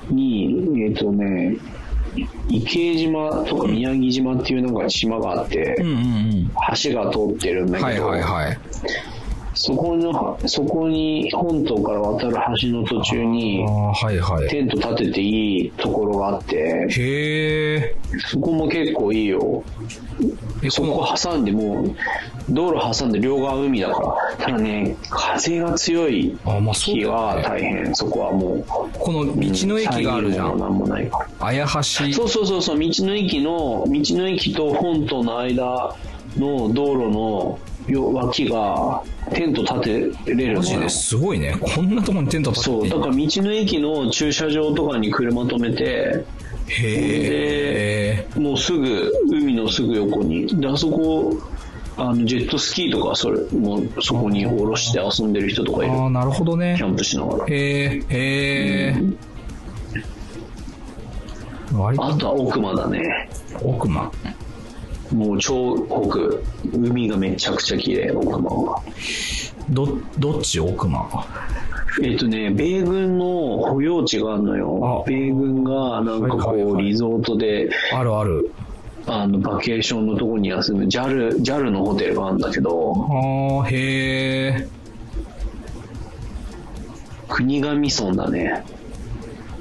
[0.09, 1.57] に、えっとね、
[2.49, 6.51] 池江島とか宮城島っていうなんか島があってうん、うんうん。
[6.83, 8.59] 橋が通ってるんだけど、はいはいはい。
[9.63, 14.49] そこの、そこに本島から渡る橋の途中にはいはい。
[14.49, 17.95] テント立てていいところがあって、へえ。
[18.25, 19.63] そこも結構いいよ。
[20.63, 21.95] え、そこ挟んでもう、
[22.49, 24.45] 道路挟んで両側海だから。
[24.45, 27.95] ただね、風が強いあまあそう日はね大変。
[27.95, 28.65] そこはもう。
[28.97, 30.57] この道の駅があるじゃん。
[30.57, 31.47] なんもないから。
[31.47, 31.83] 綾橋。
[31.83, 35.95] そうそうそうそう、道の駅の、道の駅と本島の間
[36.35, 39.03] の道路のよ脇が
[39.33, 39.81] テント立
[40.25, 40.89] てれるマジで。
[40.89, 41.55] すごいね。
[41.59, 46.25] こんなとこにテント立そう、ててだから道の駅の駐車場とかに車止めて、
[46.67, 48.39] へえ。
[48.39, 50.47] もうすぐ、海のすぐ横に。
[50.59, 51.37] で、あそこ、
[51.97, 55.93] あの、ジェットスキーとか、それ、もうそこに下ろして遊んでる人とかいる。
[55.93, 56.83] ああ、なるほどねキ。
[56.83, 57.45] ャンプしながら。
[57.47, 59.03] へえ、へえ。
[61.73, 63.29] 割とあとは奥間だね。
[63.61, 64.11] 奥間。
[65.13, 66.43] もう超奥。
[66.73, 68.81] 海がめちゃくちゃ綺麗、奥間は。
[69.69, 71.25] ど、どっち奥間？
[72.01, 75.09] えっ、とね、米軍の保養地があるのよあ。
[75.09, 78.51] 米軍がなんかこう、リゾートで、あるある。
[79.07, 84.67] あの、バケーションのとこに休む JAL、JAL のホテルがあるんだけど、ああ、へえ。
[87.27, 88.63] 国頭村だね。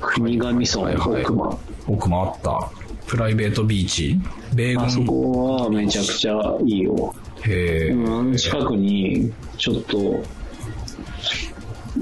[0.00, 1.58] 国頭村、奥間。
[1.88, 2.70] 奥間あった。
[3.06, 4.20] プライベートビーチ？
[4.54, 7.14] 米軍あそこはめちゃくちゃいいよ。
[7.42, 8.36] へえ。
[8.36, 10.22] 近くに、ちょっと、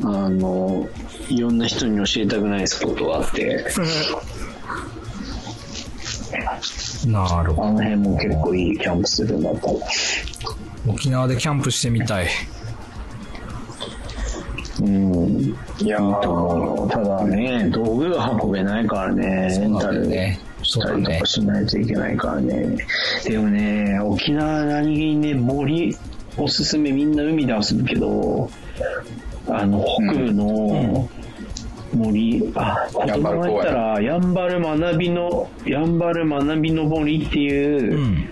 [0.04, 0.88] あの、
[1.28, 3.64] いろんな人に教えたくないスポットがあって、
[7.06, 9.72] なるほあの辺も結構いいキャンプするんだったら。
[9.72, 9.80] ど。
[10.92, 12.28] 沖縄でキャンプしてみたい。
[14.80, 15.54] うん。
[15.80, 20.38] いやー、ただね、道具が運べないからね、レンタルね。
[20.62, 21.26] そうだねしたりとか。
[21.26, 22.76] しないといけないからね。
[23.24, 25.96] でもね、沖縄何気にね、森、
[26.36, 28.50] おすすめみんな海で遊ぶけど、
[29.48, 31.08] あの、北部の
[31.94, 38.30] 森、あ、子供が言ったら、やんばる学びの、やんばる学びの森っていうう、ん。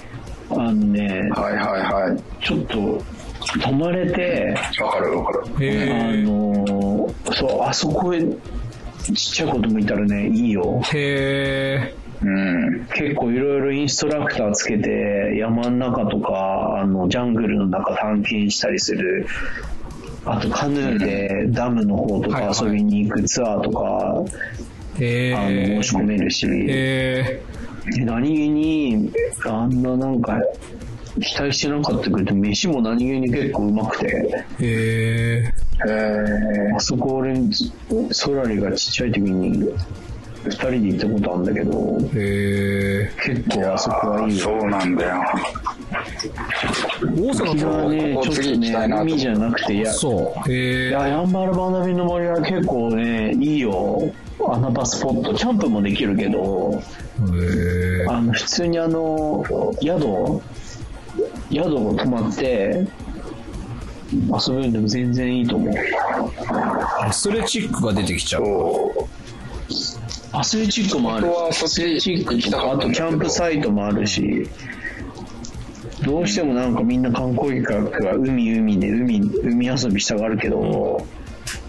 [0.50, 2.44] あのね、はいはいはい。
[2.44, 3.02] ちょっと、
[3.60, 5.44] 泊まれて、わかるわかる。
[5.92, 6.12] あ。
[6.16, 10.80] のそう、あそこへ、ちっちゃい子供いたらね、いいよ。
[10.92, 12.05] へえ。
[12.22, 12.86] うん。
[12.94, 19.26] 結構いろいろインストラクターつけて、山の中とか、あの、ジャングルの中探検したりする。
[20.24, 24.24] あと、カヌーでダムの方とか遊びに行くツアーとか、
[24.98, 25.82] へあの、え申。
[25.82, 27.42] し込めるし、へえ。
[27.92, 29.12] で何気に、
[29.44, 30.40] あんななんか、
[31.20, 34.06] 期待してなかったけど、飯も何気に結構うまくて、
[34.60, 35.52] へえ。
[35.86, 37.36] へーあそこ俺、
[38.10, 39.70] ソラリがちっちゃい時に、
[40.46, 43.10] 二人で行ったことあるんだけど、へえ。
[43.24, 44.44] 結構あそこはいいよ。
[44.44, 45.24] そうなんだよ。
[47.00, 50.52] 大阪沖縄ね、ここちょっと次行きたいなと思ね、って海じゃなくて、いや、そう。
[50.52, 50.88] へえ。
[50.88, 54.12] いや、ヤンバルバナビの森は結構ね、いいよ。
[54.38, 58.06] 穴場スポット、キャンプもできるけど、へえ。
[58.08, 59.42] あの普通にあの
[59.80, 60.42] 宿
[61.50, 62.86] 宿を泊まって
[64.12, 65.74] 遊べるのも全然いいと思う
[67.00, 68.44] アスレチックが出てきちゃう。
[68.44, 69.15] そう。
[70.38, 74.48] アスレチックもあるアスレチックとかあとキャンプサイトもあるし
[76.04, 81.06] どうしてもなんかみんな観光客が海海で海海遊びしたがるけど、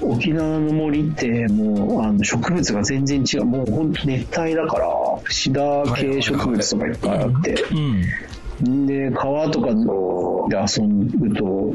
[0.02, 4.88] 沖縄の森ってもうあの植物が全然違うもう本当熱帯だから
[5.30, 7.56] シダ系植物とかいっぱいあって、
[8.60, 8.86] うん。
[8.86, 9.74] で川とかで
[10.60, 11.74] 遊ぶと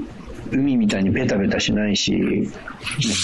[0.52, 2.48] 海みたいにベタベタしないし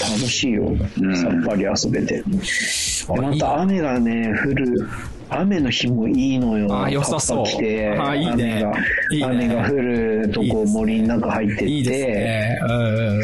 [0.01, 0.75] 楽しいよ、
[1.15, 2.23] さっぱり遊べて。
[2.23, 4.89] でまた雨がね降る。
[5.31, 6.83] 雨の日もいいのよ。
[6.83, 7.45] あ良さそう。
[7.45, 7.89] カッパ着て。
[7.99, 8.65] あいいね。
[9.11, 9.25] いいね。
[9.25, 11.65] 雨が雨が降るとこ森の中入ってって。
[11.67, 12.59] いいですね。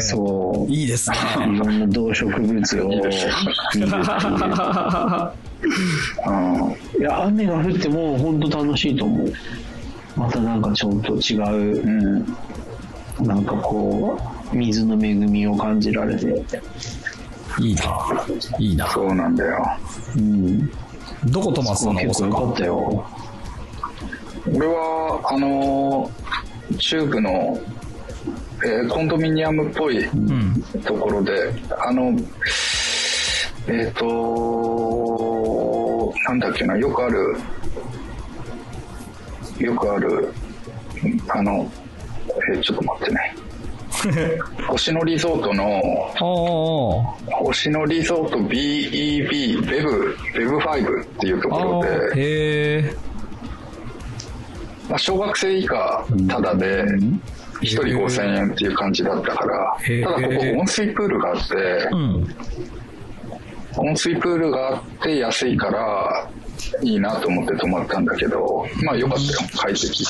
[0.00, 0.72] そう。
[0.72, 1.16] いいですね。
[1.36, 3.10] いろんな動植物を見るっ
[3.72, 3.86] ていう。
[6.26, 7.00] うん。
[7.00, 9.32] いや雨が降っても本当楽しいと思う。
[10.16, 11.82] またなんかちょっと違う。
[11.84, 12.36] うん。
[13.20, 14.18] なんかこ
[14.52, 16.26] う水の恵みを感じられて
[17.60, 18.26] いいな。
[18.58, 18.86] いいな。
[18.88, 19.66] そうなんだよ。
[20.16, 20.70] うん
[21.26, 23.06] どこ泊まってたの大結構良か阪ったよ
[24.54, 26.26] 俺は、あのー
[26.78, 27.58] 中部の、
[28.64, 30.62] えーコンドミニアムっぽいうん。
[30.84, 32.12] ところで、あの、
[33.68, 34.94] えっ、と、
[36.28, 37.36] なんだっけな、よくある、
[39.58, 40.32] よくある、
[41.28, 41.70] あの、
[42.48, 43.34] えーちょっと待ってね。
[44.68, 52.94] 星野リゾートの、星野リゾート BEB、ベブ、ベブ5っていうとこあろーで。
[54.88, 56.84] まあ、小学生以下ただで、
[57.60, 61.54] 一人5000円っていう感じだったから、ただここ温水プールがあって
[61.90, 62.36] う、ん。
[63.78, 66.30] 温水プールがあって安いから、
[66.82, 70.04] いいなと思って泊まったんだけど、まあよかったよ、快適。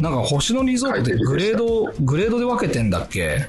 [0.00, 3.46] なんか星野リゾートってグレード、グレードで分けてんだっけ？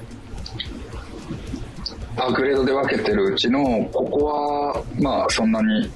[2.16, 5.90] あグレードで分けてるうちの、ここは、まあそんなに、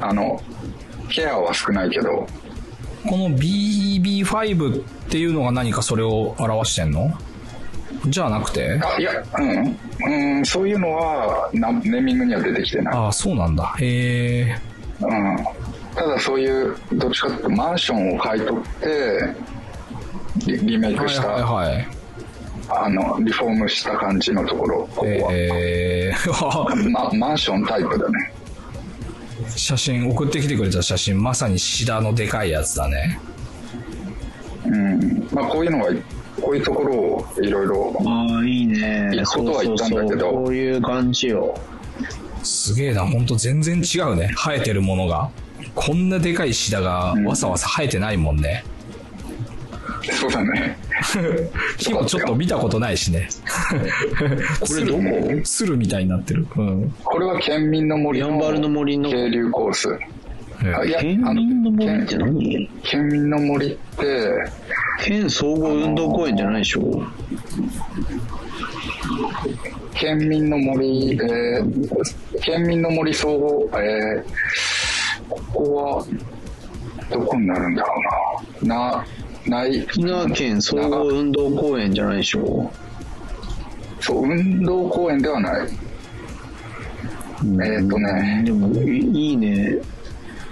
[0.00, 0.42] あの、
[1.08, 2.26] ケアは少ないけど、
[3.08, 7.16] この BB5 っていうのが何かそれを表してんの？
[8.06, 8.80] じゃなくて？
[8.82, 9.78] あいや、うん、
[10.38, 12.94] うん、そういうのはなネーミングには出てきてない。
[12.94, 13.74] ああ、そうなんだ。
[13.78, 14.58] へえ。
[15.00, 15.36] うん、
[15.94, 19.34] ただそういうどっちかっていうとマンションを買い取って
[20.46, 21.74] リリメイクした、はいはい。
[21.74, 21.88] はい。
[22.72, 24.88] あのリフォームした感じのところ。
[24.94, 28.32] ここは、えー、 ま、マンションタイプだね。
[29.56, 33.20] 写真、送ってきてくれた写真、まさにシダのでかいやつだね。
[34.66, 35.28] うん。
[35.32, 35.92] まあこういうのが
[36.40, 39.10] こういうところをいろいろああいいね。
[39.12, 40.06] 行くことは行ったんだけど。
[40.06, 40.32] そうそうそう。
[40.32, 41.54] こういう感じよ
[42.42, 44.30] すげえな、ほんと全然違うね。
[44.36, 45.28] 生えてるものが。
[45.74, 48.64] こんなでかいシダがわさわさ生えてないもんね。
[50.02, 50.76] そうだね
[51.78, 53.28] 木もちょっと見たことないしね。
[54.60, 55.40] これどこ？
[55.44, 56.46] 鶴みたいになってる。
[56.56, 56.94] うん。
[57.04, 59.88] これは県民の森のやんばるの森の渓流コース
[60.76, 64.30] あいや県民の森って県何県民の森って
[65.02, 67.02] 県総合運動公園じゃないでしょ？
[69.94, 74.24] 県民の森、えー、県民の森総合、えー、
[75.28, 76.06] ここは、
[77.10, 77.94] どこになるんだろ
[78.62, 78.74] うな。
[78.92, 79.04] な、
[79.46, 82.70] ない、沖縄県総合運動公園じゃないでしょ？
[84.00, 85.68] そう、運動公園ではない。
[87.42, 89.78] えーっとね、でもいいいね。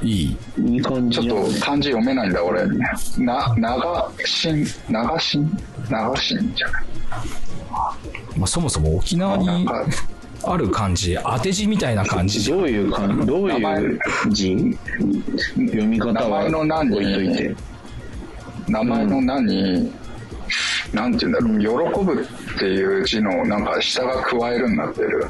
[0.00, 0.36] いい。
[0.58, 2.66] いい感ちょっと漢字読めないんだ、俺。
[3.18, 5.50] な、長新、長新
[5.90, 6.84] 長新じゃない。
[8.36, 9.84] まあ、そもそも沖縄になんか。
[10.44, 12.58] ある漢字、当て字みたいな感じじゃん。
[12.58, 13.98] どういう感どういう
[14.30, 14.78] 字？
[15.56, 16.92] 読み方は名前の何？
[16.94, 17.56] 置いといて
[18.68, 19.92] 名前の何に、
[20.92, 25.28] なんて言うんだろう、喜ぶっていう字のなんか下が加えるになってる。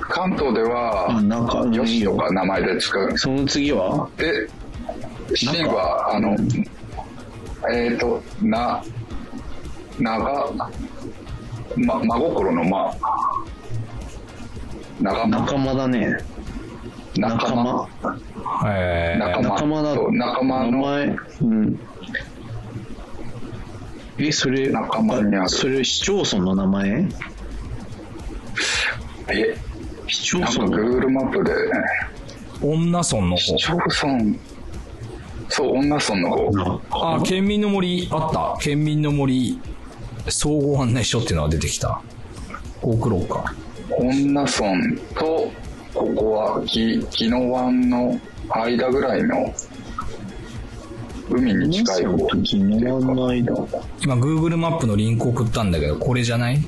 [0.00, 3.18] 関東であは、なんかよしとか名前で使う。
[3.18, 4.08] その次は？
[4.16, 4.48] で、
[5.36, 6.36] 真は、あの、
[7.72, 8.82] えっ、と、な、
[9.98, 10.52] 長、
[11.76, 12.92] ま、真心のま、
[15.00, 16.16] 長間、仲間だね。
[17.16, 17.88] 仲間。
[18.66, 19.18] えー。
[19.18, 19.48] 仲間。
[19.48, 19.94] 仲間だ。
[19.94, 20.70] そう仲間の。
[20.72, 21.16] 名前。
[21.42, 21.80] うん
[24.20, 27.08] えそれ仲間にあるそれ市町村の名前？
[29.28, 29.56] え、
[30.08, 31.52] 市町なんか村の Google マップで、
[32.60, 33.76] 女村の市方。
[33.76, 34.38] 町村、
[35.48, 37.16] そう、女村の方。
[37.16, 38.58] あ、県民の森、あった。
[38.60, 39.58] 県民の森、
[40.28, 42.02] 総合案内所っていうのが出てきた。
[42.82, 43.54] こう送ろうか。
[43.98, 44.52] 恩納村
[45.14, 45.50] と、
[45.94, 49.54] ここはき宜野湾の間ぐらいの
[51.30, 52.28] 海に近い方。
[54.00, 56.58] 今 Google マップのリンク送ったんだけど、これじゃない？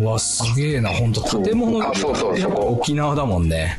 [0.00, 1.92] うわ、すげえな、ほんと建物が
[2.68, 3.78] 沖縄だもんね。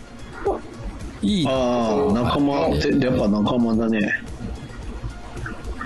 [1.21, 1.47] いい。
[1.47, 4.24] ああ、仲間って、やっぱ仲間だね。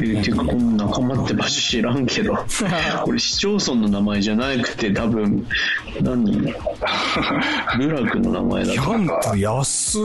[0.02, 2.36] えー、ていうか、この仲間って場所知らんけど、
[3.04, 5.46] これ市町村の名前じゃなくて、多分、
[6.02, 6.42] 何？
[7.78, 10.02] 部落の名前だキャンプ安っ。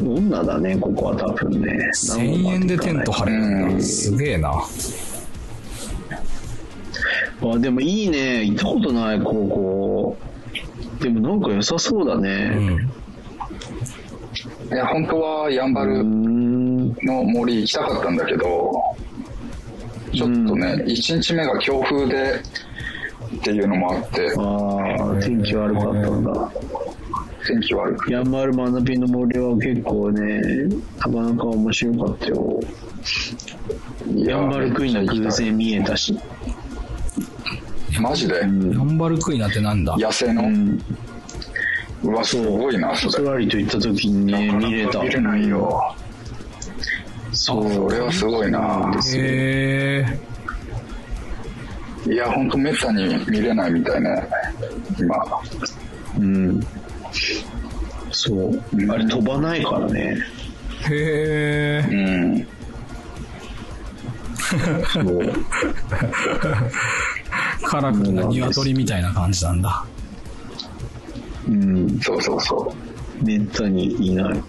[0.00, 1.90] 女だね、ここは多分ね。
[1.94, 3.82] 1000円でテント張れるんだ。
[3.84, 4.52] すげえな。
[7.42, 8.44] あ、でもいいね。
[8.44, 10.16] 行ったことない、高校。
[11.00, 12.48] でもなんか良さそうだうね。
[12.48, 12.90] ん。
[14.70, 16.88] いや、本当はやんばうるん。
[17.02, 18.72] の森行きたかったんだけど、
[20.12, 22.40] ちょっとね、1日目が強風で
[23.36, 26.50] っていうのもあって、ああ、天気悪かったんだ。
[27.46, 30.40] 天気悪くヤンマル学びの森は結構ね、
[30.98, 32.60] なかなか面白かったよ。
[34.14, 36.18] いヤンバルクイナ偶然見えたし。
[38.00, 38.40] マジで？
[38.40, 39.96] ヤンバルクイナってなんだ？
[39.96, 40.82] 野生の、うん。
[42.02, 43.12] うわ、すごいな、それ。
[43.12, 45.02] ソラリと行った時にね、見れた。
[45.02, 45.94] 見れないよ。
[47.32, 47.72] そう。
[47.72, 48.92] それはすごいな。
[49.14, 50.06] へ
[52.06, 52.10] え。
[52.10, 54.28] いや、ほんとめったに見れないみたいね、
[54.98, 55.16] 今。
[56.18, 56.66] うん。
[58.10, 58.62] そう。
[58.90, 60.16] あれ飛ばないからね。
[60.88, 61.88] へえ。
[61.90, 62.46] うん。
[64.86, 65.32] そう。
[67.68, 69.84] カラフルな鶏みたいな感じなんだ。
[71.48, 71.98] うん。
[72.00, 72.74] そうそうそ
[73.22, 74.42] めったにいない。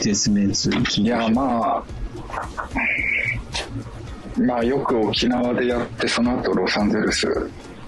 [0.00, 0.46] 絶滅。
[0.46, 1.84] い惧や、まあ、
[4.40, 7.26] まあよく沖縄でやって、その後ロサンゼルス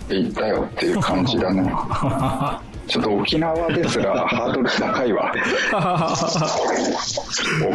[0.08, 1.62] へ行ったよっていう感じだね。
[2.88, 5.32] ちょっと沖縄ですらハードル高いわ。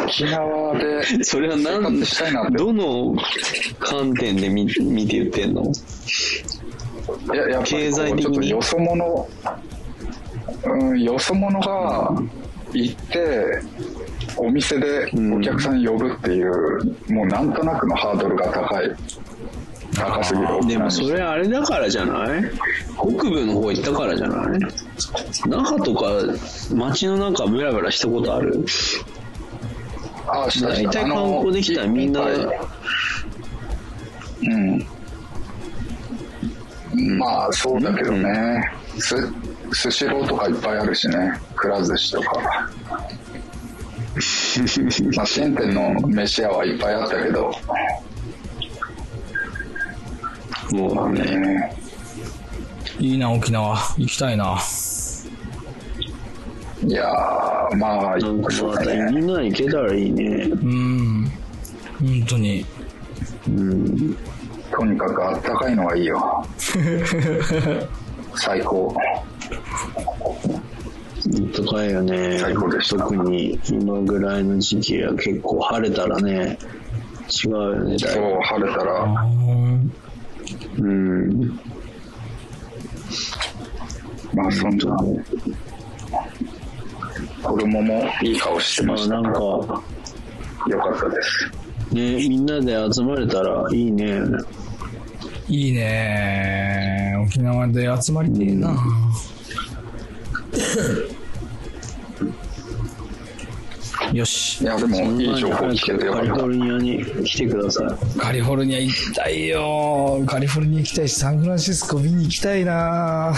[0.06, 2.50] 沖縄でそれは生何活したいな。
[2.50, 3.16] どの
[3.80, 5.72] 観点で見見て言ってんの？
[7.34, 8.24] いや、やっぱりこう経済的に？
[8.24, 9.30] ちょっとよそ者、
[10.66, 12.12] うん、よそ者が
[12.74, 13.62] 行って、
[14.38, 18.92] お店でお客さん呼ぶっていう、もうなんとなくのハードルが高い。
[19.96, 20.48] 高すぎる。
[20.68, 22.44] でもそれあれだからじゃない？
[22.96, 24.60] 北部の方行ったからじゃない？
[25.48, 26.08] 那覇とか
[26.74, 28.66] 街の中ブラブラしたことある？
[30.28, 32.30] ああ、した大体観光できたらみんなう
[36.98, 37.18] ん。
[37.18, 38.72] まあ、そうだけどね。
[38.98, 39.16] す、
[39.72, 41.40] スシローとかいっぱいあるしね。
[41.56, 42.34] くら寿司とか。
[45.16, 47.54] まあ、チェーン店の飯屋はいっぱいあったけど。
[50.72, 51.76] もうねね
[53.00, 53.78] いいな、沖縄。
[53.98, 54.58] 行きたいな。
[56.86, 59.12] いやー、まあ、なんかまたそうだね。
[59.12, 61.32] みんな行けたらいいねうん。
[62.00, 62.66] 本当に。
[63.48, 64.18] うん
[64.72, 66.46] とにかくあったかいのはいいよ。
[68.36, 68.94] 最高。
[71.56, 72.40] 高いよね。
[72.40, 72.98] 最高でした。
[72.98, 76.58] 特に今ぐらいの時期は結構晴れたらね
[77.30, 79.28] 違うよねそう、晴れたら、
[80.78, 81.60] ぶうん。
[84.34, 84.96] まあ、そんな、
[87.42, 89.22] 子供もいい顔してました。
[89.22, 91.50] なんかよかったです。
[91.92, 94.22] ねみんなで集まれたらいいね。
[95.48, 97.16] いいね。
[97.26, 98.76] 沖縄で集まりてえな。
[104.14, 104.62] よし。
[104.62, 104.66] い。
[104.66, 106.28] や、でも、いい情報聞けてよかった。
[106.28, 106.48] カリフォ。
[106.48, 110.24] ルニアに来てくださカリフォルニア行きたいよ。
[110.26, 111.10] カリフォルニア行きたい。
[111.10, 113.34] し、サンフランシスコ見に行きたいな。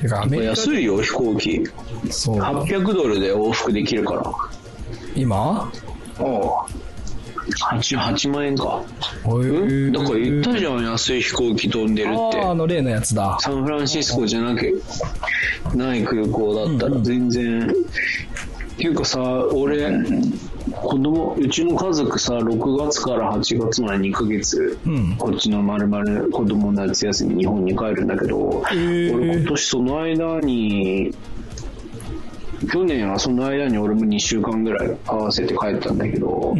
[0.00, 1.62] てかアメいリカ安いよ飛行機。
[2.10, 2.38] そう。
[2.38, 4.32] 800ドルで往復できるから。
[5.14, 5.70] 今？
[6.18, 6.52] おう
[7.50, 8.82] 8, 8万円か。
[9.24, 9.92] へー。
[9.92, 12.40] だから言ったじゃん安い飛行機飛んでるって。
[12.40, 13.36] あの例のやつだ。
[13.40, 17.72] サンフランシスコじゃなきゃない空港だったら全然、っ
[18.76, 19.20] ていうかさ
[19.52, 19.90] 俺
[20.72, 25.16] 子供うちの家族さ6月から8月まで2ヶ月、うん。
[25.16, 29.14] こっちのまるまる子供の夏休み日本に帰るんだけど、ー。
[29.14, 31.14] 俺今年その間に
[32.68, 36.54] 去年はその間に俺も2週間ぐらい合わせて帰ったんだけど、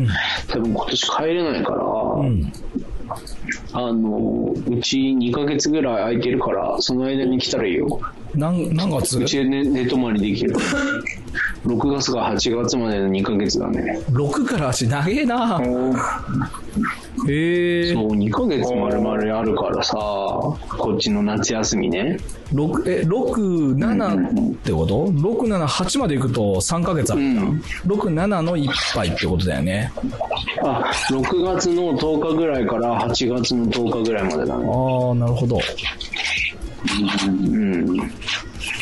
[0.48, 2.52] 多分今年帰れないから、うん。
[3.72, 8.00] あの、うち2ヶ月ぐらい空いてるから、その間に来たらいいよ。
[8.34, 9.18] 何、何月？
[9.18, 10.54] うちで寝寝泊まりできる。
[11.66, 14.00] 6月から8月までの2ヶ月だね。
[14.10, 15.60] 6から8、長えな。
[17.28, 17.92] へえ。
[17.92, 22.18] そう、2ヶ月丸々あるからさ、こっちの夏休みね。
[22.52, 27.22] 6、え、6、7ってこと ?6、7、8まで行くと3ヶ月ある。
[27.22, 29.92] うん6、7の1杯ってことだよね。
[30.62, 34.64] あ、6月の10日ぐらいから8月の10日ぐらいまでだね。
[34.66, 35.60] ああ、なるほど。
[37.26, 37.96] うん。
[37.96, 38.00] い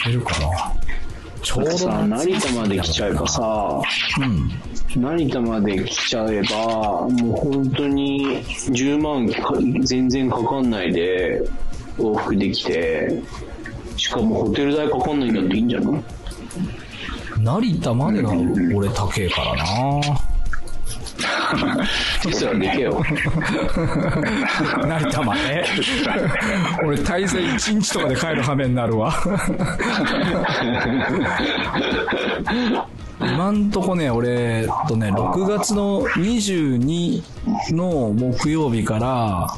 [0.04, 0.48] けるかな。
[1.42, 3.80] ちょうどさ、成田まで来ちゃえばさ、
[4.20, 4.50] うん。
[4.96, 9.54] 成田まで来ちゃえば、もう本当に10万か
[9.84, 11.42] 全然かかんないで
[11.98, 13.22] 往復できて、
[13.96, 16.02] しかもホテル代かかんないんだっていいんじゃない？
[17.40, 18.30] 成田までが
[18.74, 19.64] 俺高えからな。
[22.22, 23.02] そしたらでけよ？
[24.86, 25.64] 成田まで
[26.84, 29.12] 俺滞在1日とかで帰る羽目になるわ。
[33.20, 37.22] 今んとこね、俺、えっとね、6月の22
[37.74, 39.56] の木曜日から、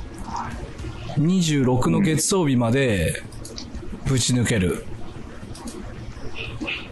[1.18, 3.22] 26の月曜日まで、
[4.06, 4.84] ぶち抜ける。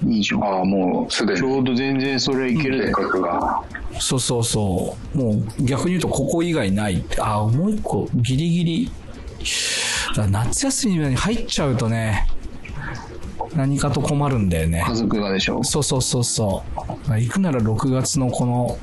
[0.06, 0.44] いいじゃん。
[0.44, 2.92] ああ、もうすでにちょうど全然それいける計ね。
[2.92, 3.62] 画が。
[3.98, 5.18] そうそうそう。
[5.18, 7.20] もう逆に言うとここ以外ないって。
[7.20, 8.90] あ、もう一個、ギリギリ。
[10.30, 12.26] 夏休みに入っちゃうとね、
[13.58, 14.84] 何かと困るんだよね。
[14.86, 15.64] 家族がでしょ？
[15.64, 16.62] そうそうそうそ
[17.08, 17.12] う。
[17.12, 18.78] 行くなら6月のこの、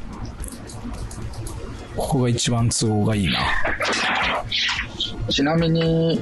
[1.95, 3.39] ここが一番都合がいいな。
[5.29, 6.21] ちなみに、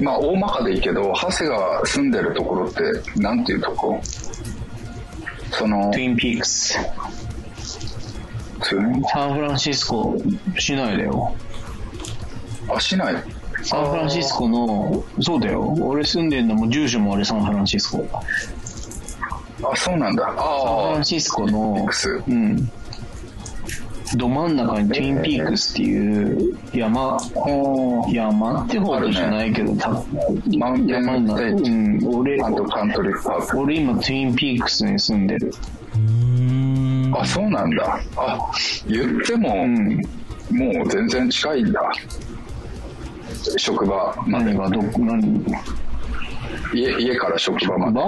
[0.00, 2.82] まあ大まかでいいけど、長谷が住んでるところって、
[3.20, 3.92] なんていうとこ？
[3.92, 4.00] ろ
[5.52, 6.76] その、 Twin Peaks。
[9.12, 10.16] サンフランシスコ
[10.58, 11.36] 市内だよ。
[12.68, 13.14] あ、市内？
[13.62, 15.74] サンフランシスコの、そうだよ。
[15.80, 18.06] 俺住んでんのも住所も俺サンフランシスコ。
[19.64, 20.24] あ、そうなんだ。
[20.24, 21.86] サンフあランシスコの
[22.28, 22.70] うん。
[24.14, 27.16] ど真ん中に Twin Peaks っていう山、
[28.12, 29.88] 山ってほどじゃないけど、た
[30.58, 31.52] マウンテン山になる。
[31.52, 33.58] うん、俺、アンドカントリーパーク。
[33.60, 35.54] 俺今トゥインピークスに住んでる。
[35.94, 37.14] うーん。
[37.18, 38.00] あ、そうなんだ。
[38.16, 38.38] あ、
[38.86, 39.96] 言っても、うん。
[40.50, 41.80] もう全然近いんだ。
[43.56, 44.58] 職場まで何。
[44.58, 45.44] がど、何？
[46.74, 47.94] 家家から職場まで。
[47.94, 48.06] 場？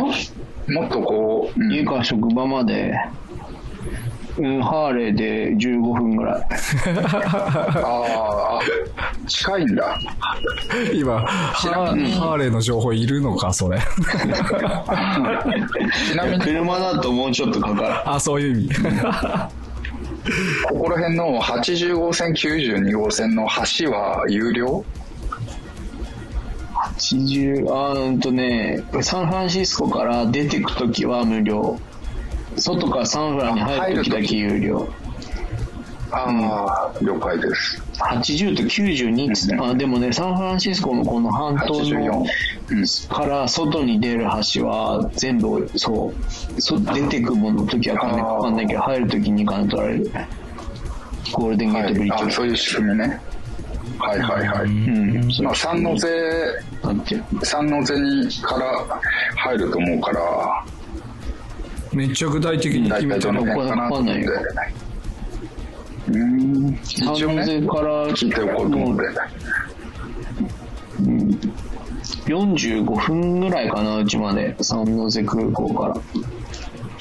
[0.69, 2.95] もっとこう、うん家から職場まで、
[4.39, 6.43] うん、ハーレーで15分ぐらい。
[6.43, 6.61] あー
[7.83, 8.61] あ、
[9.29, 9.99] 近いんだ。
[10.93, 13.79] 今、ハーハーレーの情報いるのか、それ。
[13.79, 13.83] ち
[16.17, 18.11] なみに、車だともうちょっとかかる。
[18.11, 18.75] あ、そういう意味。
[20.69, 23.47] ここら辺の80号線、92号線の
[23.79, 24.85] 橋は有料？
[26.97, 31.79] 80あーうんとねサンフランシスコから出てくときは無料。
[32.57, 34.89] 外からサンフランに入るときだけ有料。
[36.13, 37.83] ああ、了解です。
[37.95, 39.47] 80と92っつ。
[39.47, 42.25] って、あでもねサンフランシスコのこの半島の
[42.69, 43.09] 84。
[43.13, 46.13] から外に出る橋は全部そ
[46.57, 50.11] うそ出てくもの時は金かかんないけど入るときに金取られる。
[51.33, 52.23] ゴールデンゲートブリッジ。
[52.23, 53.21] はい、あそういう仕組みね。
[53.99, 54.67] はいはいはい。
[54.67, 56.09] うんまあ、三ノ瀬、
[56.83, 59.01] なんて三ノ瀬にから
[59.37, 60.65] 入ると思うから、
[61.93, 63.41] めっちゃ具体的に決めてる大体どの。
[63.41, 64.21] 辺かなと思って。
[66.07, 69.05] うん、サン一応から聞いておこうと思って。
[72.27, 75.97] 45分ぐらいかなうちまでサンノゼ空港から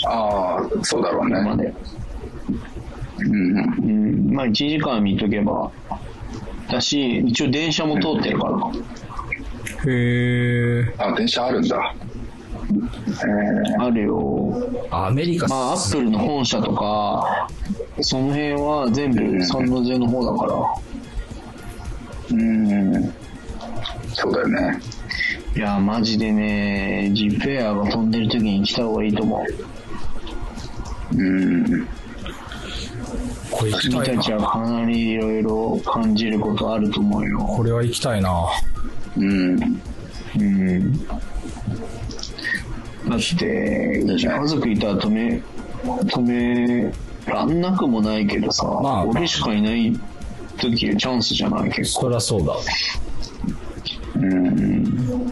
[0.05, 1.41] ああ、そうだろうね。
[1.41, 1.73] まで
[3.19, 3.61] うん、う
[4.31, 5.71] ん、まあ1時間見とけば。
[6.69, 8.57] だし、一応電車も通ってるから。
[9.85, 10.95] へえ。
[10.97, 11.95] あ、電車あるんだ。
[12.69, 14.87] えあるよ。
[14.89, 17.47] アメリカまあ、アップルの本社とか、
[18.01, 20.53] その辺は全部サンノゼの方だから。
[22.31, 23.13] ー、うん、
[24.13, 24.79] そうだよね。
[25.55, 29.45] いや、マジでね、ジップエアが飛んでる時に来た方がいいと思
[31.11, 31.15] う。
[31.15, 31.87] うん、
[33.53, 34.23] これ行き君たいな。
[34.23, 37.37] たちはかなりいろいろ感じることあると思うよ。
[37.39, 38.47] これは行きたいな。
[39.15, 39.79] うん、
[40.39, 41.07] うん。
[41.07, 41.13] だ
[43.15, 45.41] って、家族いたら止め、
[45.83, 46.91] 止め
[47.25, 49.93] らんなくもないけどさ、まあ俺しかいない
[50.57, 52.01] 時チャンスじゃない結構。
[52.01, 52.55] そりゃそうだ。
[54.15, 54.83] うん、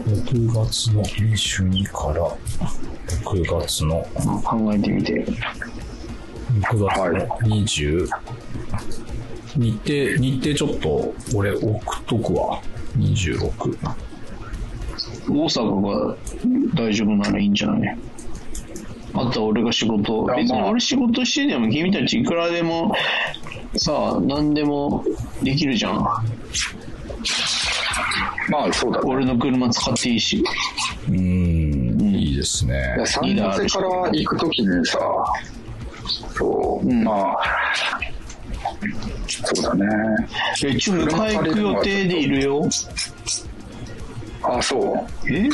[0.06, 2.28] 6月の22から
[3.24, 4.06] 6月の
[4.44, 5.24] 考えてみて。
[6.60, 8.08] 6月の20、
[9.56, 12.60] 日程、日程ちょっと俺送っとくわ。
[12.98, 13.78] 26。
[15.28, 16.16] 大阪が
[16.74, 17.98] 大丈夫ならいいんじゃない？
[19.14, 20.24] あとは俺が仕事。
[20.24, 22.94] 別に俺仕事してでも君たちいくらでも、
[23.76, 25.04] さあ、何でも
[25.42, 25.94] できるじゃん。
[28.48, 29.10] まあそうだね。
[29.10, 30.42] 俺の車使っていいし。
[31.08, 31.14] うん、
[32.14, 32.96] いいですね。
[33.22, 34.98] いやから行くときにさ、
[36.36, 37.38] そう、うんまあ、
[39.28, 39.86] そうだね。
[40.64, 42.68] え、一応迎え行く予定でいるよ。
[44.42, 45.32] あ、そう。
[45.32, 45.48] え？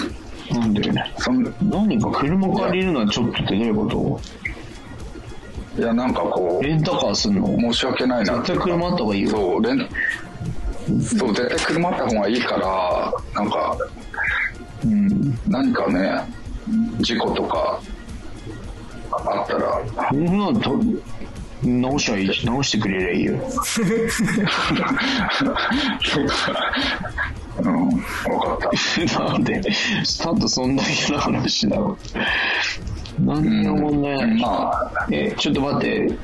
[0.55, 0.83] なんで？
[1.19, 4.20] そん何か車借りるのはちょっとってどういうこ
[5.77, 7.45] いや、なんかことレンタカーすんの？
[7.55, 9.31] う、申し訳ないな絶対車あった方がいいよ。
[9.31, 9.89] そう、レン、
[11.03, 13.77] そう、絶対車あった方がいいから、なんか、
[14.85, 15.39] うん。
[15.47, 16.25] 何かね、
[17.01, 17.81] 事故とか、
[19.13, 20.81] あったら、そんなんと
[21.63, 23.35] 直しゃいいし、直してくれりゃいいよ。
[23.35, 23.37] う
[27.69, 29.25] ん、分かった。
[29.25, 29.61] なんで、
[30.05, 31.99] スタートそんだけの話だろ。
[33.19, 34.17] 何の問題？
[34.17, 34.41] ない。
[34.41, 36.19] まあ、え、ちょっと待って。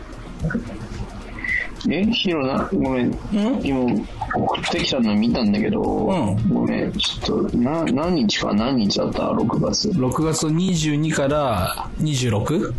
[1.91, 3.19] え、ヒロな、ごめん？
[3.33, 9.91] 今、送ってきたの見たんだけど、んごめん、ちょっと、な、何日か何日だった ?6 月。
[9.91, 12.75] 6月22から 26?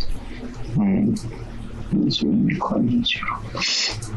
[0.77, 1.15] うん。
[1.93, 4.15] 22か26。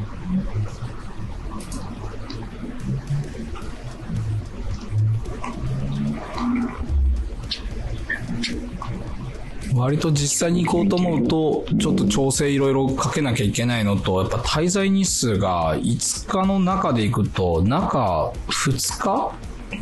[9.75, 19.33] 割と実際に行こうと思うと、ちょっと調整いろいろかけなきゃいけないのと、やっぱ滞在日数が5日の中で行くと、中2日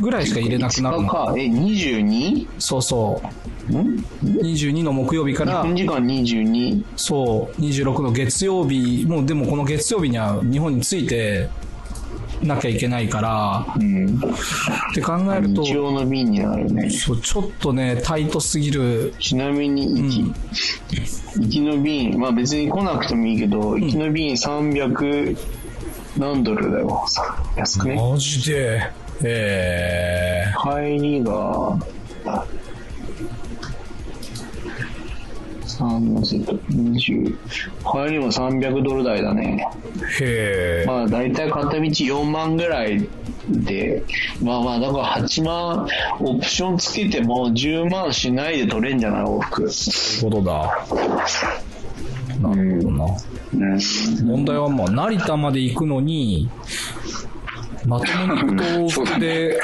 [0.01, 1.03] ぐらいしか入れなくなる5日？
[1.03, 1.09] の。
[1.09, 2.47] か、え、22?
[2.59, 3.21] そうそ
[3.69, 3.73] う。
[3.73, 5.61] ん？22の木曜日から？
[5.61, 6.83] 日、本時間22。
[6.95, 11.49] そう、26の月曜日、もうでもこの月曜日には日本に着いて
[12.43, 14.17] なきゃいけないから、うん。
[14.17, 16.89] って考えると、日曜の便になるね。
[16.89, 19.13] そう、ちょっとね、タイトすぎる。
[19.19, 20.33] ちなみに行き、
[21.39, 25.37] 行きの便、まあ別に来なくてもいいけど、行きの便300
[26.17, 27.03] 何ドルだよ。
[27.07, 27.95] さ安くね？
[27.95, 28.91] マジで？
[29.23, 31.77] え帰りが、
[35.77, 36.97] 3のセット、20。
[38.07, 39.69] 帰りも300ドル台だね。
[39.97, 40.85] ー、へえ。
[40.87, 43.07] まあ大体片道4万ぐらい
[43.49, 44.03] で、
[44.41, 45.87] まあまあだから8万、
[46.19, 49.69] オプションつけても10万しないで取れんじゃない往復。
[49.69, 50.87] そういうことだ。
[52.41, 53.05] なるほどな。
[53.53, 54.27] うん。
[54.27, 56.49] 問題はまあ、成田まで行くのに、
[57.85, 59.59] まとめに行くと往復で、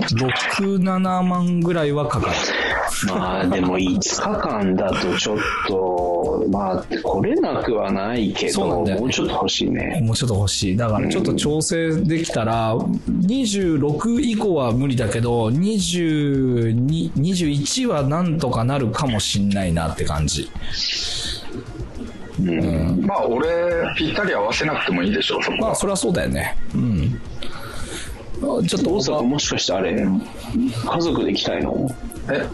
[0.00, 2.32] 6、7万ぐらいはかかる。
[3.06, 10.00] まあでも5日間だとちょっと、まあ来れなくはないけど、そうなんだよねもうちょっと欲しいね。
[10.02, 10.76] もうちょっと欲しい。
[10.76, 20.50] だからちょっと調整できたら、26以降は無理だけど、22、21はなんとかなるかもしんないなって感じ。
[22.40, 23.04] うん。
[23.04, 23.48] まあ俺、
[23.96, 25.60] ぴったり合わせなくてもいいでしょ、そこは。
[25.68, 26.56] まあ、それはそうだよね。
[26.74, 27.20] うん。
[28.40, 30.06] あちょっと大大阪、阪もしかしてあれ、
[30.86, 31.90] 家族で来たいの？
[32.30, 32.46] え？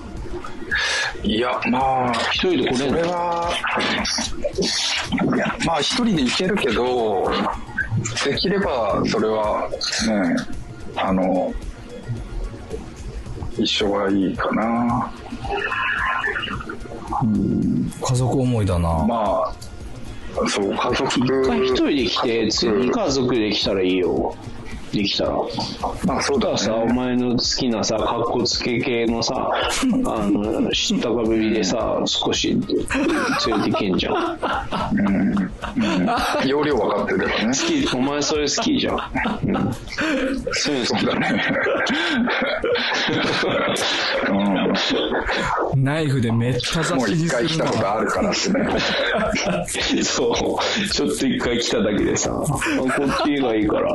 [1.22, 3.52] いや、まあ、一人で来れそれは、
[5.34, 7.30] いや、まあ一人で行けるけど、
[8.24, 10.36] できればそれはね、
[10.96, 11.52] あの、
[13.58, 15.12] 一緒がいいかな。
[18.02, 18.88] 家族思いだな。
[19.06, 19.54] ま
[20.42, 21.20] あ、そう、家族。
[21.20, 24.34] 一回一人で来て、次家族で来たらいいよ。
[24.94, 25.32] できたら。
[26.04, 26.92] まあそうだださ、おね。
[26.94, 29.50] 前の好きなさ、かっこつけ系のさ、
[30.06, 34.38] あの、知ったかぶりでさ、少し連れてけんじゃん。
[36.46, 37.46] 容量分かってればね。
[37.46, 37.52] 好
[37.90, 38.96] き、お前それ好きじゃん。
[39.46, 39.72] うん。
[40.52, 41.42] そういうの好きだね。
[45.76, 47.72] ナイフでめっちゃ雑誌に一回来するのは。
[47.72, 50.02] たことあるからってね。
[50.02, 50.88] そう。
[50.92, 52.58] ちょっと一回来ただけでさ、あこ
[53.04, 53.94] っちがいいから。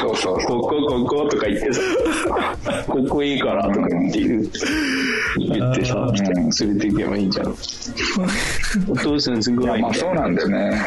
[0.00, 0.36] そうそう。
[0.44, 1.80] ここ、こことか言ってさ、
[2.88, 4.50] ここいいからとか言って言う
[5.38, 5.94] 言ってさ、
[6.64, 7.54] 連れて行けばいいじゃん。
[8.88, 9.64] お父さんすごい。
[9.64, 10.82] いや、まあそうなんでね。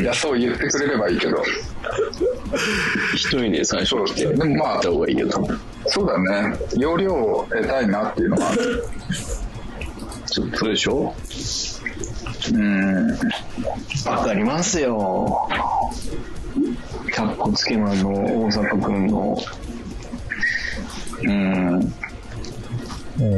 [0.00, 1.42] いや、そう言ってくれればいいけど。
[3.14, 5.58] 一人で最初来て、でもまあた方がいいよ、多分。
[5.86, 6.18] そうだ
[6.50, 6.56] ね。
[6.76, 8.52] 容量を得たいなっていうのは。
[10.26, 11.14] そうでしょ？
[12.52, 13.10] うん。
[14.06, 15.48] わかりますよ。
[17.12, 19.38] かっこつけマンの大阪くんの。
[21.24, 21.92] うん。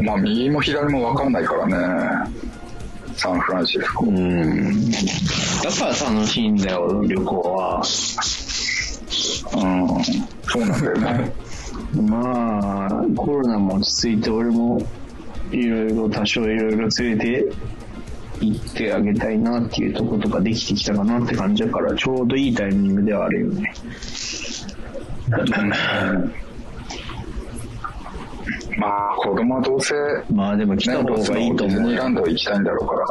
[0.05, 2.33] まあ、右も左も分かんないからね。
[3.17, 4.07] サンフランシスコ。
[4.07, 4.91] うん。
[4.91, 4.99] だ
[5.71, 7.83] から楽しいんだよ、旅行は。
[9.55, 10.05] うん。
[10.45, 11.33] そうなんだよね。
[12.09, 14.81] まあ、コロナも落ち着いて、俺も
[15.51, 17.47] いろいろ、多少いろいろ連れて
[18.41, 23.73] 行ってあげたいなっていうとことかできてきたかなって感じだから、ちょうどいいタイミングではあるよね。
[28.77, 29.95] まあ、子供はどうせ、
[30.31, 31.67] まあでも来たね、方がいいと思うよ。
[31.67, 33.05] ディズニーランド行きたいんだろうから。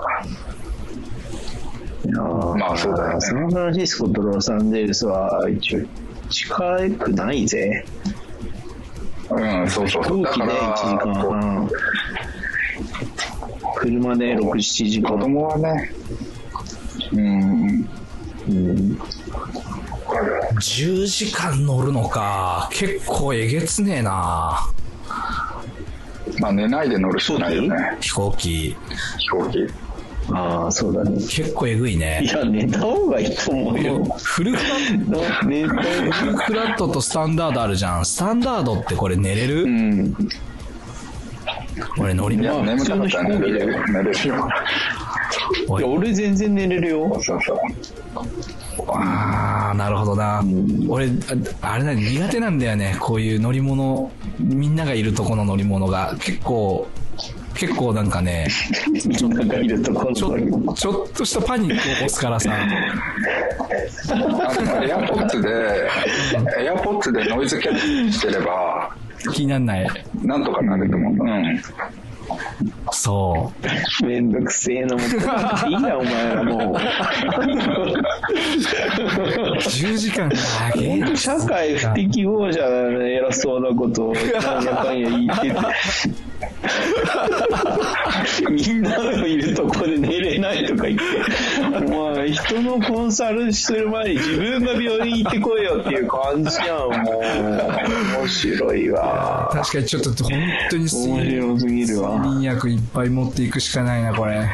[2.05, 5.79] いやーまあそうだよねサンフランシスコとロサンゼルスは一応
[6.29, 7.85] 近くないぜ。
[9.29, 10.17] うん、そうそうそう。
[10.17, 11.69] 飛行機でだから、1時間こ半。
[13.83, 15.19] 車で6、7時う子間。
[15.19, 15.91] 供はね、
[17.11, 17.89] うん、
[18.47, 18.99] うん、
[20.59, 22.69] 10時間乗るのか。
[22.71, 24.59] 結構えげつねえな。
[26.39, 28.75] まあ寝ないで乗るしかないよね、飛行機。
[29.19, 29.67] 飛行機。
[30.31, 31.17] ああ、そうだね。
[31.17, 32.21] 結構えぐいいね。
[32.25, 34.03] や、寝た方がいいと思うよ。
[34.23, 35.73] フルフラッ 寝た
[36.13, 38.05] フルフラットとスタンダードあるじゃん。
[38.05, 40.15] スタンダードってこれ寝れうるん。
[41.97, 42.39] 俺乗りい。
[42.39, 43.83] 眠たかったら寝れるよ。
[43.87, 44.49] 寝れるよ。
[45.67, 47.19] おい俺全然寝れるよ。
[47.21, 47.57] そうそう。
[48.89, 50.43] ああ、なるほどな。
[50.87, 51.07] 俺、
[51.61, 52.95] ああれだね、苦手なんだよね。
[52.99, 56.15] こういう乗り物、みんながいるとこの乗り物が。
[56.19, 56.87] 結構、
[57.53, 58.47] 結構なんかね、
[59.03, 59.31] ちょっ
[61.11, 62.51] としたパニックを起こすからさ。
[64.83, 65.49] エアポッツで、
[66.59, 68.82] エアポッツでノイズキャンセルしてれば、
[69.31, 69.87] 気になんない。
[70.23, 71.13] なんとかなると思う。
[71.13, 71.61] うん。
[72.91, 73.51] そ
[74.03, 74.05] う。
[74.05, 75.69] めんどくせえな、もう。
[75.69, 76.75] いいな、お前らもう。
[79.57, 85.57] 10時間長えな社会不適合者だね、偉そうなことを、 なんやかんや言ってて。
[88.49, 91.05] みんなのいるとこで寝れないとか言って、
[91.85, 97.23] お前、人のコンサルする前に自分が病院行ってこいよっていう感じやん、もう。
[98.19, 99.49] 面白いわ。
[99.53, 100.31] 確かにちょっと本
[100.69, 102.19] 当に睡面白すぎるわ。
[102.19, 104.49] 眠薬いっぱい持っていくしかないな、これ。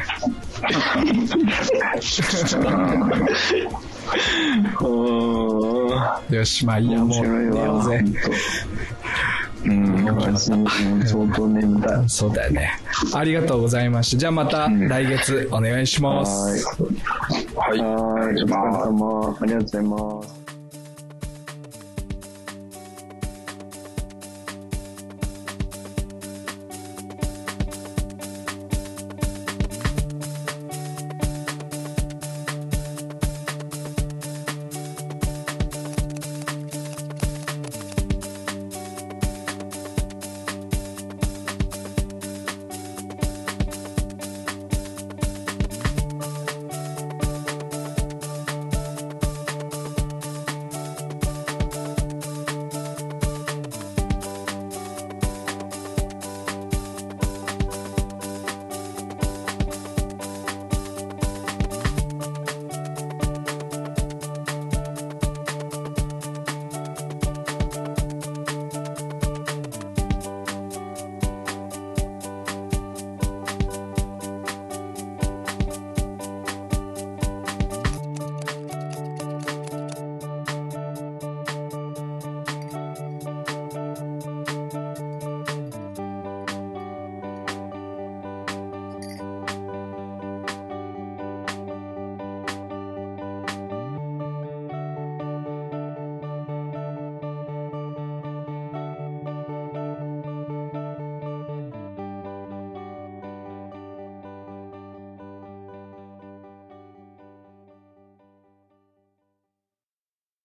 [4.80, 6.36] うん。
[6.36, 7.86] よし、まあいいや、もう寝よわ。
[7.86, 8.04] うぜ。
[9.64, 12.04] うん、相当眠たい。
[12.08, 12.72] そうだよね。
[13.14, 14.18] ありがとうございました。
[14.18, 16.66] じゃあまた来月お願いします。
[17.56, 17.78] はい。
[17.78, 19.36] はい、お疲れ様。
[19.40, 20.49] ありがとうございます。